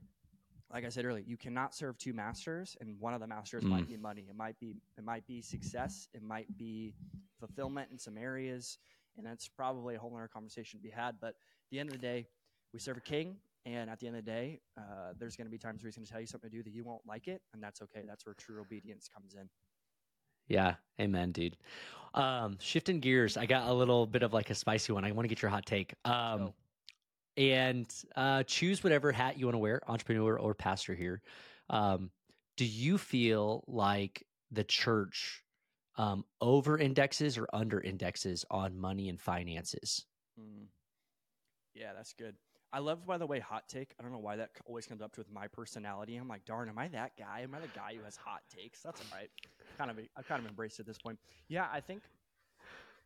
like 0.72 0.84
I 0.84 0.88
said 0.88 1.04
earlier, 1.04 1.24
you 1.26 1.36
cannot 1.36 1.74
serve 1.74 1.98
two 1.98 2.12
masters, 2.12 2.76
and 2.80 2.98
one 3.00 3.12
of 3.12 3.20
the 3.20 3.26
masters 3.26 3.64
might 3.64 3.88
be 3.88 3.96
money. 3.96 4.26
It 4.28 4.36
might 4.36 4.58
be 4.60 4.76
it 4.96 5.04
might 5.04 5.26
be 5.26 5.42
success. 5.42 6.06
It 6.14 6.22
might 6.22 6.46
be 6.56 6.94
fulfillment 7.40 7.88
in 7.90 7.98
some 7.98 8.16
areas, 8.16 8.78
and 9.16 9.26
that's 9.26 9.48
probably 9.48 9.96
a 9.96 9.98
whole 9.98 10.14
other 10.14 10.28
conversation 10.28 10.78
to 10.78 10.82
be 10.82 10.90
had. 10.90 11.16
But 11.20 11.30
at 11.30 11.34
the 11.72 11.80
end 11.80 11.88
of 11.88 11.94
the 11.94 12.00
day, 12.00 12.28
we 12.72 12.78
serve 12.78 12.98
a 12.98 13.00
king, 13.00 13.36
and 13.66 13.90
at 13.90 13.98
the 13.98 14.06
end 14.06 14.16
of 14.16 14.24
the 14.24 14.30
day, 14.30 14.60
uh, 14.78 15.12
there's 15.18 15.34
going 15.34 15.46
to 15.46 15.50
be 15.50 15.58
times 15.58 15.82
where 15.82 15.88
he's 15.88 15.96
going 15.96 16.06
to 16.06 16.12
tell 16.12 16.20
you 16.20 16.26
something 16.28 16.50
to 16.50 16.56
do 16.56 16.62
that 16.62 16.72
you 16.72 16.84
won't 16.84 17.02
like 17.04 17.26
it, 17.26 17.42
and 17.52 17.60
that's 17.60 17.82
okay. 17.82 18.04
That's 18.06 18.24
where 18.24 18.34
true 18.34 18.60
obedience 18.60 19.08
comes 19.12 19.34
in. 19.34 19.48
Yeah, 20.46 20.74
amen, 21.00 21.32
dude. 21.32 21.56
Um, 22.14 22.58
shifting 22.60 23.00
gears, 23.00 23.36
I 23.36 23.46
got 23.46 23.68
a 23.68 23.72
little 23.72 24.06
bit 24.06 24.22
of 24.22 24.32
like 24.32 24.50
a 24.50 24.54
spicy 24.54 24.92
one. 24.92 25.04
I 25.04 25.12
want 25.12 25.24
to 25.24 25.28
get 25.28 25.42
your 25.42 25.50
hot 25.50 25.66
take. 25.66 25.94
Um. 26.04 26.52
And 27.40 27.90
uh, 28.16 28.42
choose 28.42 28.84
whatever 28.84 29.10
hat 29.12 29.38
you 29.38 29.46
want 29.46 29.54
to 29.54 29.58
wear, 29.58 29.80
entrepreneur 29.88 30.38
or 30.38 30.54
pastor 30.54 30.94
here. 30.94 31.22
Um, 31.70 32.10
do 32.58 32.66
you 32.66 32.98
feel 32.98 33.64
like 33.66 34.26
the 34.50 34.62
church 34.62 35.42
um, 35.96 36.26
over 36.42 36.76
indexes 36.76 37.38
or 37.38 37.48
under 37.54 37.80
indexes 37.80 38.44
on 38.50 38.78
money 38.78 39.08
and 39.08 39.18
finances? 39.18 40.04
Mm. 40.38 40.66
Yeah, 41.74 41.94
that's 41.96 42.12
good. 42.12 42.34
I 42.74 42.80
love, 42.80 43.06
by 43.06 43.16
the 43.16 43.26
way, 43.26 43.40
hot 43.40 43.68
take. 43.68 43.94
I 43.98 44.02
don't 44.02 44.12
know 44.12 44.18
why 44.18 44.36
that 44.36 44.50
always 44.66 44.86
comes 44.86 45.00
up 45.00 45.16
with 45.16 45.32
my 45.32 45.48
personality. 45.48 46.16
I'm 46.16 46.28
like, 46.28 46.44
darn, 46.44 46.68
am 46.68 46.78
I 46.78 46.88
that 46.88 47.16
guy? 47.16 47.40
Am 47.40 47.54
I 47.54 47.60
the 47.60 47.68
guy 47.68 47.94
who 47.96 48.04
has 48.04 48.16
hot 48.16 48.42
takes? 48.54 48.82
That's 48.82 49.00
all 49.00 49.18
right. 49.18 49.30
Kind 49.78 49.90
of, 49.90 49.98
I've 50.14 50.28
kind 50.28 50.42
of 50.42 50.46
embraced 50.46 50.78
it 50.78 50.82
at 50.82 50.86
this 50.86 50.98
point. 50.98 51.18
Yeah, 51.48 51.66
I 51.72 51.80
think, 51.80 52.02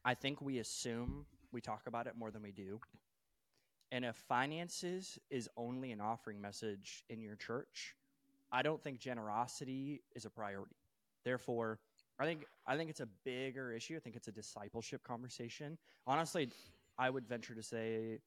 I 0.04 0.14
think 0.14 0.42
we 0.42 0.58
assume 0.58 1.24
we 1.52 1.60
talk 1.60 1.82
about 1.86 2.08
it 2.08 2.14
more 2.18 2.32
than 2.32 2.42
we 2.42 2.50
do. 2.50 2.80
And 3.94 4.04
if 4.04 4.16
finances 4.16 5.20
is 5.30 5.48
only 5.56 5.92
an 5.92 6.00
offering 6.00 6.40
message 6.40 7.04
in 7.08 7.20
your 7.20 7.36
church, 7.36 7.94
I 8.50 8.60
don't 8.60 8.82
think 8.82 8.98
generosity 8.98 10.02
is 10.16 10.24
a 10.24 10.30
priority. 10.30 10.74
Therefore, 11.24 11.78
I 12.18 12.24
think 12.24 12.44
I 12.66 12.76
think 12.76 12.90
it's 12.90 12.98
a 12.98 13.08
bigger 13.24 13.70
issue. 13.70 13.94
I 13.94 14.00
think 14.00 14.16
it's 14.16 14.26
a 14.26 14.32
discipleship 14.32 15.04
conversation. 15.04 15.78
Honestly, 16.08 16.50
I 16.98 17.08
would 17.08 17.28
venture 17.28 17.54
to 17.54 17.62
say, 17.62 18.18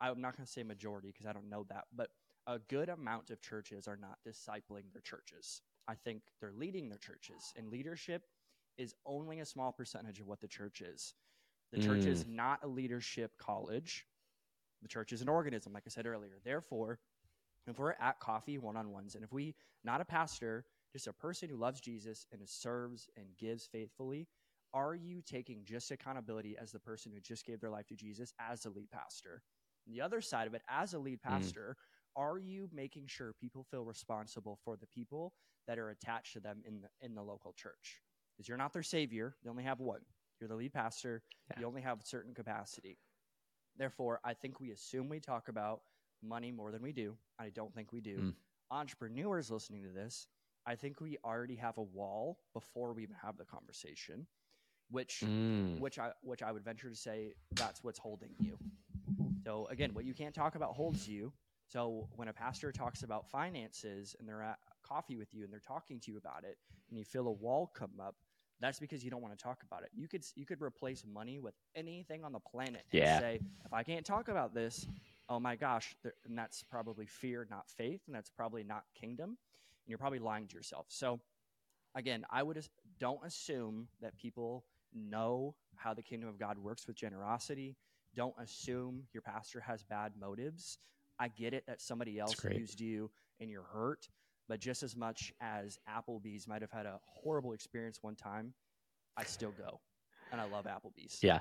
I'm 0.00 0.20
not 0.20 0.36
going 0.36 0.44
to 0.44 0.52
say 0.52 0.64
majority 0.64 1.12
because 1.12 1.26
I 1.26 1.32
don't 1.32 1.48
know 1.48 1.64
that, 1.68 1.84
but 1.94 2.10
a 2.48 2.58
good 2.58 2.88
amount 2.88 3.30
of 3.30 3.40
churches 3.40 3.86
are 3.86 3.96
not 3.96 4.18
discipling 4.26 4.92
their 4.92 5.02
churches. 5.02 5.62
I 5.86 5.94
think 5.94 6.22
they're 6.40 6.52
leading 6.52 6.88
their 6.88 6.98
churches, 6.98 7.52
and 7.56 7.70
leadership 7.70 8.24
is 8.76 8.92
only 9.06 9.38
a 9.38 9.46
small 9.46 9.70
percentage 9.70 10.18
of 10.18 10.26
what 10.26 10.40
the 10.40 10.48
church 10.48 10.80
is. 10.80 11.14
The 11.72 11.80
church 11.80 12.02
mm. 12.02 12.08
is 12.08 12.26
not 12.26 12.58
a 12.64 12.66
leadership 12.66 13.38
college. 13.38 14.04
The 14.84 14.88
church 14.88 15.12
is 15.12 15.22
an 15.22 15.30
organism, 15.30 15.72
like 15.72 15.84
I 15.86 15.88
said 15.88 16.06
earlier. 16.06 16.38
Therefore, 16.44 16.98
if 17.66 17.78
we're 17.78 17.94
at 17.98 18.20
coffee 18.20 18.58
one 18.58 18.76
on 18.76 18.92
ones, 18.92 19.14
and 19.14 19.24
if 19.24 19.32
we, 19.32 19.54
not 19.82 20.02
a 20.02 20.04
pastor, 20.04 20.66
just 20.92 21.06
a 21.06 21.12
person 21.14 21.48
who 21.48 21.56
loves 21.56 21.80
Jesus 21.80 22.26
and 22.30 22.46
serves 22.46 23.08
and 23.16 23.26
gives 23.38 23.66
faithfully, 23.66 24.28
are 24.74 24.94
you 24.94 25.22
taking 25.24 25.64
just 25.64 25.90
accountability 25.90 26.54
as 26.60 26.70
the 26.70 26.78
person 26.78 27.12
who 27.12 27.20
just 27.20 27.46
gave 27.46 27.62
their 27.62 27.70
life 27.70 27.86
to 27.86 27.94
Jesus 27.94 28.34
as 28.38 28.66
a 28.66 28.70
lead 28.70 28.90
pastor? 28.90 29.42
And 29.86 29.94
the 29.94 30.02
other 30.02 30.20
side 30.20 30.46
of 30.46 30.52
it, 30.52 30.60
as 30.68 30.92
a 30.92 30.98
lead 30.98 31.20
mm. 31.20 31.30
pastor, 31.30 31.78
mm. 31.78 32.22
are 32.22 32.38
you 32.38 32.68
making 32.70 33.06
sure 33.06 33.32
people 33.40 33.64
feel 33.70 33.84
responsible 33.84 34.58
for 34.66 34.76
the 34.76 34.86
people 34.88 35.32
that 35.66 35.78
are 35.78 35.88
attached 35.88 36.34
to 36.34 36.40
them 36.40 36.62
in 36.68 36.82
the, 36.82 36.88
in 37.00 37.14
the 37.14 37.22
local 37.22 37.54
church? 37.56 38.02
Because 38.36 38.50
you're 38.50 38.58
not 38.58 38.74
their 38.74 38.82
savior. 38.82 39.34
They 39.42 39.48
only 39.48 39.64
have 39.64 39.80
one. 39.80 40.00
You're 40.40 40.48
the 40.48 40.56
lead 40.56 40.74
pastor. 40.74 41.22
Yeah. 41.50 41.60
You 41.60 41.66
only 41.66 41.80
have 41.80 42.00
a 42.00 42.04
certain 42.04 42.34
capacity. 42.34 42.98
Therefore, 43.76 44.20
I 44.24 44.34
think 44.34 44.60
we 44.60 44.70
assume 44.70 45.08
we 45.08 45.20
talk 45.20 45.48
about 45.48 45.82
money 46.22 46.52
more 46.52 46.70
than 46.70 46.82
we 46.82 46.92
do. 46.92 47.16
I 47.38 47.50
don't 47.50 47.74
think 47.74 47.92
we 47.92 48.00
do. 48.00 48.16
Mm. 48.16 48.34
Entrepreneurs 48.70 49.50
listening 49.50 49.82
to 49.82 49.90
this, 49.90 50.28
I 50.66 50.74
think 50.74 51.00
we 51.00 51.18
already 51.24 51.56
have 51.56 51.78
a 51.78 51.82
wall 51.82 52.38
before 52.52 52.92
we 52.92 53.02
even 53.02 53.16
have 53.22 53.36
the 53.36 53.44
conversation 53.44 54.26
which 54.90 55.22
mm. 55.24 55.78
which 55.80 55.98
I 55.98 56.12
which 56.22 56.42
I 56.42 56.52
would 56.52 56.64
venture 56.64 56.88
to 56.88 56.96
say 56.96 57.34
that's 57.52 57.82
what's 57.82 57.98
holding 57.98 58.30
you. 58.38 58.58
So 59.44 59.66
again, 59.70 59.92
what 59.92 60.04
you 60.04 60.14
can't 60.14 60.34
talk 60.34 60.54
about 60.54 60.74
holds 60.74 61.08
you. 61.08 61.32
So 61.66 62.08
when 62.16 62.28
a 62.28 62.32
pastor 62.32 62.72
talks 62.72 63.02
about 63.02 63.30
finances 63.30 64.14
and 64.18 64.28
they're 64.28 64.42
at 64.42 64.58
coffee 64.82 65.16
with 65.16 65.34
you 65.34 65.44
and 65.44 65.52
they're 65.52 65.60
talking 65.60 65.98
to 66.00 66.12
you 66.12 66.18
about 66.18 66.44
it 66.44 66.58
and 66.88 66.98
you 66.98 67.04
feel 67.04 67.26
a 67.26 67.32
wall 67.32 67.70
come 67.74 67.92
up, 68.00 68.16
that's 68.64 68.78
because 68.78 69.04
you 69.04 69.10
don't 69.10 69.20
want 69.22 69.36
to 69.36 69.42
talk 69.42 69.62
about 69.66 69.82
it. 69.82 69.90
You 69.94 70.08
could 70.08 70.24
you 70.34 70.46
could 70.46 70.62
replace 70.62 71.04
money 71.06 71.38
with 71.38 71.54
anything 71.74 72.24
on 72.24 72.32
the 72.32 72.40
planet 72.40 72.82
yeah. 72.90 73.18
say 73.18 73.40
if 73.64 73.72
I 73.72 73.82
can't 73.82 74.06
talk 74.06 74.28
about 74.28 74.54
this, 74.54 74.86
oh 75.28 75.38
my 75.38 75.56
gosh, 75.56 75.94
and 76.26 76.36
that's 76.38 76.62
probably 76.62 77.06
fear, 77.06 77.46
not 77.50 77.68
faith, 77.68 78.00
and 78.06 78.14
that's 78.14 78.30
probably 78.30 78.64
not 78.64 78.84
kingdom, 78.98 79.30
and 79.30 79.88
you're 79.88 79.98
probably 79.98 80.18
lying 80.18 80.46
to 80.48 80.54
yourself. 80.54 80.86
So 80.88 81.20
again, 81.94 82.24
I 82.30 82.42
would 82.42 82.56
just 82.56 82.70
don't 82.98 83.20
assume 83.24 83.88
that 84.00 84.16
people 84.16 84.64
know 84.94 85.54
how 85.76 85.92
the 85.92 86.02
kingdom 86.02 86.28
of 86.28 86.38
God 86.38 86.58
works 86.58 86.86
with 86.86 86.96
generosity. 86.96 87.76
Don't 88.14 88.34
assume 88.38 89.02
your 89.12 89.22
pastor 89.22 89.60
has 89.60 89.82
bad 89.82 90.12
motives. 90.18 90.78
I 91.18 91.28
get 91.28 91.52
it 91.52 91.64
that 91.66 91.80
somebody 91.80 92.18
else 92.18 92.42
used 92.44 92.80
you 92.80 93.10
and 93.40 93.50
you're 93.50 93.66
hurt, 93.72 94.08
but 94.48 94.60
just 94.60 94.82
as 94.82 94.96
much 94.96 95.32
as 95.40 95.78
Applebee's 95.88 96.46
might 96.46 96.62
have 96.62 96.70
had 96.70 96.86
a 96.86 97.00
horrible 97.06 97.52
experience 97.52 97.98
one 98.02 98.14
time, 98.14 98.52
I 99.16 99.24
still 99.24 99.52
go. 99.56 99.80
And 100.32 100.40
I 100.40 100.48
love 100.48 100.64
Applebee's. 100.64 101.18
Yeah. 101.22 101.40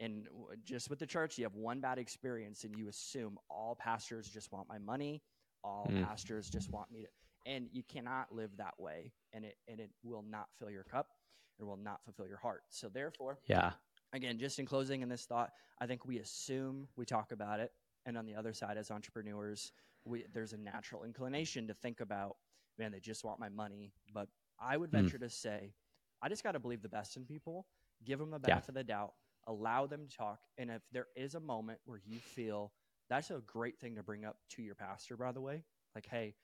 And 0.00 0.26
just 0.64 0.90
with 0.90 0.98
the 0.98 1.06
church, 1.06 1.38
you 1.38 1.44
have 1.44 1.54
one 1.54 1.80
bad 1.80 1.98
experience 1.98 2.64
and 2.64 2.76
you 2.76 2.88
assume 2.88 3.38
all 3.48 3.76
pastors 3.78 4.28
just 4.28 4.52
want 4.52 4.68
my 4.68 4.78
money, 4.78 5.22
all 5.62 5.88
mm. 5.90 6.04
pastors 6.04 6.50
just 6.50 6.70
want 6.72 6.90
me 6.90 7.02
to 7.02 7.08
and 7.46 7.68
you 7.72 7.82
cannot 7.82 8.34
live 8.34 8.50
that 8.56 8.74
way 8.78 9.12
and 9.32 9.44
it 9.44 9.56
and 9.68 9.80
it 9.80 9.90
will 10.02 10.24
not 10.28 10.46
fill 10.58 10.70
your 10.70 10.84
cup 10.84 11.08
and 11.58 11.68
will 11.68 11.76
not 11.76 12.02
fulfill 12.04 12.26
your 12.26 12.38
heart. 12.38 12.62
So 12.70 12.88
therefore, 12.88 13.38
yeah. 13.46 13.72
Again, 14.12 14.38
just 14.38 14.60
in 14.60 14.66
closing 14.66 15.02
in 15.02 15.08
this 15.08 15.24
thought, 15.24 15.50
I 15.80 15.86
think 15.86 16.06
we 16.06 16.18
assume 16.20 16.86
we 16.96 17.04
talk 17.04 17.32
about 17.32 17.58
it, 17.58 17.72
and 18.06 18.16
on 18.16 18.26
the 18.26 18.34
other 18.36 18.52
side, 18.52 18.76
as 18.76 18.92
entrepreneurs, 18.92 19.72
we, 20.04 20.24
there's 20.32 20.52
a 20.52 20.56
natural 20.56 21.02
inclination 21.02 21.66
to 21.66 21.74
think 21.74 22.00
about, 22.00 22.36
man, 22.78 22.92
they 22.92 23.00
just 23.00 23.24
want 23.24 23.40
my 23.40 23.48
money. 23.48 23.92
But 24.12 24.28
I 24.60 24.76
would 24.76 24.90
hmm. 24.90 24.96
venture 24.96 25.18
mm. 25.18 25.22
to 25.22 25.30
say, 25.30 25.74
I 26.22 26.28
just 26.28 26.42
got 26.42 26.52
to 26.52 26.58
believe 26.58 26.82
the 26.82 26.88
best 26.88 27.16
in 27.16 27.24
people, 27.24 27.66
give 28.04 28.18
them 28.18 28.30
the 28.30 28.38
benefit 28.38 28.64
yeah. 28.66 28.70
of 28.70 28.74
the 28.74 28.84
doubt, 28.84 29.12
allow 29.46 29.86
them 29.86 30.06
to 30.08 30.16
talk, 30.16 30.38
and 30.58 30.70
if 30.70 30.82
there 30.92 31.06
is 31.16 31.34
a 31.34 31.40
moment 31.40 31.78
where 31.84 32.00
you 32.04 32.18
feel 32.18 32.72
that's 33.10 33.30
a 33.30 33.42
great 33.46 33.78
thing 33.78 33.96
to 33.96 34.02
bring 34.02 34.24
up 34.24 34.36
to 34.50 34.62
your 34.62 34.74
pastor, 34.74 35.16
by 35.16 35.32
the 35.32 35.40
way, 35.40 35.62
like, 35.94 36.06
hey, 36.10 36.34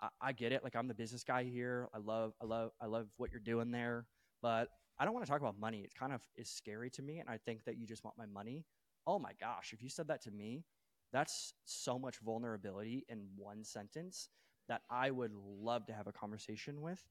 I, 0.00 0.08
I 0.20 0.32
get 0.32 0.52
it. 0.52 0.62
Like 0.62 0.76
I'm 0.76 0.86
the 0.86 0.94
business 0.94 1.24
guy 1.24 1.42
here. 1.42 1.88
I 1.92 1.98
love, 1.98 2.34
I 2.40 2.44
love, 2.44 2.70
I 2.80 2.86
love 2.86 3.08
what 3.16 3.32
you're 3.32 3.40
doing 3.40 3.72
there 3.72 4.06
but 4.44 4.68
I 4.98 5.06
don't 5.06 5.14
want 5.14 5.24
to 5.24 5.32
talk 5.32 5.40
about 5.40 5.58
money. 5.58 5.80
It 5.80 5.94
kind 5.98 6.12
of 6.12 6.20
is 6.36 6.50
scary 6.50 6.90
to 6.90 7.02
me. 7.02 7.18
And 7.18 7.30
I 7.30 7.38
think 7.38 7.64
that 7.64 7.78
you 7.78 7.86
just 7.86 8.04
want 8.04 8.18
my 8.18 8.26
money. 8.26 8.66
Oh 9.06 9.18
my 9.18 9.32
gosh, 9.40 9.72
if 9.72 9.82
you 9.82 9.88
said 9.88 10.06
that 10.08 10.20
to 10.24 10.30
me, 10.30 10.66
that's 11.14 11.54
so 11.64 11.98
much 11.98 12.18
vulnerability 12.18 13.06
in 13.08 13.26
one 13.36 13.64
sentence 13.64 14.28
that 14.68 14.82
I 14.90 15.10
would 15.10 15.32
love 15.34 15.86
to 15.86 15.92
have 15.92 16.06
a 16.06 16.12
conversation 16.12 16.80
with 16.80 17.02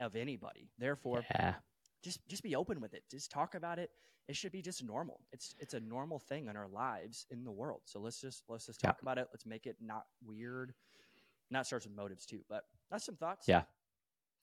of 0.00 0.16
anybody. 0.16 0.70
Therefore, 0.78 1.24
yeah. 1.30 1.54
just 2.02 2.26
just 2.28 2.42
be 2.42 2.56
open 2.56 2.80
with 2.80 2.94
it. 2.94 3.04
Just 3.10 3.30
talk 3.30 3.54
about 3.54 3.78
it. 3.78 3.90
It 4.28 4.36
should 4.36 4.52
be 4.52 4.62
just 4.62 4.84
normal. 4.84 5.20
It's 5.32 5.54
it's 5.58 5.74
a 5.74 5.80
normal 5.80 6.18
thing 6.18 6.46
in 6.48 6.56
our 6.56 6.68
lives 6.68 7.26
in 7.30 7.44
the 7.44 7.50
world. 7.50 7.80
So 7.84 8.00
let's 8.00 8.20
just 8.20 8.44
let's 8.48 8.66
just 8.66 8.80
talk 8.80 8.96
yeah. 8.98 9.02
about 9.02 9.18
it. 9.18 9.28
Let's 9.32 9.46
make 9.46 9.66
it 9.66 9.76
not 9.80 10.04
weird. 10.24 10.72
And 11.50 11.56
that 11.56 11.66
starts 11.66 11.86
with 11.86 11.96
motives 11.96 12.26
too. 12.26 12.40
But 12.48 12.64
that's 12.90 13.04
some 13.04 13.16
thoughts. 13.16 13.48
Yeah. 13.48 13.62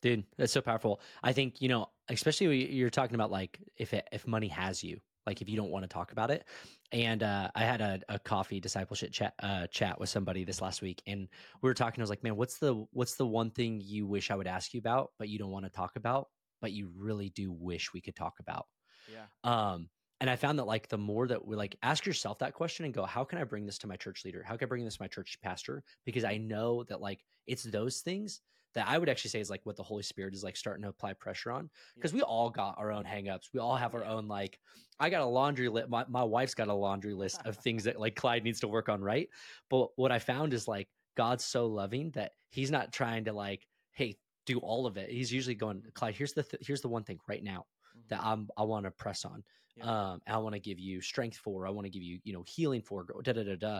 Dude, 0.02 0.26
that's 0.38 0.54
so 0.54 0.62
powerful. 0.62 1.02
I 1.24 1.34
think, 1.34 1.60
you 1.60 1.70
know, 1.70 1.90
especially 2.10 2.48
when 2.48 2.60
you're 2.72 2.92
talking 2.92 3.16
about 3.16 3.32
like 3.32 3.60
if 3.78 3.94
it, 3.94 4.08
if 4.12 4.28
money 4.28 4.50
has 4.50 4.84
you, 4.84 5.00
like 5.28 5.42
if 5.42 5.50
you 5.50 5.58
don't 5.58 5.70
want 5.70 5.84
to 5.84 5.90
talk 5.90 6.12
about 6.12 6.32
it. 6.32 6.46
And 6.92 7.22
uh, 7.22 7.52
I 7.54 7.66
had 7.66 7.82
a, 7.82 8.00
a 8.10 8.18
coffee 8.18 8.60
discipleship 8.60 9.12
chat 9.12 9.34
uh, 9.44 9.68
chat 9.68 10.00
with 10.00 10.10
somebody 10.10 10.46
this 10.46 10.62
last 10.62 10.82
week, 10.82 11.04
and 11.06 11.28
we 11.62 11.70
were 11.70 11.76
talking. 11.76 12.02
I 12.02 12.04
was 12.04 12.10
like, 12.10 12.24
"Man, 12.24 12.38
what's 12.38 12.58
the 12.58 12.86
what's 12.92 13.16
the 13.16 13.28
one 13.28 13.52
thing 13.52 13.82
you 13.84 14.08
wish 14.08 14.32
I 14.32 14.36
would 14.36 14.48
ask 14.48 14.74
you 14.74 14.80
about, 14.80 15.12
but 15.20 15.30
you 15.30 15.38
don't 15.38 15.52
want 15.52 15.66
to 15.66 15.72
talk 15.72 15.98
about, 15.98 16.30
but 16.62 16.72
you 16.72 16.90
really 16.96 17.30
do 17.30 17.52
wish 17.52 17.94
we 17.94 18.02
could 18.02 18.16
talk 18.16 18.40
about?" 18.40 18.66
Yeah. 19.12 19.26
Um, 19.44 19.90
and 20.20 20.30
I 20.30 20.36
found 20.36 20.58
that 20.60 20.66
like 20.66 20.88
the 20.88 20.98
more 20.98 21.28
that 21.28 21.46
we 21.46 21.56
like 21.56 21.76
ask 21.84 22.06
yourself 22.06 22.40
that 22.40 22.54
question 22.54 22.86
and 22.86 22.94
go, 22.94 23.06
how 23.06 23.24
can 23.24 23.38
I 23.38 23.44
bring 23.44 23.66
this 23.66 23.78
to 23.80 23.88
my 23.88 23.96
church 23.96 24.26
leader? 24.26 24.44
How 24.44 24.58
can 24.58 24.66
I 24.66 24.70
bring 24.70 24.84
this 24.84 24.96
to 24.96 25.04
my 25.04 25.08
church 25.08 25.38
pastor? 25.44 25.84
Because 26.06 26.24
I 26.24 26.38
know 26.38 26.84
that 26.86 27.02
like 27.02 27.24
it's 27.46 27.63
those 27.63 28.00
things 28.00 28.42
that 28.74 28.88
I 28.88 28.98
would 28.98 29.10
actually 29.10 29.30
say 29.30 29.40
is 29.40 29.50
like 29.50 29.66
what 29.66 29.76
the 29.76 29.84
Holy 29.84 30.04
Spirit 30.04 30.34
is 30.34 30.44
like 30.44 30.58
starting 30.58 30.84
to 30.84 30.90
apply 30.90 31.14
pressure 31.14 31.52
on 31.52 31.70
because 31.96 32.14
we 32.14 32.22
all 32.22 32.50
got 32.50 32.76
our 32.78 32.92
own 32.92 33.04
hangups. 33.04 33.50
We 33.54 33.60
all 33.60 33.76
have 33.76 33.96
our 33.96 34.06
own 34.06 34.28
like 34.28 34.60
I 35.00 35.10
got 35.10 35.22
a 35.22 35.26
laundry 35.26 35.70
list. 35.70 35.90
My, 35.90 36.06
my 36.08 36.24
wife's 36.24 36.54
got 36.54 36.68
a 36.68 36.74
laundry 36.74 37.14
list 37.14 37.42
of 37.46 37.58
things 37.58 37.84
that 37.86 38.00
like 38.00 38.16
Clyde 38.16 38.44
needs 38.44 38.60
to 38.62 38.68
work 38.68 38.90
on, 38.90 39.02
right? 39.02 39.30
But 39.70 39.90
what 39.96 40.12
I 40.12 40.20
found 40.20 40.54
is 40.54 40.68
like 40.68 40.88
God's 41.16 41.44
so 41.44 41.68
loving 41.68 42.12
that 42.12 42.32
he's 42.50 42.72
not 42.72 42.92
trying 42.92 43.26
to 43.26 43.34
like, 43.34 43.66
hey, 43.94 44.16
do 44.46 44.60
all 44.60 44.86
of 44.86 44.98
it. 44.98 45.10
He's 45.10 45.32
usually 45.32 45.56
going, 45.56 45.84
Clyde, 45.94 46.16
here's 46.16 46.34
the 46.34 46.44
th- 46.44 46.66
here's 46.66 46.82
the 46.82 46.88
one 46.88 47.04
thing 47.04 47.20
right 47.28 47.44
now 47.44 47.66
that 48.10 48.20
mm-hmm. 48.20 48.28
I'm 48.28 48.50
I 48.58 48.64
want 48.64 48.86
to 48.86 48.92
press 48.92 49.26
on. 49.26 49.44
Yeah. 49.76 50.12
Um, 50.12 50.22
I 50.28 50.38
want 50.38 50.56
to 50.56 50.60
give 50.60 50.80
you 50.80 51.02
strength 51.02 51.38
for. 51.38 51.68
I 51.68 51.70
want 51.70 51.86
to 51.86 51.92
give 51.92 52.04
you 52.04 52.20
you 52.24 52.34
know 52.34 52.44
healing 52.48 52.82
for. 52.82 53.06
Da 53.24 53.34
da 53.34 53.44
da 53.44 53.56
da. 53.56 53.80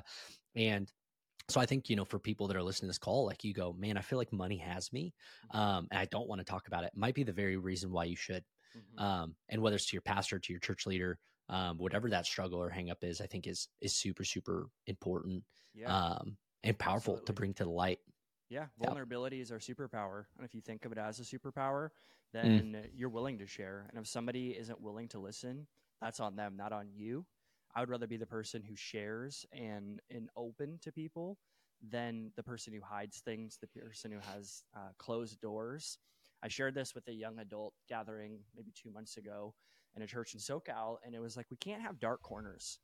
And 0.56 0.92
so 1.50 1.62
I 1.62 1.66
think, 1.66 1.90
you 1.90 1.96
know, 1.96 2.06
for 2.06 2.20
people 2.20 2.48
that 2.48 2.58
are 2.58 2.64
listening 2.64 2.88
to 2.88 2.92
this 2.92 2.98
call, 2.98 3.26
like 3.26 3.44
you 3.44 3.54
go, 3.54 3.74
man, 3.78 3.98
I 3.98 4.02
feel 4.02 4.18
like 4.18 4.34
money 4.34 4.58
has 4.58 4.92
me. 4.92 5.14
Mm-hmm. 5.46 5.58
Um, 5.58 5.88
and 5.92 6.00
I 6.00 6.06
don't 6.06 6.28
want 6.28 6.40
to 6.40 6.46
talk 6.46 6.68
about 6.68 6.84
it. 6.84 6.92
Might 6.94 7.16
be 7.16 7.24
the 7.24 7.32
very 7.32 7.58
reason 7.58 7.92
why 7.92 8.06
you 8.06 8.18
should. 8.18 8.44
Mm-hmm. 8.78 9.04
Um, 9.04 9.36
and 9.50 9.62
whether 9.62 9.78
it's 9.78 9.86
to 9.88 9.96
your 9.96 10.02
pastor, 10.02 10.40
to 10.40 10.54
your 10.54 10.60
church 10.60 10.86
leader, 10.86 11.20
um, 11.50 11.78
whatever 11.78 12.10
that 12.10 12.26
struggle 12.26 12.62
or 12.62 12.70
hang 12.70 12.90
up 12.90 12.98
is, 13.02 13.22
I 13.22 13.28
think 13.28 13.48
is, 13.48 13.70
is 13.80 13.96
super, 13.96 14.26
super 14.26 14.68
important. 14.88 15.44
Yeah. 15.74 15.96
Um, 15.96 16.36
and 16.64 16.78
powerful 16.78 17.14
Absolutely. 17.14 17.26
to 17.26 17.34
bring 17.34 17.54
to 17.54 17.64
the 17.64 17.70
light. 17.70 18.00
Yeah. 18.50 18.66
Vulnerability 18.84 19.38
yeah. 19.38 19.44
is 19.44 19.52
our 19.52 19.60
superpower. 19.60 20.26
And 20.38 20.46
if 20.46 20.54
you 20.54 20.60
think 20.60 20.84
of 20.84 20.92
it 20.92 20.98
as 20.98 21.20
a 21.22 21.24
superpower, 21.24 21.90
mm. 21.90 21.90
then 22.34 22.76
mm. 22.78 22.90
you're 22.94 23.10
willing 23.10 23.38
to 23.38 23.48
share. 23.48 23.88
And 23.90 24.00
if 24.00 24.08
somebody 24.08 24.50
isn't 24.50 24.82
willing 24.82 25.08
to 25.10 25.20
listen, 25.20 25.66
that's 26.02 26.20
on 26.20 26.36
them, 26.36 26.58
not 26.58 26.74
on 26.74 26.88
you. 26.94 27.26
I 27.78 27.80
would 27.82 27.90
rather 27.90 28.08
be 28.08 28.18
the 28.18 28.26
person 28.26 28.64
who 28.68 28.76
shares 28.76 29.46
and 29.54 30.02
and 30.10 30.30
open 30.36 30.80
to 30.82 30.92
people 30.92 31.38
than 31.92 32.32
the 32.36 32.42
person 32.42 32.74
who 32.74 32.82
hides 32.82 33.20
things, 33.20 33.60
the 33.62 33.68
person 33.68 34.12
who 34.12 34.18
has 34.18 34.64
uh, 34.76 34.90
closed 34.98 35.40
doors. 35.42 36.00
I 36.42 36.48
shared 36.48 36.74
this 36.74 36.96
with 36.96 37.08
a 37.08 37.14
young 37.14 37.38
adult 37.38 37.76
gathering 37.88 38.40
maybe 38.56 38.72
two 38.74 38.90
months 38.90 39.18
ago 39.18 39.54
in 39.96 40.02
a 40.02 40.08
church 40.08 40.34
in 40.34 40.40
SoCal, 40.40 40.98
and 41.06 41.14
it 41.14 41.20
was 41.20 41.38
like 41.38 41.46
we 41.52 41.58
can't 41.58 41.84
have 41.84 42.00
dark 42.00 42.24
corners. 42.24 42.80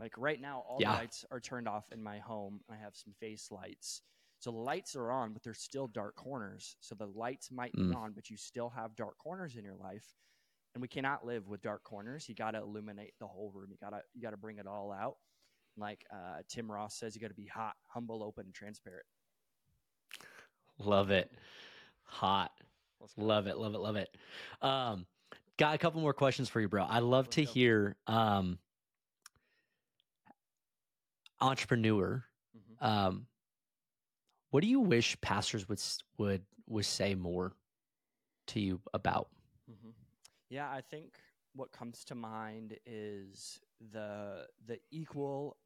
Like 0.00 0.14
right 0.18 0.40
now, 0.40 0.64
all 0.68 0.78
yeah. 0.80 0.90
the 0.90 0.98
lights 0.98 1.24
are 1.30 1.40
turned 1.40 1.68
off 1.68 1.92
in 1.92 2.02
my 2.02 2.18
home. 2.18 2.60
I 2.68 2.74
have 2.74 2.96
some 2.96 3.14
face 3.20 3.52
lights. 3.52 4.02
So 4.40 4.50
the 4.50 4.58
lights 4.58 4.96
are 4.96 5.12
on, 5.12 5.34
but 5.34 5.44
there's 5.44 5.60
still 5.60 5.86
dark 5.86 6.16
corners. 6.16 6.76
So 6.80 6.96
the 6.96 7.06
lights 7.06 7.52
might 7.52 7.72
mm. 7.74 7.90
be 7.90 7.94
on, 7.94 8.12
but 8.12 8.28
you 8.28 8.36
still 8.36 8.70
have 8.70 8.96
dark 8.96 9.18
corners 9.18 9.54
in 9.54 9.64
your 9.64 9.76
life 9.76 10.16
and 10.76 10.82
we 10.82 10.88
cannot 10.88 11.24
live 11.24 11.48
with 11.48 11.62
dark 11.62 11.82
corners. 11.84 12.28
You 12.28 12.34
got 12.34 12.50
to 12.50 12.58
illuminate 12.58 13.14
the 13.18 13.26
whole 13.26 13.50
room. 13.54 13.68
You 13.70 13.78
gotta 13.80 14.02
you 14.12 14.20
gotta 14.20 14.36
bring 14.36 14.58
it 14.58 14.66
all 14.66 14.92
out. 14.92 15.16
Like 15.78 16.04
uh, 16.12 16.42
Tim 16.48 16.70
Ross 16.70 16.94
says, 16.94 17.14
you 17.14 17.20
got 17.20 17.28
to 17.28 17.34
be 17.34 17.46
hot, 17.46 17.72
humble, 17.86 18.22
open, 18.22 18.44
and 18.44 18.54
transparent. 18.54 19.04
Love 20.78 21.10
it, 21.10 21.32
hot. 22.02 22.50
Love 23.16 23.46
it, 23.46 23.56
love 23.56 23.74
it, 23.74 23.78
love 23.78 23.96
it. 23.96 24.14
Um, 24.60 25.06
got 25.56 25.74
a 25.74 25.78
couple 25.78 26.02
more 26.02 26.12
questions 26.12 26.50
for 26.50 26.60
you, 26.60 26.68
bro. 26.68 26.84
I'd 26.86 27.02
love 27.02 27.26
Let's 27.26 27.36
to 27.36 27.44
go. 27.46 27.50
hear. 27.52 27.96
Um, 28.06 28.58
entrepreneur, 31.40 32.22
Mhm. 32.54 32.86
um, 32.86 33.26
what 34.50 34.60
do 34.60 34.66
you 34.66 34.80
wish 34.80 35.18
pastors 35.22 35.66
would 35.70 35.80
would 36.18 36.44
would 36.66 36.84
say 36.84 37.14
more 37.14 37.54
to 38.48 38.60
you 38.60 38.80
about? 38.92 39.30
Yeah, 40.48 40.70
I 40.70 40.80
think 40.80 41.14
what 41.54 41.72
comes 41.72 42.04
to 42.04 42.14
mind 42.14 42.76
is 42.86 43.60
the 43.92 44.46
the 44.66 44.78
equal 44.90 45.56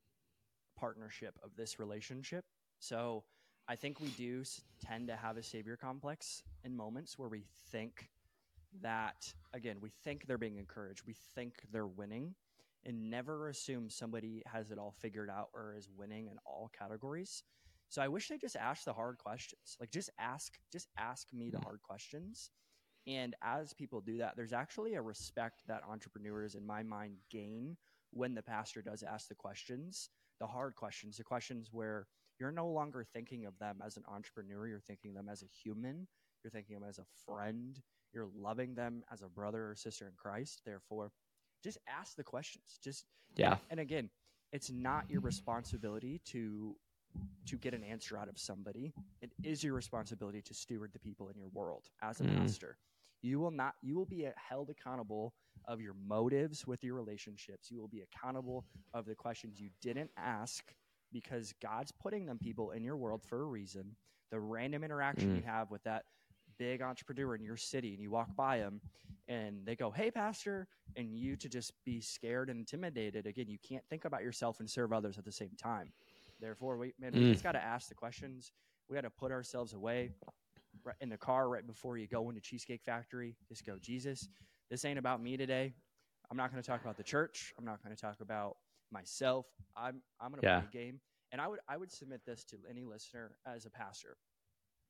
partnership 0.77 1.39
of 1.43 1.57
this 1.57 1.79
relationship. 1.79 2.45
So 2.81 3.25
I 3.69 3.77
think 3.77 4.01
we 4.01 4.11
do 4.11 4.43
tend 4.85 5.09
to 5.09 5.17
have 5.17 5.37
a 5.37 5.43
savior 5.43 5.77
complex 5.77 6.43
in 6.65 6.77
moments 6.77 7.19
where 7.19 7.29
we 7.29 7.45
think 7.71 8.11
that 8.83 9.33
again 9.55 9.77
we 9.81 9.91
think 10.05 10.27
they're 10.27 10.39
being 10.39 10.59
encouraged, 10.59 11.03
we 11.07 11.15
think 11.35 11.55
they're 11.73 11.87
winning, 11.87 12.35
and 12.85 13.11
never 13.11 13.49
assume 13.49 13.91
somebody 13.91 14.43
has 14.47 14.71
it 14.71 14.79
all 14.79 14.93
figured 15.01 15.31
out 15.31 15.49
or 15.55 15.75
is 15.77 15.89
winning 15.97 16.29
in 16.29 16.39
all 16.47 16.71
categories. 16.79 17.43
So 17.89 18.03
I 18.03 18.09
wish 18.09 18.29
they 18.29 18.39
just 18.39 18.57
ask 18.57 18.85
the 18.85 18.93
hard 18.95 19.19
questions. 19.19 19.77
Like 19.81 19.91
just 19.91 20.11
ask 20.19 20.59
just 20.73 20.89
ask 20.99 21.29
me 21.33 21.51
the 21.51 21.59
Mm. 21.59 21.65
hard 21.65 21.83
questions. 21.83 22.51
And 23.11 23.35
as 23.43 23.73
people 23.73 24.01
do 24.01 24.19
that, 24.19 24.37
there's 24.37 24.53
actually 24.53 24.95
a 24.95 25.03
respect 25.03 25.63
that 25.67 25.83
entrepreneurs, 25.89 26.55
in 26.55 26.65
my 26.65 26.83
mind, 26.83 27.17
gain 27.31 27.77
when 28.13 28.35
the 28.35 28.43
pastor 28.43 28.83
does 28.83 29.03
ask 29.03 29.29
the 29.29 29.35
questions, 29.35 30.11
the 30.39 30.47
hard 30.47 30.77
questions, 30.77 31.17
the 31.17 31.25
questions 31.25 31.71
where 31.73 32.07
you're 32.39 32.53
no 32.53 32.69
longer 32.69 33.05
thinking 33.05 33.47
of 33.47 33.59
them 33.59 33.83
as 33.85 33.97
an 33.97 34.05
entrepreneur, 34.09 34.67
you're 34.69 34.81
thinking 34.81 35.13
them 35.15 35.29
as 35.29 35.43
a 35.43 35.47
human, 35.47 36.07
you're 36.45 36.51
thinking 36.51 36.75
them 36.79 36.89
as 36.89 36.99
a 36.99 37.05
friend, 37.27 37.83
you're 38.13 38.29
loving 38.37 38.75
them 38.75 39.03
as 39.13 39.23
a 39.23 39.29
brother 39.29 39.71
or 39.71 39.75
sister 39.75 40.07
in 40.07 40.13
Christ. 40.17 40.63
Therefore, 40.65 41.11
just 41.63 41.79
ask 41.89 42.17
the 42.17 42.25
questions. 42.25 42.79
Just 42.83 43.07
Yeah. 43.37 43.59
and 43.71 43.81
again, 43.81 44.11
it's 44.53 44.71
not 44.71 45.11
your 45.11 45.21
responsibility 45.21 46.19
to 46.27 46.77
to 47.47 47.57
get 47.57 47.75
an 47.75 47.83
answer 47.83 48.17
out 48.17 48.29
of 48.29 48.39
somebody. 48.39 48.95
It 49.21 49.33
is 49.43 49.65
your 49.65 49.75
responsibility 49.75 50.43
to 50.43 50.55
steward 50.55 50.93
the 50.93 51.01
people 51.01 51.29
in 51.29 51.37
your 51.37 51.49
world 51.49 51.91
as 52.03 52.21
a 52.21 52.25
Mm. 52.25 52.37
pastor. 52.37 52.79
You 53.23 53.41
will 53.41 53.51
not 53.51 53.75
you 53.83 53.97
will 53.97 54.07
be 54.07 54.27
held 54.37 54.71
accountable 54.71 55.35
of 55.67 55.81
your 55.81 55.95
motives 55.95 56.67
with 56.67 56.83
your 56.85 56.95
relationships. 56.95 57.71
You 57.71 57.81
will 57.81 57.89
be 57.89 58.03
accountable 58.03 58.65
of 58.95 59.07
the 59.07 59.15
questions 59.15 59.61
you 59.61 59.71
didn't 59.83 60.11
ask 60.17 60.75
because 61.13 61.53
God's 61.61 61.93
putting 61.93 62.27
them 62.27 62.39
people 62.39 62.71
in 62.73 62.83
your 62.83 62.97
world 62.97 63.23
for 63.25 63.43
a 63.43 63.47
reason. 63.47 63.97
The 64.31 64.41
random 64.41 64.85
interaction 64.85 65.33
Mm. 65.33 65.37
you 65.37 65.43
have 65.43 65.71
with 65.71 65.83
that 65.85 66.05
big 66.59 66.83
entrepreneur 66.83 67.35
in 67.35 67.43
your 67.43 67.57
city 67.57 67.95
and 67.95 68.03
you 68.03 68.11
walk 68.11 68.35
by 68.37 68.59
them 68.59 68.81
and 69.29 69.67
they 69.67 69.77
go, 69.77 69.91
"Hey 69.91 70.11
pastor," 70.11 70.69
and 70.97 71.17
you 71.17 71.37
to 71.37 71.49
just 71.49 71.73
be 71.85 72.01
scared 72.01 72.51
and 72.51 72.61
intimidated. 72.61 73.27
Again, 73.27 73.49
you 73.49 73.59
can't 73.59 73.85
think 73.89 74.05
about 74.05 74.23
yourself 74.23 74.61
and 74.61 74.71
serve 74.71 74.93
others 74.93 75.19
at 75.19 75.25
the 75.25 75.33
same 75.33 75.57
time. 75.57 75.93
Therefore, 76.41 76.79
we 76.79 76.95
man, 76.99 77.15
we 77.15 77.21
Mm. 77.21 77.33
just 77.33 77.43
got 77.43 77.53
to 77.53 77.63
ask 77.63 77.89
the 77.89 77.95
questions. 77.95 78.53
We 78.89 78.95
got 78.95 79.03
to 79.03 79.11
put 79.11 79.31
ourselves 79.33 79.73
away 79.75 80.13
in 81.01 81.09
the 81.09 81.17
car 81.17 81.49
right 81.49 81.67
before 81.67 81.99
you 81.99 82.07
go 82.07 82.29
into 82.29 82.41
Cheesecake 82.41 82.83
Factory. 82.85 83.37
Just 83.49 83.65
go, 83.65 83.77
Jesus, 83.81 84.29
this 84.71 84.85
ain't 84.85 84.99
about 84.99 85.23
me 85.23 85.37
today. 85.37 85.75
I'm 86.31 86.37
not 86.37 86.51
going 86.53 86.63
to 86.63 86.67
talk 86.69 86.81
about 86.81 86.97
the 86.97 87.03
church. 87.03 87.53
I'm 87.59 87.65
not 87.65 87.83
going 87.83 87.95
to 87.95 88.01
talk 88.01 88.21
about 88.21 88.57
myself. 88.93 89.47
I'm 89.77 90.03
I'm 90.21 90.31
going 90.31 90.41
to 90.41 90.47
Yeah. 90.47 90.61
play 90.61 90.69
a 90.69 90.85
game. 90.85 91.01
And 91.33 91.41
I 91.41 91.49
would 91.49 91.61
I 91.69 91.77
would 91.77 91.91
submit 91.93 92.23
this 92.27 92.45
to 92.45 92.57
any 92.69 92.85
listener 92.85 93.37
as 93.47 93.67
a 93.67 93.71
pastor. 93.71 94.17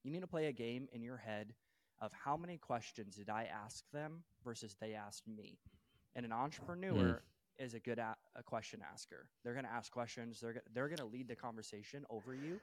You 0.05 0.11
need 0.11 0.21
to 0.21 0.27
play 0.27 0.47
a 0.47 0.53
game 0.53 0.89
in 0.93 1.03
your 1.03 1.17
head 1.19 1.55
of 2.01 2.13
how 2.13 2.37
many 2.37 2.57
questions 2.57 3.17
did 3.17 3.29
I 3.29 3.45
ask 3.45 3.85
them 3.93 4.25
versus 4.45 4.77
they 4.81 4.95
asked 4.95 5.27
me. 5.29 5.59
And 6.17 6.25
an 6.25 6.33
entrepreneur 6.33 7.23
hmm. 7.59 7.65
is 7.65 7.75
a 7.75 7.81
good 7.81 7.99
a, 7.99 8.17
a 8.37 8.43
question 8.43 8.81
asker. 8.93 9.29
They're 9.45 9.53
going 9.55 9.67
to 9.67 9.73
ask 9.73 9.93
questions. 9.93 10.41
They're 10.41 10.55
go- 10.55 10.61
they're 10.75 10.89
going 10.89 10.99
to 10.99 11.05
lead 11.05 11.29
the 11.29 11.37
conversation 11.37 12.05
over 12.11 12.35
you. 12.35 12.61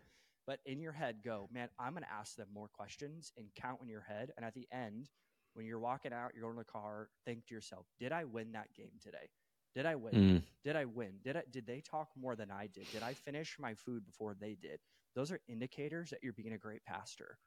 But 0.48 0.60
in 0.66 0.82
your 0.82 0.94
head, 0.94 1.18
go, 1.24 1.50
man. 1.52 1.70
I'm 1.78 1.92
going 1.94 2.04
to 2.04 2.12
ask 2.12 2.36
them 2.36 2.48
more 2.54 2.70
questions 2.70 3.32
and 3.38 3.48
count 3.56 3.80
in 3.84 3.90
your 3.90 4.02
head. 4.02 4.32
And 4.38 4.46
at 4.46 4.54
the 4.56 4.68
end, 4.72 5.10
when 5.54 5.66
you're 5.66 5.80
walking 5.80 6.14
out, 6.14 6.32
you're 6.34 6.44
going 6.44 6.56
to 6.56 6.60
the 6.66 6.72
car. 6.72 7.10
Think 7.26 7.46
to 7.48 7.54
yourself, 7.54 7.86
did 8.00 8.14
I 8.14 8.24
win 8.24 8.54
that 8.54 8.74
game 8.76 8.94
today? 9.04 9.30
Did 9.76 9.86
I 9.86 9.96
win? 9.96 10.14
Mm. 10.14 10.44
Did 10.64 10.76
I 10.78 10.86
win? 10.86 11.20
Did 11.24 11.38
I 11.38 11.44
did 11.52 11.68
they 11.68 11.82
talk 11.82 12.10
more 12.20 12.36
than 12.36 12.50
I 12.50 12.68
did? 12.68 12.86
Did 12.92 13.04
I 13.04 13.14
finish 13.14 13.58
my 13.60 13.76
food 13.76 14.06
before 14.06 14.34
they 14.40 14.56
did? 14.60 14.80
Those 15.16 15.32
are 15.32 15.40
indicators 15.48 16.10
that 16.10 16.20
you're 16.24 16.34
being 16.34 16.54
a 16.54 16.58
great 16.58 16.84
pastor, 16.86 17.38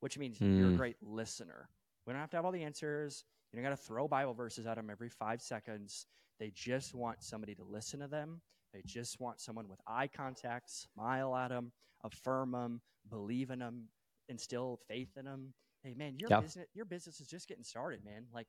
which 0.00 0.18
means 0.18 0.40
you're 0.40 0.68
a 0.68 0.72
Mm. 0.72 0.76
great 0.76 0.96
listener. 1.02 1.68
We 2.06 2.12
don't 2.12 2.20
have 2.20 2.30
to 2.30 2.36
have 2.36 2.44
all 2.44 2.52
the 2.52 2.64
answers. 2.64 3.24
You 3.52 3.56
don't 3.58 3.64
got 3.64 3.76
to 3.76 3.82
throw 3.84 4.08
Bible 4.08 4.34
verses 4.34 4.66
at 4.66 4.76
them 4.76 4.90
every 4.90 5.08
five 5.08 5.40
seconds. 5.42 6.06
They 6.38 6.50
just 6.50 6.94
want 6.94 7.22
somebody 7.22 7.54
to 7.56 7.64
listen 7.64 8.00
to 8.00 8.08
them. 8.08 8.40
They 8.72 8.82
just 8.86 9.20
want 9.20 9.40
someone 9.40 9.68
with 9.68 9.80
eye 9.86 10.08
contact, 10.08 10.70
smile 10.70 11.34
at 11.34 11.48
them, 11.48 11.72
affirm 12.04 12.52
them, 12.52 12.80
believe 13.10 13.50
in 13.50 13.60
them, 13.60 13.88
instill 14.28 14.78
faith 14.88 15.16
in 15.16 15.24
them. 15.24 15.54
Hey, 15.82 15.94
man, 15.94 16.18
your 16.18 16.30
Yeah. 16.30 16.40
business 16.40 16.66
your 16.74 16.84
business 16.84 17.20
is 17.20 17.26
just 17.28 17.48
getting 17.48 17.64
started, 17.64 18.04
man. 18.04 18.26
Like 18.32 18.48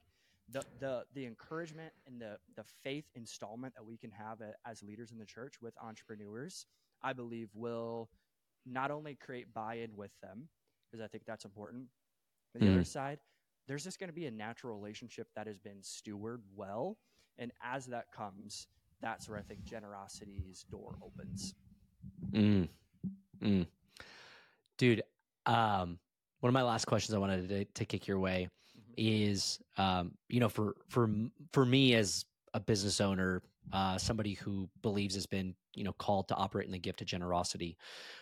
the 0.50 0.64
the 0.80 1.06
the 1.14 1.26
encouragement 1.26 1.94
and 2.08 2.20
the 2.22 2.38
the 2.56 2.64
faith 2.84 3.06
installment 3.16 3.76
that 3.76 3.86
we 3.86 3.98
can 3.98 4.12
have 4.12 4.42
as 4.66 4.84
leaders 4.84 5.12
in 5.12 5.18
the 5.18 5.26
church 5.26 5.62
with 5.62 5.74
entrepreneurs, 5.82 6.66
I 7.02 7.14
believe 7.14 7.50
will 7.54 8.10
not 8.66 8.92
only 8.92 9.16
create 9.16 9.54
buy-in 9.54 9.96
with 9.96 10.12
them 10.22 10.50
because 10.90 11.04
I 11.04 11.08
think 11.08 11.24
that's 11.26 11.46
important. 11.46 11.88
But 12.54 12.62
the 12.62 12.68
Mhm. 12.68 12.70
other 12.70 12.84
side, 12.84 13.20
there's 13.68 13.84
just 13.84 14.00
going 14.00 14.10
to 14.10 14.14
be 14.14 14.26
a 14.26 14.32
natural 14.32 14.76
relationship 14.76 15.28
that 15.36 15.48
has 15.48 15.60
been 15.60 15.84
steward 15.84 16.42
well, 16.56 16.98
and 17.38 17.52
as 17.64 17.86
that 17.88 18.12
comes, 18.12 18.68
that's 19.02 19.30
where 19.30 19.38
I 19.38 19.42
think 19.42 19.64
generosity's 19.64 20.66
door 20.70 20.98
opens. 21.02 21.56
Mm. 22.32 22.70
Mm. 23.42 23.68
Dude, 24.78 25.04
um, 25.46 26.00
one 26.40 26.50
of 26.50 26.54
my 26.54 26.64
last 26.64 26.86
questions 26.86 27.14
I 27.14 27.18
wanted 27.20 27.50
to, 27.50 27.66
to 27.66 27.86
kick 27.86 28.08
your 28.08 28.20
way 28.20 28.50
Mhm. 28.78 28.94
is, 28.98 29.60
um, 29.78 30.18
you 30.28 30.40
know, 30.40 30.50
for 30.50 30.76
for 30.90 31.10
for 31.52 31.66
me 31.66 31.96
as 31.96 32.26
a 32.54 32.60
business 32.60 33.02
owner, 33.02 33.42
uh, 33.72 33.98
somebody 33.98 34.34
who 34.34 34.70
believes 34.82 35.16
has 35.16 35.26
been, 35.26 35.56
you 35.76 35.84
know, 35.84 35.94
called 35.94 36.28
to 36.30 36.36
operate 36.36 36.66
in 36.66 36.72
the 36.72 36.80
gift 36.80 37.02
of 37.02 37.08
generosity. 37.08 37.78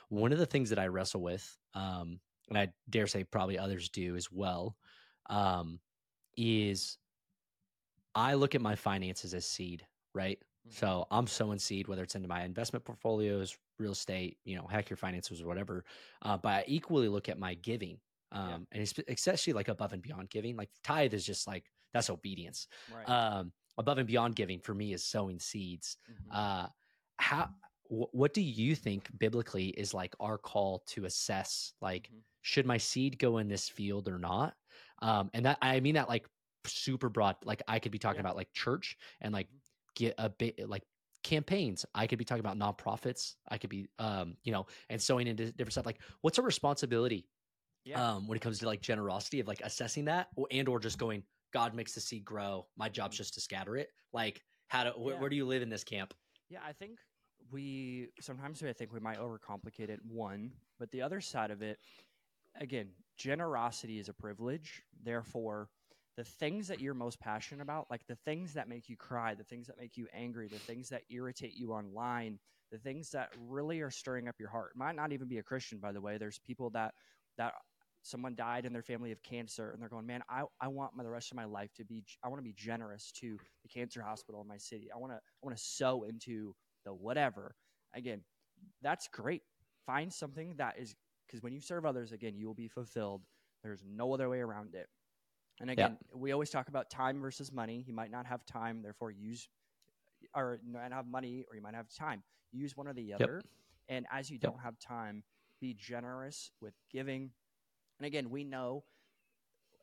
One 0.09 0.31
of 0.31 0.39
the 0.39 0.45
things 0.45 0.69
that 0.69 0.79
I 0.79 0.87
wrestle 0.87 1.21
with, 1.21 1.57
um, 1.73 2.19
and 2.49 2.57
I 2.57 2.73
dare 2.89 3.07
say 3.07 3.23
probably 3.23 3.57
others 3.57 3.89
do 3.89 4.15
as 4.15 4.31
well, 4.31 4.77
um, 5.29 5.79
is 6.35 6.97
I 8.15 8.33
look 8.33 8.55
at 8.55 8.61
my 8.61 8.75
finances 8.75 9.33
as 9.33 9.45
seed, 9.45 9.85
right? 10.13 10.41
Mhm. 10.67 10.73
So 10.73 11.05
I'm 11.11 11.27
sowing 11.27 11.59
seed, 11.59 11.87
whether 11.87 12.03
it's 12.03 12.15
into 12.15 12.27
my 12.27 12.43
investment 12.43 12.85
portfolios, 12.85 13.57
real 13.79 13.91
estate, 13.93 14.39
you 14.43 14.55
know, 14.55 14.67
hack 14.67 14.89
your 14.89 14.97
finances 14.97 15.41
or 15.41 15.47
whatever. 15.47 15.85
Uh, 16.21 16.37
but 16.37 16.49
I 16.49 16.63
equally 16.67 17.07
look 17.07 17.29
at 17.29 17.39
my 17.39 17.53
giving, 17.55 17.99
um, 18.31 18.67
and 18.71 18.83
especially 19.07 19.53
like 19.53 19.69
above 19.69 19.93
and 19.93 20.01
beyond 20.03 20.29
giving. 20.29 20.55
Like 20.57 20.69
tithe 20.83 21.13
is 21.13 21.25
just 21.25 21.47
like 21.47 21.65
that's 21.93 22.09
obedience. 22.09 22.67
Right. 22.87 23.07
Um, 23.07 23.53
above 23.77 23.97
and 23.97 24.07
beyond 24.07 24.35
giving 24.35 24.59
for 24.59 24.73
me 24.73 24.93
is 24.93 25.03
sowing 25.05 25.39
seeds. 25.39 25.97
Mhm. 26.07 26.31
Uh, 26.31 26.67
how? 27.19 27.49
Wh- 27.89 28.13
what 28.13 28.33
do 28.33 28.41
you 28.41 28.75
think 28.75 29.09
biblically 29.17 29.69
is 29.69 29.93
like 29.93 30.15
our 30.19 30.37
call 30.37 30.79
to 30.87 31.05
assess? 31.05 31.73
Like, 31.81 32.09
Mhm. 32.09 32.23
should 32.41 32.65
my 32.65 32.77
seed 32.77 33.17
go 33.19 33.37
in 33.37 33.47
this 33.47 33.69
field 33.69 34.07
or 34.09 34.19
not? 34.19 34.55
Um, 34.99 35.29
and 35.33 35.45
that 35.45 35.57
I 35.61 35.79
mean 35.79 35.95
that 35.95 36.09
like 36.09 36.27
super 36.65 37.09
broad. 37.09 37.37
Like 37.43 37.61
I 37.67 37.79
could 37.79 37.91
be 37.91 37.99
talking 37.99 38.19
Yeah. 38.19 38.21
about 38.21 38.35
like 38.35 38.51
church 38.53 38.97
and 39.21 39.33
like 39.33 39.49
Mhm. 39.49 39.61
Get 39.97 40.13
a 40.19 40.29
bit 40.29 40.69
like 40.69 40.83
campaigns. 41.23 41.85
I 41.95 42.05
could 42.07 42.19
be 42.19 42.23
talking 42.25 42.45
about 42.45 42.57
nonprofits. 42.57 43.33
I 43.49 43.57
could 43.57 43.71
be 43.71 43.87
um, 43.97 44.37
you 44.43 44.51
know, 44.51 44.67
and 44.89 45.01
sowing 45.01 45.25
into 45.27 45.51
different 45.51 45.73
stuff. 45.73 45.85
Like 45.87 45.99
what's 46.21 46.37
a 46.37 46.43
responsibility 46.43 47.27
yeah. 47.83 48.15
um 48.15 48.27
when 48.27 48.35
it 48.35 48.41
comes 48.41 48.59
to 48.59 48.67
like 48.67 48.81
generosity 48.81 49.39
of 49.39 49.47
like 49.47 49.61
assessing 49.63 50.05
that 50.05 50.27
or, 50.35 50.47
and 50.51 50.67
or 50.69 50.79
just 50.79 50.99
going, 50.99 51.23
God 51.51 51.73
makes 51.73 51.93
the 51.93 51.99
seed 52.01 52.23
grow. 52.23 52.67
My 52.77 52.89
job's 52.89 53.15
Mhm. 53.15 53.17
just 53.17 53.33
to 53.33 53.41
scatter 53.41 53.75
it. 53.75 53.89
Like 54.13 54.43
how 54.67 54.83
to 54.83 54.91
wh- 54.91 55.07
Yeah. 55.09 55.19
where 55.19 55.29
do 55.29 55.35
you 55.35 55.45
live 55.45 55.63
in 55.63 55.69
this 55.69 55.83
camp? 55.83 56.13
Yeah, 56.49 56.59
I 56.63 56.73
think 56.73 56.99
we 57.51 58.09
sometimes 58.21 58.61
I 58.61 58.73
think 58.73 58.93
we 58.93 58.99
might 58.99 59.17
overcomplicate 59.17 59.89
it. 59.89 59.99
One, 60.05 60.51
but 60.79 60.91
the 60.91 61.01
other 61.01 61.21
side 61.21 61.49
of 61.49 61.61
it, 61.63 61.79
again, 62.55 62.89
generosity 63.17 63.97
is 63.99 64.09
a 64.09 64.13
privilege. 64.13 64.83
Therefore, 65.03 65.69
the 66.17 66.23
things 66.23 66.67
that 66.67 66.81
you're 66.81 66.95
most 66.95 67.19
passionate 67.19 67.61
about, 67.61 67.85
like 67.91 68.05
the 68.07 68.17
things 68.25 68.53
that 68.55 68.67
make 68.67 68.89
you 68.89 68.97
cry, 68.97 69.35
the 69.35 69.43
things 69.43 69.67
that 69.67 69.77
make 69.79 69.95
you 69.95 70.07
angry, 70.13 70.47
the 70.47 70.57
things 70.57 70.89
that 70.89 71.03
irritate 71.11 71.55
you 71.55 71.71
online, 71.71 72.39
the 72.71 72.79
things 72.79 73.11
that 73.11 73.29
really 73.47 73.81
are 73.81 73.91
stirring 73.91 74.27
up 74.27 74.35
your 74.39 74.49
heart, 74.49 74.71
might 74.75 74.95
not 74.95 75.13
even 75.13 75.27
be 75.27 75.37
a 75.37 75.43
Christian, 75.43 75.77
by 75.77 75.91
the 75.91 76.01
way. 76.01 76.17
There's 76.17 76.39
people 76.39 76.71
that 76.71 76.95
that 77.37 77.53
someone 78.01 78.35
died 78.35 78.65
in 78.65 78.73
their 78.73 78.81
family 78.81 79.11
of 79.11 79.21
cancer 79.21 79.71
and 79.71 79.81
they're 79.81 79.89
going 79.89 80.05
man 80.05 80.21
i, 80.29 80.43
I 80.61 80.69
want 80.69 80.95
my, 80.95 81.03
the 81.03 81.09
rest 81.09 81.31
of 81.31 81.35
my 81.35 81.43
life 81.43 81.73
to 81.75 81.83
be 81.83 82.03
i 82.23 82.29
want 82.29 82.39
to 82.39 82.43
be 82.43 82.53
generous 82.53 83.11
to 83.19 83.37
the 83.63 83.67
cancer 83.67 84.01
hospital 84.01 84.39
in 84.41 84.47
my 84.47 84.57
city. 84.57 84.89
I 84.93 84.97
want 84.97 85.11
to 85.11 85.17
i 85.17 85.45
want 85.45 85.57
to 85.57 85.63
sow 85.63 86.03
into 86.03 86.55
the 86.85 86.93
whatever. 86.93 87.55
Again 87.93 88.21
that's 88.81 89.07
great. 89.09 89.43
Find 89.85 90.11
something 90.11 90.55
that 90.57 90.75
is 90.79 90.95
because 91.27 91.43
when 91.43 91.53
you 91.53 91.59
serve 91.59 91.85
others 91.85 92.11
again 92.11 92.37
you 92.37 92.47
will 92.47 92.53
be 92.53 92.67
fulfilled. 92.67 93.23
There's 93.63 93.83
no 93.85 94.13
other 94.13 94.29
way 94.29 94.39
around 94.39 94.73
it 94.73 94.87
and 95.59 95.69
again 95.69 95.97
we 96.13 96.31
always 96.31 96.49
talk 96.49 96.67
about 96.67 96.89
time 96.89 97.21
versus 97.21 97.51
money 97.51 97.83
you 97.87 97.93
might 97.93 98.11
not 98.11 98.25
have 98.25 98.45
time 98.45 98.81
therefore 98.81 99.11
use 99.11 99.47
or 100.35 100.59
not 100.65 100.91
have 100.91 101.07
money, 101.07 101.45
or 101.49 101.55
you 101.55 101.61
might 101.61 101.73
have 101.75 101.87
time. 101.93 102.23
Use 102.51 102.75
one 102.75 102.87
or 102.87 102.93
the 102.93 103.13
other. 103.13 103.41
And 103.89 104.05
as 104.11 104.29
you 104.29 104.37
don't 104.37 104.59
have 104.59 104.77
time, 104.79 105.23
be 105.59 105.73
generous 105.73 106.51
with 106.61 106.73
giving. 106.91 107.31
And 107.99 108.05
again, 108.05 108.29
we 108.29 108.43
know 108.43 108.83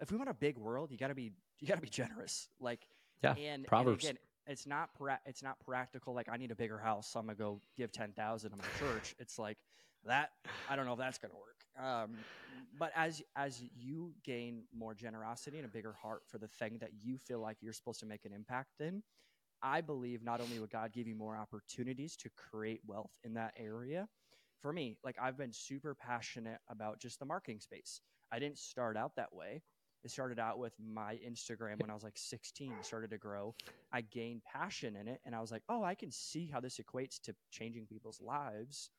if 0.01 0.11
we 0.11 0.16
want 0.16 0.31
a 0.31 0.35
big 0.35 0.59
world, 0.59 0.91
you 0.91 0.99
got 0.99 1.09
to 1.09 1.14
be 1.14 1.33
you 1.61 1.68
got 1.68 1.77
to 1.77 1.81
be 1.81 1.89
generous. 1.89 2.49
Like 2.61 2.87
Yeah, 3.22 3.35
and, 3.35 3.66
and 3.81 3.89
again, 4.05 4.18
it's 4.47 4.66
not 4.66 4.95
pra- 4.95 5.20
it's 5.27 5.43
not 5.43 5.59
practical. 5.61 6.14
Like 6.14 6.29
I 6.31 6.37
need 6.37 6.51
a 6.51 6.57
bigger 6.57 6.79
house, 6.79 7.09
so 7.11 7.18
I'm 7.18 7.27
gonna 7.27 7.37
go 7.37 7.61
give 7.77 7.93
ten 7.93 8.12
thousand 8.12 8.51
to 8.51 8.57
my 8.57 8.64
church. 8.79 9.14
It's 9.18 9.39
like 9.39 9.59
that. 10.07 10.31
I 10.68 10.77
don't 10.77 10.87
know 10.87 10.93
if 10.93 10.99
that's 10.99 11.18
gonna 11.18 11.35
work. 11.35 11.64
Um, 11.83 12.16
but 12.79 12.93
as 12.97 13.22
as 13.37 13.62
you 13.77 14.12
gain 14.25 14.64
more 14.77 14.95
generosity 14.95 15.59
and 15.59 15.66
a 15.66 15.68
bigger 15.68 15.93
heart 15.93 16.22
for 16.27 16.39
the 16.39 16.49
thing 16.49 16.79
that 16.81 16.91
you 17.01 17.18
feel 17.18 17.41
like 17.41 17.57
you're 17.61 17.72
supposed 17.72 18.01
to 18.01 18.07
make 18.07 18.25
an 18.25 18.33
impact 18.33 18.81
in, 18.81 19.03
I 19.62 19.81
believe 19.81 20.22
not 20.22 20.41
only 20.41 20.59
will 20.59 20.66
God 20.66 20.93
give 20.93 21.07
you 21.07 21.14
more 21.14 21.37
opportunities 21.37 22.16
to 22.16 22.31
create 22.37 22.81
wealth 22.87 23.12
in 23.25 23.35
that 23.35 23.55
area. 23.57 24.09
For 24.61 24.72
me, 24.72 24.99
like 25.05 25.16
I've 25.20 25.37
been 25.37 25.53
super 25.53 25.95
passionate 25.95 26.59
about 26.68 27.01
just 27.01 27.18
the 27.18 27.27
marketing 27.27 27.61
space. 27.61 28.01
I 28.33 28.39
didn't 28.39 28.59
start 28.59 28.97
out 28.97 29.16
that 29.16 29.33
way. 29.33 29.62
It 30.05 30.11
started 30.11 30.39
out 30.39 30.59
with 30.59 30.75
my 30.79 31.18
Instagram 31.27 31.81
when 31.81 31.91
I 31.91 31.95
was 31.95 32.05
like 32.05 32.16
16, 32.18 32.72
it 32.72 32.85
started 32.85 33.11
to 33.11 33.18
grow. 33.18 33.55
I 33.91 34.03
gained 34.03 34.43
passion 34.45 34.97
in 34.97 35.09
it 35.09 35.20
and 35.25 35.35
I 35.35 35.41
was 35.41 35.51
like, 35.51 35.62
oh, 35.70 35.83
I 35.83 35.95
can 35.95 36.11
see 36.11 36.47
how 36.47 36.61
this 36.61 36.79
equates 36.79 37.20
to 37.22 37.35
changing 37.51 37.87
people's 37.87 38.20
lives. 38.20 38.91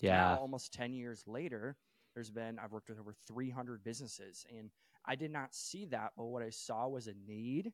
Yeah. 0.00 0.18
Now, 0.18 0.38
almost 0.38 0.72
10 0.72 0.92
years 0.92 1.24
later, 1.26 1.76
there's 2.14 2.30
been, 2.30 2.58
I've 2.58 2.72
worked 2.72 2.88
with 2.88 2.98
over 2.98 3.14
300 3.26 3.82
businesses 3.84 4.44
and 4.56 4.70
I 5.06 5.14
did 5.16 5.30
not 5.30 5.54
see 5.54 5.86
that, 5.86 6.12
but 6.16 6.24
what 6.26 6.42
I 6.42 6.50
saw 6.50 6.88
was 6.88 7.06
a 7.08 7.14
need 7.26 7.72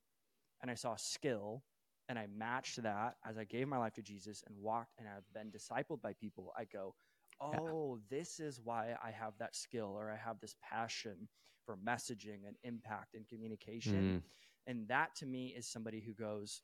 and 0.62 0.70
I 0.70 0.74
saw 0.74 0.96
skill 0.96 1.62
and 2.08 2.18
I 2.18 2.26
matched 2.34 2.82
that 2.82 3.16
as 3.28 3.36
I 3.36 3.44
gave 3.44 3.68
my 3.68 3.78
life 3.78 3.94
to 3.94 4.02
Jesus 4.02 4.42
and 4.46 4.56
walked 4.58 4.92
and 4.98 5.06
I've 5.08 5.30
been 5.34 5.50
discipled 5.50 6.00
by 6.00 6.14
people. 6.14 6.52
I 6.56 6.64
go, 6.64 6.94
Yeah. 7.42 7.58
oh, 7.60 7.98
this 8.10 8.40
is 8.40 8.60
why 8.62 8.94
I 9.02 9.10
have 9.10 9.34
that 9.38 9.54
skill 9.54 9.94
or 9.96 10.10
I 10.10 10.16
have 10.16 10.40
this 10.40 10.54
passion 10.62 11.28
for 11.66 11.76
messaging 11.76 12.46
and 12.46 12.56
impact 12.64 13.14
and 13.14 13.26
communication. 13.28 14.22
Mm, 14.22 14.22
And 14.66 14.88
that 14.88 15.14
to 15.16 15.26
me 15.26 15.48
is 15.48 15.66
somebody 15.66 16.00
who 16.00 16.14
goes, 16.14 16.62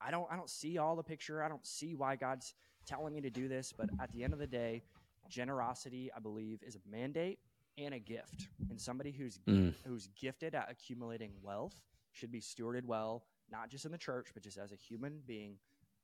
I 0.00 0.10
don't 0.10 0.26
I 0.30 0.36
don't 0.36 0.50
see 0.50 0.78
all 0.78 0.96
the 0.96 1.02
picture. 1.02 1.42
I 1.42 1.48
don't 1.48 1.66
see 1.66 1.94
why 1.94 2.16
God's 2.16 2.54
telling 2.86 3.12
me 3.14 3.20
to 3.20 3.30
do 3.30 3.48
this, 3.48 3.72
but 3.76 3.88
at 4.00 4.10
the 4.12 4.22
end 4.24 4.32
of 4.32 4.38
the 4.38 4.46
day, 4.46 4.82
generosity, 5.28 6.10
I 6.16 6.20
believe, 6.20 6.62
is 6.66 6.76
a 6.76 6.80
mandate 6.90 7.38
and 7.78 7.94
a 7.94 7.98
gift. 7.98 8.48
And 8.70 8.80
somebody 8.80 9.10
who's 9.12 9.40
mm. 9.48 9.74
who's 9.86 10.08
gifted 10.20 10.54
at 10.54 10.70
accumulating 10.70 11.32
wealth 11.42 11.80
should 12.12 12.30
be 12.30 12.40
stewarded 12.40 12.84
well, 12.84 13.24
not 13.50 13.70
just 13.70 13.84
in 13.84 13.92
the 13.92 13.98
church, 13.98 14.28
but 14.34 14.42
just 14.42 14.58
as 14.58 14.72
a 14.72 14.76
human 14.76 15.20
being. 15.26 15.56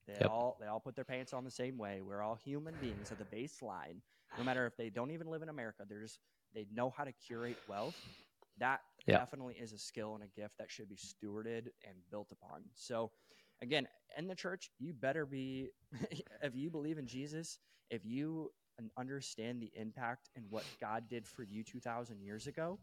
They 0.06 0.14
Yep. 0.20 0.30
all 0.30 0.56
they 0.60 0.66
all 0.66 0.80
put 0.80 0.94
their 0.96 1.04
pants 1.04 1.32
on 1.34 1.44
the 1.44 1.50
same 1.50 1.76
way. 1.76 2.00
We're 2.00 2.22
all 2.22 2.34
human 2.34 2.78
beings 2.78 3.12
at 3.12 3.18
the 3.18 3.24
baseline. 3.24 4.00
No 4.38 4.44
matter 4.44 4.66
if 4.66 4.76
they 4.76 4.88
don't 4.90 5.10
even 5.10 5.28
live 5.28 5.42
in 5.42 5.48
America, 5.48 5.84
they're 5.88 6.00
just 6.00 6.20
they 6.54 6.66
know 6.72 6.90
how 6.90 7.04
to 7.04 7.12
curate 7.12 7.58
wealth. 7.66 7.96
That 8.58 8.80
Yep. 9.06 9.20
definitely 9.20 9.54
is 9.54 9.72
a 9.72 9.78
skill 9.78 10.14
and 10.14 10.24
a 10.24 10.28
gift 10.28 10.58
that 10.58 10.70
should 10.70 10.88
be 10.88 10.96
stewarded 10.96 11.68
and 11.86 11.96
built 12.10 12.32
upon. 12.32 12.62
So 12.74 13.10
again, 13.62 13.86
in 14.16 14.26
the 14.26 14.34
church, 14.34 14.70
you 14.78 14.92
better 14.92 15.26
be 15.26 15.70
if 16.42 16.54
you 16.54 16.70
believe 16.70 16.98
in 16.98 17.06
Jesus, 17.06 17.58
if 17.90 18.04
you 18.04 18.50
un- 18.78 18.90
understand 18.96 19.60
the 19.60 19.70
impact 19.74 20.30
and 20.36 20.44
what 20.50 20.64
God 20.80 21.04
did 21.08 21.26
for 21.26 21.42
you 21.42 21.62
2000 21.64 22.20
years 22.22 22.46
ago, 22.46 22.78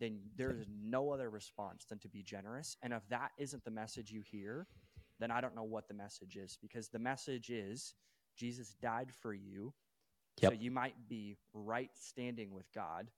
then 0.00 0.20
there's 0.36 0.66
no 0.82 1.10
other 1.10 1.30
response 1.30 1.84
than 1.86 1.98
to 2.00 2.08
be 2.08 2.22
generous. 2.22 2.76
And 2.82 2.92
if 2.92 3.06
that 3.10 3.30
isn't 3.38 3.64
the 3.64 3.70
message 3.70 4.10
you 4.10 4.22
hear, 4.22 4.66
then 5.20 5.30
I 5.30 5.40
don't 5.40 5.54
know 5.54 5.62
what 5.64 5.88
the 5.88 5.94
message 5.94 6.36
is 6.36 6.58
because 6.60 6.88
the 6.88 6.98
message 6.98 7.50
is 7.50 7.94
Jesus 8.36 8.74
died 8.82 9.10
for 9.22 9.32
you 9.32 9.72
so 10.40 10.48
you 10.52 10.70
might 10.70 10.96
be 11.08 11.36
right 11.52 11.90
standing 11.94 12.52
with 12.52 12.72
God. 12.74 13.08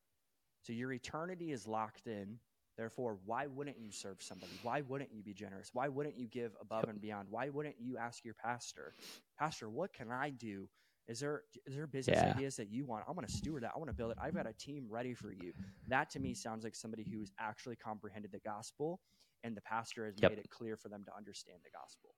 So 0.62 0.72
your 0.72 0.92
eternity 0.92 1.52
is 1.52 1.66
locked 1.66 2.06
in. 2.06 2.38
Therefore, 2.76 3.18
why 3.24 3.46
wouldn't 3.46 3.78
you 3.80 3.90
serve 3.90 4.20
somebody? 4.20 4.52
Why 4.62 4.82
wouldn't 4.82 5.14
you 5.14 5.22
be 5.22 5.32
generous? 5.32 5.70
Why 5.72 5.88
wouldn't 5.88 6.18
you 6.18 6.26
give 6.26 6.52
above 6.60 6.84
and 6.88 7.00
beyond? 7.00 7.28
Why 7.30 7.48
wouldn't 7.48 7.76
you 7.80 7.96
ask 7.96 8.22
your 8.24 8.34
pastor, 8.34 8.94
Pastor, 9.38 9.70
what 9.70 9.94
can 9.94 10.10
I 10.12 10.28
do? 10.30 10.68
Is 11.09 11.20
there 11.20 11.42
is 11.66 11.76
there 11.76 11.86
business 11.86 12.18
Yeah. 12.20 12.34
ideas 12.34 12.57
that 12.57 12.68
you 12.68 12.84
want? 12.84 13.04
I 13.09 13.12
want 13.12 13.28
to 13.28 13.34
steward 13.34 13.62
that. 13.62 13.72
I 13.74 13.78
want 13.78 13.90
to 13.90 13.94
build 13.94 14.11
it. 14.11 14.18
I've 14.20 14.34
got 14.34 14.46
a 14.46 14.52
team 14.54 14.86
ready 14.88 15.14
for 15.14 15.32
you. 15.32 15.52
That 15.86 16.11
to 16.11 16.20
me 16.20 16.34
sounds 16.34 16.64
like 16.64 16.74
somebody 16.74 17.04
who's 17.04 17.32
actually 17.38 17.76
comprehended 17.76 18.32
the 18.32 18.40
gospel, 18.40 19.00
and 19.44 19.57
the 19.57 19.61
pastor 19.62 20.07
has 20.07 20.16
Yep. 20.20 20.32
made 20.32 20.38
it 20.38 20.50
clear 20.50 20.76
for 20.76 20.88
them 20.88 21.04
to 21.04 21.14
understand 21.16 21.61
the 21.64 21.70
gospel. 21.70 22.14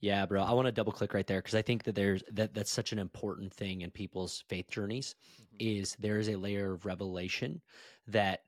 Yeah, 0.00 0.26
bro. 0.26 0.42
I 0.42 0.52
want 0.52 0.66
to 0.66 0.72
double 0.72 0.92
click 0.92 1.14
right 1.14 1.26
there 1.26 1.38
because 1.38 1.54
I 1.54 1.62
think 1.62 1.84
that 1.84 1.94
there's 1.94 2.22
that 2.32 2.52
that's 2.52 2.70
such 2.70 2.92
an 2.92 2.98
important 2.98 3.52
thing 3.52 3.80
in 3.82 3.90
people's 3.90 4.44
faith 4.48 4.68
journeys 4.68 5.14
mm-hmm. 5.40 5.56
is 5.58 5.96
there 5.98 6.18
is 6.18 6.28
a 6.28 6.36
layer 6.36 6.72
of 6.74 6.84
revelation 6.84 7.62
that 8.08 8.40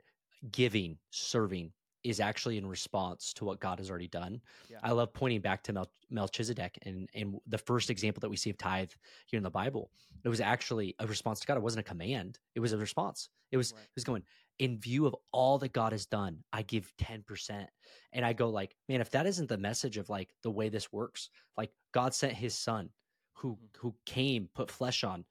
giving, 0.51 0.99
serving 1.11 1.73
is 2.05 2.21
actually 2.21 2.59
in 2.59 2.67
response 2.67 3.33
to 3.35 3.45
what 3.45 3.61
God 3.61 3.79
has 3.79 3.91
already 3.91 4.09
done. 4.09 4.41
Yeah. 4.69 4.79
I 4.83 4.93
love 4.93 5.13
pointing 5.13 5.41
back 5.41 5.63
to 5.65 5.73
Mel- 5.73 5.93
Melchizedek 6.11 6.79
and 6.83 7.09
and 7.15 7.37
the 7.47 7.59
first 7.59 7.91
example 7.91 8.21
that 8.21 8.29
we 8.31 8.37
see 8.37 8.51
of 8.51 8.59
tithe 8.59 8.91
here 9.27 9.37
in 9.37 9.43
the 9.43 9.51
Bible. 9.51 9.91
It 10.25 10.29
was 10.29 10.41
actually 10.41 10.95
a 10.99 11.07
response 11.07 11.41
to 11.41 11.47
God. 11.47 11.57
It 11.57 11.63
wasn't 11.63 11.81
a 11.87 11.89
command. 11.89 12.39
It 12.55 12.61
was 12.61 12.73
a 12.73 12.79
response. 12.79 13.29
It 13.51 13.57
was 13.57 13.73
Right. 13.73 13.83
it 13.83 13.91
was 13.97 14.05
going 14.05 14.23
in 14.59 14.79
view 14.79 15.07
of 15.07 15.15
all 15.33 15.59
that 15.59 15.73
God 15.73 15.93
has 15.93 16.07
done. 16.07 16.43
I 16.53 16.63
give 16.63 16.93
ten 16.97 17.23
percent, 17.23 17.69
and 18.13 18.25
I 18.25 18.33
go 18.33 18.49
like, 18.51 18.77
man, 18.89 19.01
if 19.01 19.11
that 19.11 19.27
isn't 19.27 19.49
the 19.49 19.59
message 19.59 19.97
of 19.99 20.09
like 20.09 20.35
the 20.43 20.51
way 20.51 20.69
this 20.69 20.93
works, 20.93 21.31
like 21.57 21.73
God 21.93 22.15
sent 22.15 22.35
His 22.35 22.55
Son, 22.57 22.91
who 23.35 23.57
Mhm. 23.57 23.77
who 23.79 23.97
came, 24.07 24.49
put 24.55 24.71
flesh 24.71 25.03
on, 25.05 25.25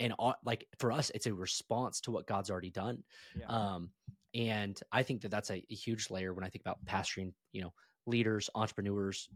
and 0.00 0.12
all, 0.18 0.34
like 0.44 0.68
for 0.78 0.92
us, 0.92 1.10
it's 1.14 1.26
a 1.26 1.34
response 1.34 2.00
to 2.02 2.10
what 2.10 2.26
God's 2.26 2.50
already 2.50 2.70
done. 2.70 3.04
Yeah. 3.36 3.46
Um, 3.46 3.92
and 4.34 4.78
I 4.90 5.02
think 5.02 5.22
that 5.22 5.30
that's 5.30 5.50
a, 5.50 5.64
a 5.70 5.74
huge 5.74 6.10
layer 6.10 6.32
when 6.32 6.44
I 6.44 6.48
think 6.48 6.62
about 6.62 6.84
pastoring, 6.84 7.32
you 7.52 7.62
know, 7.62 7.72
leaders, 8.06 8.48
entrepreneurs, 8.54 9.28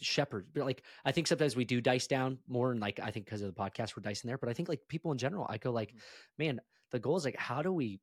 shepherds. 0.00 0.48
But 0.52 0.64
like, 0.64 0.82
I 1.04 1.12
think 1.12 1.26
sometimes 1.26 1.56
we 1.56 1.64
do 1.64 1.80
dice 1.80 2.06
down 2.06 2.38
more, 2.48 2.72
and 2.72 2.80
like 2.80 2.98
I 3.00 3.10
think 3.10 3.26
because 3.26 3.42
of 3.42 3.54
the 3.54 3.60
podcast, 3.60 3.96
we're 3.96 4.02
dicing 4.02 4.28
there. 4.28 4.38
But 4.38 4.48
I 4.48 4.52
think 4.52 4.68
like 4.68 4.80
people 4.88 5.12
in 5.12 5.18
general, 5.18 5.46
I 5.48 5.58
go 5.58 5.70
like, 5.70 5.92
Mhm. 5.92 6.00
man, 6.38 6.60
the 6.90 6.98
goal 6.98 7.16
is 7.16 7.24
like, 7.24 7.36
how 7.36 7.62
do 7.62 7.72
we, 7.72 8.00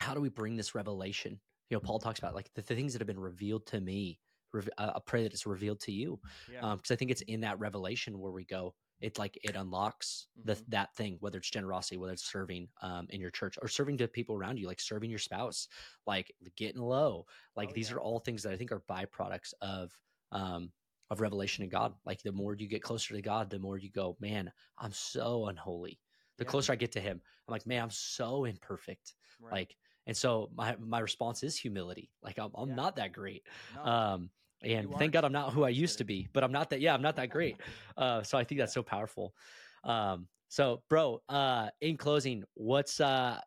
how 0.00 0.14
do 0.14 0.20
we 0.20 0.28
bring 0.28 0.56
this 0.56 0.74
revelation? 0.74 1.40
You 1.70 1.76
know, 1.76 1.80
Paul 1.80 1.98
talks 1.98 2.18
about 2.18 2.34
like 2.34 2.52
the, 2.54 2.62
the 2.62 2.74
things 2.74 2.92
that 2.92 3.00
have 3.00 3.06
been 3.06 3.18
revealed 3.20 3.66
to 3.66 3.80
me. 3.80 4.18
Rev- 4.52 4.70
uh, 4.78 4.92
I 4.96 5.00
pray 5.06 5.22
that 5.24 5.32
it's 5.32 5.46
revealed 5.46 5.80
to 5.80 5.92
you, 5.92 6.18
yeah. 6.50 6.74
because 6.74 6.90
I 6.90 6.96
think 6.96 7.10
it's 7.10 7.20
in 7.22 7.40
that 7.40 7.58
revelation 7.58 8.18
where 8.18 8.32
we 8.32 8.44
go. 8.44 8.74
It 9.00 9.18
like 9.18 9.38
it 9.42 9.56
unlocks 9.56 10.28
the 10.44 10.54
Mhm. 10.54 10.64
that 10.68 10.94
thing, 10.94 11.16
whether 11.20 11.38
it's 11.38 11.50
generosity, 11.50 11.96
whether 11.96 12.12
it's 12.12 12.24
serving 12.24 12.68
um, 12.82 13.06
in 13.10 13.20
your 13.20 13.30
church 13.30 13.58
or 13.62 13.68
serving 13.68 13.98
to 13.98 14.08
people 14.08 14.34
around 14.36 14.58
you, 14.58 14.66
like 14.66 14.80
serving 14.80 15.10
your 15.10 15.18
spouse, 15.20 15.68
like 16.06 16.32
getting 16.56 16.82
low. 16.82 17.26
Like 17.56 17.68
Oh, 17.68 17.74
these 17.74 17.90
yeah. 17.90 17.92
are 17.92 18.00
all 18.00 18.18
things 18.20 18.42
that 18.42 18.52
I 18.52 18.56
think 18.56 18.72
are 18.72 18.80
byproducts 18.80 19.54
of 19.60 20.00
um, 20.32 20.72
of 21.10 21.20
revelation 21.20 21.64
in 21.64 21.70
God. 21.70 21.94
Like 22.04 22.22
the 22.22 22.32
more 22.32 22.54
you 22.54 22.66
get 22.68 22.82
closer 22.82 23.14
to 23.14 23.22
God, 23.22 23.50
the 23.50 23.58
more 23.58 23.78
you 23.78 23.90
go, 23.90 24.16
man, 24.20 24.52
I'm 24.76 24.92
so 24.92 25.46
unholy. 25.46 26.00
The 26.36 26.44
Yeah. 26.44 26.50
closer 26.50 26.72
I 26.72 26.76
get 26.76 26.92
to 26.92 27.00
Him, 27.00 27.20
I'm 27.46 27.52
like, 27.52 27.66
man, 27.66 27.82
I'm 27.82 27.90
so 27.90 28.44
imperfect. 28.44 29.14
Right. 29.38 29.52
Like, 29.52 29.76
and 30.06 30.16
so 30.16 30.50
my 30.54 30.76
my 30.76 31.00
response 31.00 31.42
is 31.42 31.58
humility. 31.58 32.12
Like 32.22 32.38
I'm 32.38 32.50
I'm 32.54 32.68
Yeah. 32.68 32.74
not 32.74 32.96
that 32.96 33.12
great. 33.12 33.46
No, 33.68 33.82
Um, 33.84 34.30
and 34.62 34.88
thank 34.98 35.12
God. 35.12 35.24
I'm 35.24 35.32
not 35.32 35.52
who 35.52 35.64
I 35.64 35.68
used 35.70 35.98
to 35.98 36.04
be, 36.04 36.28
but 36.32 36.42
I'm 36.44 36.52
not 36.52 36.70
that. 36.70 36.80
Yeah, 36.80 36.94
I'm 36.94 37.02
not 37.02 37.16
that 37.16 37.30
great. 37.30 37.56
Uh, 37.96 38.22
so 38.22 38.38
I 38.38 38.44
think 38.44 38.60
that's 38.60 38.72
so 38.74 38.82
powerful. 38.82 39.34
Um, 39.82 40.28
so, 40.48 40.82
bro, 40.88 41.20
uh, 41.28 41.68
in 41.80 41.96
closing, 41.96 42.44
what's 42.54 43.00
uh, 43.00 43.40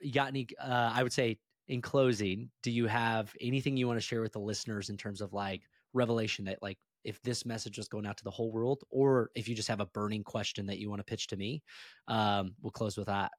you 0.00 0.12
got 0.12 0.28
any? 0.28 0.46
Uh, 0.60 0.92
I 0.94 1.02
would 1.02 1.12
say 1.12 1.38
in 1.66 1.82
closing, 1.82 2.48
do 2.62 2.70
you 2.70 2.86
have 2.86 3.34
anything 3.40 3.76
you 3.76 3.86
want 3.88 3.96
to 3.98 4.06
share 4.06 4.20
with 4.22 4.32
the 4.32 4.38
listeners 4.40 4.88
in 4.88 4.96
terms 4.96 5.20
of 5.20 5.32
like 5.32 5.62
revelation 5.94 6.44
that 6.44 6.62
like 6.62 6.78
if 7.04 7.20
this 7.22 7.44
message 7.44 7.76
was 7.76 7.88
going 7.88 8.06
out 8.06 8.16
to 8.18 8.24
the 8.24 8.30
whole 8.30 8.52
world, 8.52 8.84
or 8.90 9.30
if 9.34 9.48
you 9.48 9.54
just 9.56 9.68
have 9.68 9.80
a 9.80 9.86
burning 9.86 10.22
question 10.22 10.66
that 10.66 10.78
you 10.78 10.88
want 10.88 11.00
to 11.00 11.04
pitch 11.04 11.26
to 11.28 11.36
me, 11.36 11.60
um, 12.06 12.54
we'll 12.62 12.70
close 12.70 12.96
with 12.96 13.06
that. 13.06 13.32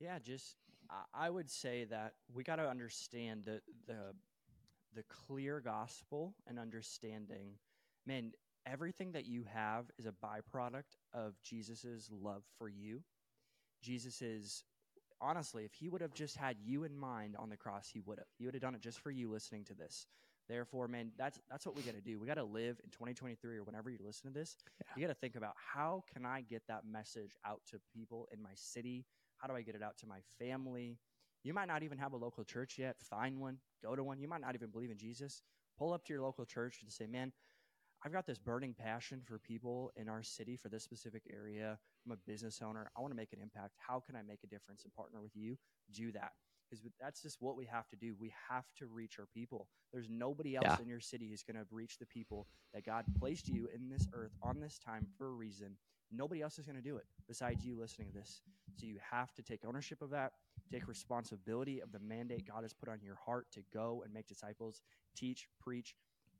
Yeah, 0.00 0.18
just 0.18 0.56
I- 0.90 1.26
I 1.26 1.30
would 1.30 1.50
say 1.50 1.84
that 1.84 2.14
we 2.32 2.42
got 2.42 2.56
to 2.56 2.68
understand 2.68 3.44
the 3.44 3.60
the 3.86 4.12
the 4.96 5.04
clear 5.04 5.60
gospel 5.60 6.34
and 6.48 6.58
understanding. 6.58 7.58
Man, 8.06 8.32
everything 8.66 9.12
that 9.12 9.26
you 9.26 9.44
have 9.52 9.84
is 9.98 10.06
a 10.06 10.12
byproduct 10.12 10.96
of 11.12 11.34
Jesus's 11.42 12.10
love 12.10 12.42
for 12.58 12.68
you. 12.68 13.02
Jesus 13.82 14.22
is 14.22 14.64
honestly, 15.20 15.64
if 15.64 15.74
he 15.74 15.88
would 15.88 16.00
have 16.00 16.14
just 16.14 16.36
had 16.36 16.56
you 16.64 16.84
in 16.84 16.96
mind 16.96 17.36
on 17.38 17.50
the 17.50 17.56
cross, 17.56 17.88
he 17.92 18.00
would 18.00 18.18
have. 18.18 18.26
He 18.38 18.46
would 18.46 18.54
have 18.54 18.62
done 18.62 18.74
it 18.74 18.80
just 18.80 19.00
for 19.00 19.10
you 19.10 19.30
listening 19.30 19.64
to 19.64 19.74
this. 19.74 20.06
Therefore, 20.48 20.88
man, 20.88 21.10
that's 21.18 21.40
that's 21.50 21.66
what 21.66 21.76
we 21.76 21.82
got 21.82 21.94
to 21.94 22.00
do. 22.00 22.18
We 22.18 22.26
got 22.26 22.34
to 22.34 22.44
live 22.44 22.80
in 22.84 22.90
2023 22.90 23.56
or 23.56 23.64
whenever 23.64 23.90
you 23.90 23.98
listen 24.04 24.32
to 24.32 24.38
this. 24.38 24.56
You 24.96 25.02
got 25.02 25.12
to 25.12 25.18
think 25.18 25.36
about 25.36 25.54
how 25.56 26.04
can 26.12 26.24
I 26.24 26.42
get 26.42 26.62
that 26.68 26.82
message 26.90 27.32
out 27.44 27.60
to 27.70 27.80
people 27.92 28.28
in 28.32 28.40
my 28.40 28.52
city? 28.54 29.04
How 29.38 29.48
do 29.48 29.54
I 29.54 29.62
get 29.62 29.74
it 29.74 29.82
out 29.82 29.98
to 29.98 30.06
my 30.06 30.20
family? 30.38 30.98
You 31.46 31.54
might 31.54 31.68
not 31.68 31.84
even 31.84 31.96
have 31.98 32.12
a 32.12 32.16
local 32.16 32.42
church 32.42 32.76
yet. 32.76 32.96
Find 33.00 33.38
one, 33.38 33.58
go 33.80 33.94
to 33.94 34.02
one. 34.02 34.18
You 34.18 34.26
might 34.26 34.40
not 34.40 34.56
even 34.56 34.70
believe 34.70 34.90
in 34.90 34.98
Jesus. 34.98 35.42
Pull 35.78 35.92
up 35.92 36.04
to 36.06 36.12
your 36.12 36.22
local 36.22 36.44
church 36.44 36.80
and 36.82 36.92
say, 36.92 37.06
"Man, 37.06 37.32
I've 38.04 38.12
got 38.12 38.26
this 38.26 38.38
burning 38.38 38.74
passion 38.74 39.22
for 39.24 39.38
people 39.38 39.92
in 39.94 40.08
our 40.08 40.24
city 40.24 40.56
for 40.56 40.68
this 40.68 40.82
specific 40.82 41.22
area. 41.32 41.78
I'm 42.04 42.12
a 42.12 42.16
business 42.16 42.60
owner. 42.62 42.90
I 42.96 43.00
want 43.00 43.12
to 43.12 43.16
make 43.16 43.32
an 43.32 43.38
impact. 43.40 43.74
How 43.78 44.00
can 44.00 44.16
I 44.16 44.22
make 44.22 44.42
a 44.42 44.48
difference 44.48 44.82
and 44.82 44.92
partner 44.92 45.22
with 45.22 45.36
you? 45.36 45.56
Do 45.92 46.10
that 46.12 46.32
because 46.68 46.84
that's 47.00 47.22
just 47.22 47.40
what 47.40 47.56
we 47.56 47.64
have 47.66 47.88
to 47.90 47.96
do. 47.96 48.16
We 48.18 48.34
have 48.48 48.64
to 48.78 48.86
reach 48.86 49.20
our 49.20 49.26
people. 49.26 49.68
There's 49.92 50.08
nobody 50.10 50.56
else 50.56 50.66
yeah. 50.66 50.82
in 50.82 50.88
your 50.88 51.00
city 51.00 51.28
who's 51.28 51.44
going 51.44 51.56
to 51.56 51.66
reach 51.70 51.98
the 51.98 52.06
people 52.06 52.48
that 52.74 52.84
God 52.84 53.04
placed 53.18 53.48
you 53.48 53.68
in 53.72 53.88
this 53.88 54.08
earth 54.12 54.32
on 54.42 54.58
this 54.58 54.78
time 54.78 55.06
for 55.16 55.28
a 55.28 55.32
reason. 55.32 55.76
Nobody 56.10 56.42
else 56.42 56.58
is 56.58 56.66
going 56.66 56.76
to 56.76 56.82
do 56.82 56.96
it 56.96 57.06
besides 57.28 57.64
you 57.64 57.78
listening 57.78 58.08
to 58.08 58.14
this. 58.14 58.42
So 58.74 58.86
you 58.86 58.98
have 59.10 59.32
to 59.34 59.42
take 59.42 59.64
ownership 59.64 60.02
of 60.02 60.10
that, 60.10 60.32
take 60.72 60.88
responsibility 60.88 61.80
of 61.80 61.92
the 61.92 61.98
mandate 61.98 62.46
God 62.46 62.62
has 62.62 62.74
put 62.74 62.88
on 62.88 62.98
your 63.02 63.16
heart 63.16 63.46
to 63.52 63.60
go 63.72 64.02
and 64.04 64.12
make 64.12 64.26
disciples, 64.26 64.82
teach, 65.16 65.48
preach. 65.60 65.94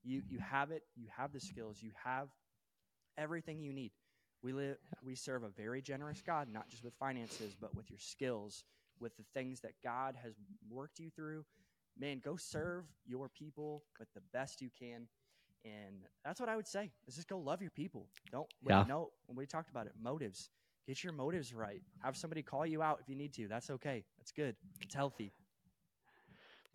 You 0.05 0.23
you 0.29 0.39
have 0.39 0.71
it, 0.71 0.83
you 0.97 1.09
have 1.17 1.33
the 1.33 1.41
skills, 1.41 1.79
you 1.83 1.91
have 2.05 2.29
everything 3.19 3.63
you 3.63 3.73
need. 3.73 3.93
We 4.43 4.53
live 4.53 4.77
we 5.05 5.15
serve 5.15 5.43
a 5.43 5.49
very 5.49 5.83
generous 5.83 6.23
God, 6.25 6.49
not 6.53 6.69
just 6.69 6.85
with 6.85 6.95
finances, 6.95 7.57
but 7.61 7.75
with 7.75 7.91
your 7.91 7.99
skills, 7.99 8.65
with 9.01 9.17
the 9.17 9.25
things 9.35 9.61
that 9.61 9.73
God 9.83 10.17
has 10.23 10.35
worked 10.71 10.99
you 10.99 11.11
through. 11.11 11.45
Man, 11.99 12.21
go 12.23 12.37
serve 12.37 12.85
your 13.07 13.29
people 13.29 13.85
with 13.99 14.13
the 14.15 14.21
best 14.33 14.61
you 14.61 14.69
can. 14.79 15.09
And 15.65 16.05
that's 16.25 16.39
what 16.39 16.49
I 16.49 16.55
would 16.55 16.69
say 16.69 16.93
is 17.09 17.17
just 17.17 17.29
go 17.29 17.39
love 17.39 17.61
your 17.61 17.71
people. 17.71 18.07
Don't 18.31 18.47
yeah. 18.69 18.85
no 18.87 19.11
when 19.27 19.37
we 19.37 19.47
talked 19.47 19.71
about 19.71 19.87
it, 19.87 19.93
motives. 20.01 20.51
Get 20.87 21.03
your 21.03 21.13
motives 21.13 21.53
right. 21.53 21.83
Have 22.03 22.17
somebody 22.17 22.43
call 22.43 22.65
you 22.65 22.83
out 22.83 22.99
if 23.01 23.09
you 23.09 23.17
need 23.17 23.33
to. 23.35 23.49
That's 23.49 23.71
okay. 23.71 24.05
That's 24.19 24.31
good. 24.31 24.55
It's 24.83 24.95
healthy. 24.95 25.33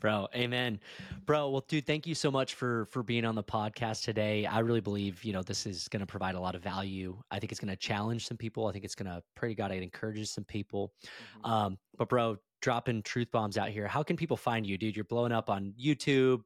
Bro, 0.02 0.28
amen. 0.36 0.80
Bro, 1.28 1.52
well 1.52 1.64
dude, 1.68 1.86
thank 1.86 2.08
you 2.08 2.16
so 2.16 2.32
much 2.32 2.56
for 2.56 2.88
for 2.88 3.04
being 3.04 3.24
on 3.24 3.36
the 3.36 3.44
podcast 3.44 4.04
today. 4.04 4.48
I 4.48 4.60
really 4.60 4.82
believe, 4.82 5.24
you 5.24 5.32
know, 5.32 5.44
this 5.44 5.68
is 5.68 5.88
going 5.88 6.00
to 6.00 6.08
provide 6.08 6.34
a 6.34 6.40
lot 6.40 6.56
of 6.56 6.64
value. 6.64 7.16
I 7.30 7.40
think 7.40 7.52
it's 7.52 7.62
going 7.62 7.70
to 7.70 7.76
challenge 7.76 8.28
some 8.28 8.36
people. 8.36 8.66
I 8.66 8.72
think 8.72 8.84
it's 8.84 8.96
going 8.96 9.12
to 9.12 9.22
pray 9.36 9.50
to 9.50 9.56
God 9.56 9.72
it 9.72 9.84
encourages 9.84 10.32
some 10.32 10.44
people. 10.44 10.92
Mm-hmm. 11.06 11.52
Um, 11.52 11.78
but 12.00 12.10
bro, 12.10 12.36
dropping 12.62 13.04
truth 13.04 13.32
bombs 13.32 13.60
out 13.60 13.70
here. 13.70 13.88
How 13.88 14.02
can 14.02 14.18
people 14.18 14.38
find 14.38 14.66
you, 14.66 14.76
dude? 14.76 14.96
You're 14.96 15.06
blowing 15.06 15.32
up 15.32 15.52
on 15.52 15.72
YouTube, 15.80 16.42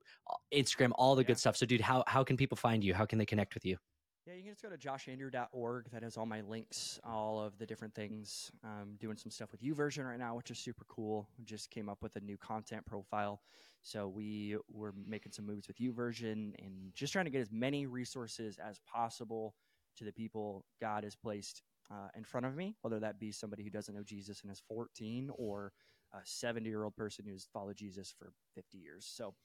Instagram, 0.53 0.91
all 0.95 1.15
the 1.15 1.21
yeah. 1.21 1.27
good 1.27 1.39
stuff. 1.39 1.55
So 1.55 1.65
dude, 1.65 1.79
how 1.79 2.03
how 2.07 2.25
can 2.25 2.35
people 2.35 2.57
find 2.57 2.83
you? 2.83 2.93
How 2.93 3.05
can 3.05 3.17
they 3.17 3.25
connect 3.25 3.53
with 3.53 3.65
you? 3.65 3.77
Yeah, 4.25 4.33
you 4.33 4.41
can 4.41 4.53
just 4.53 4.63
go 4.63 4.69
to 4.69 4.77
joshandrew.org. 4.77 5.91
That 5.91 6.01
has 6.01 6.17
all 6.17 6.25
my 6.25 6.41
links, 6.41 6.99
all 7.03 7.39
of 7.39 7.59
the 7.59 7.65
different 7.67 7.93
things. 7.93 8.51
I'm 8.63 8.95
doing 8.99 9.17
some 9.17 9.29
stuff 9.29 9.51
with 9.51 9.61
YouVersion 9.61 10.03
right 10.03 10.17
now, 10.17 10.35
which 10.35 10.49
is 10.49 10.57
super 10.57 10.83
cool. 10.87 11.29
Just 11.43 11.69
came 11.69 11.89
up 11.89 11.99
with 12.01 12.15
a 12.15 12.19
new 12.19 12.35
content 12.35 12.87
profile. 12.87 13.41
So 13.83 14.07
we 14.07 14.57
were 14.67 14.95
making 15.07 15.31
some 15.31 15.45
moves 15.45 15.67
with 15.67 15.77
YouVersion 15.77 16.55
and 16.57 16.91
just 16.95 17.13
trying 17.13 17.25
to 17.25 17.31
get 17.31 17.41
as 17.41 17.51
many 17.51 17.85
resources 17.85 18.57
as 18.57 18.79
possible 18.91 19.53
to 19.97 20.03
the 20.03 20.11
people 20.11 20.65
God 20.81 21.03
has 21.03 21.15
placed 21.15 21.61
uh, 21.91 22.07
in 22.17 22.23
front 22.23 22.47
of 22.47 22.55
me, 22.55 22.73
whether 22.81 22.99
that 22.99 23.19
be 23.19 23.31
somebody 23.31 23.61
who 23.61 23.69
doesn't 23.69 23.93
know 23.93 24.03
Jesus 24.03 24.41
and 24.41 24.51
is 24.51 24.63
14 24.67 25.29
or 25.37 25.71
a 26.13 26.17
70 26.23 26.67
year 26.67 26.83
old 26.83 26.95
person 26.95 27.25
who's 27.27 27.47
followed 27.53 27.75
Jesus 27.75 28.11
for 28.17 28.33
50 28.55 28.79
years. 28.79 29.05
So 29.07 29.35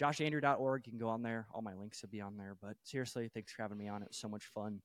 joshandrew.org. 0.00 0.86
You 0.86 0.92
can 0.92 0.98
go 0.98 1.08
on 1.08 1.22
there. 1.22 1.46
All 1.52 1.62
my 1.62 1.74
links 1.74 2.02
will 2.02 2.10
be 2.10 2.20
on 2.20 2.36
there. 2.36 2.56
But 2.60 2.76
seriously, 2.82 3.30
thanks 3.32 3.52
for 3.52 3.62
having 3.62 3.78
me 3.78 3.88
on. 3.88 4.02
It 4.02 4.08
was 4.08 4.16
so 4.16 4.28
much 4.28 4.44
fun. 4.46 4.80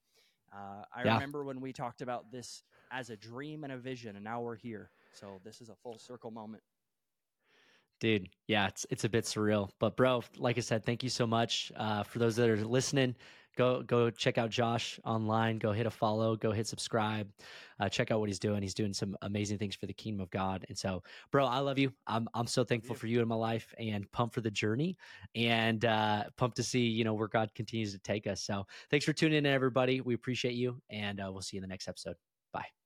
Uh, 0.53 0.83
I 0.93 1.05
yeah. 1.05 1.13
remember 1.13 1.43
when 1.43 1.61
we 1.61 1.71
talked 1.71 2.01
about 2.01 2.31
this 2.31 2.63
as 2.91 3.09
a 3.09 3.15
dream 3.15 3.63
and 3.63 3.71
a 3.71 3.77
vision, 3.77 4.15
and 4.15 4.23
now 4.23 4.41
we're 4.41 4.55
here. 4.55 4.91
So 5.13 5.39
this 5.43 5.61
is 5.61 5.69
a 5.69 5.75
full 5.75 5.97
circle 5.97 6.31
moment. 6.31 6.63
Dude, 7.99 8.29
yeah, 8.47 8.67
it's 8.67 8.85
it's 8.89 9.03
a 9.03 9.09
bit 9.09 9.25
surreal, 9.25 9.69
but 9.79 9.95
bro, 9.95 10.23
like 10.37 10.57
I 10.57 10.61
said, 10.61 10.83
thank 10.83 11.03
you 11.03 11.09
so 11.09 11.27
much 11.27 11.71
uh, 11.77 12.01
for 12.03 12.17
those 12.17 12.35
that 12.37 12.49
are 12.49 12.57
listening 12.57 13.15
go 13.57 13.83
go 13.83 14.09
check 14.09 14.37
out 14.37 14.49
Josh 14.49 14.99
online. 15.05 15.57
Go 15.57 15.71
hit 15.71 15.85
a 15.85 15.91
follow. 15.91 16.35
Go 16.35 16.51
hit 16.51 16.67
subscribe. 16.67 17.29
Uh, 17.79 17.89
check 17.89 18.11
out 18.11 18.19
what 18.19 18.29
he's 18.29 18.39
doing. 18.39 18.61
He's 18.61 18.73
doing 18.73 18.93
some 18.93 19.15
amazing 19.21 19.57
things 19.57 19.75
for 19.75 19.85
the 19.85 19.93
kingdom 19.93 20.21
of 20.21 20.29
God. 20.29 20.65
And 20.69 20.77
so, 20.77 21.03
bro, 21.31 21.45
I 21.45 21.59
love 21.59 21.77
you. 21.77 21.91
I'm 22.07 22.27
I'm 22.33 22.47
so 22.47 22.63
thankful 22.63 22.95
for 22.95 23.07
you 23.07 23.21
in 23.21 23.27
my 23.27 23.35
life 23.35 23.73
and 23.79 24.11
pumped 24.11 24.35
for 24.35 24.41
the 24.41 24.51
journey 24.51 24.97
and 25.35 25.83
uh, 25.85 26.25
pumped 26.37 26.57
to 26.57 26.63
see 26.63 26.85
you 26.85 27.03
know 27.03 27.13
where 27.13 27.27
God 27.27 27.53
continues 27.55 27.91
to 27.93 27.99
take 27.99 28.27
us. 28.27 28.41
So, 28.41 28.65
thanks 28.89 29.05
for 29.05 29.13
tuning 29.13 29.39
in, 29.39 29.45
everybody. 29.45 30.01
We 30.01 30.13
appreciate 30.13 30.53
you, 30.53 30.81
and 30.89 31.19
uh, 31.19 31.29
we'll 31.31 31.41
see 31.41 31.57
you 31.57 31.59
in 31.59 31.67
the 31.67 31.73
next 31.73 31.87
episode. 31.87 32.15
Bye. 32.53 32.80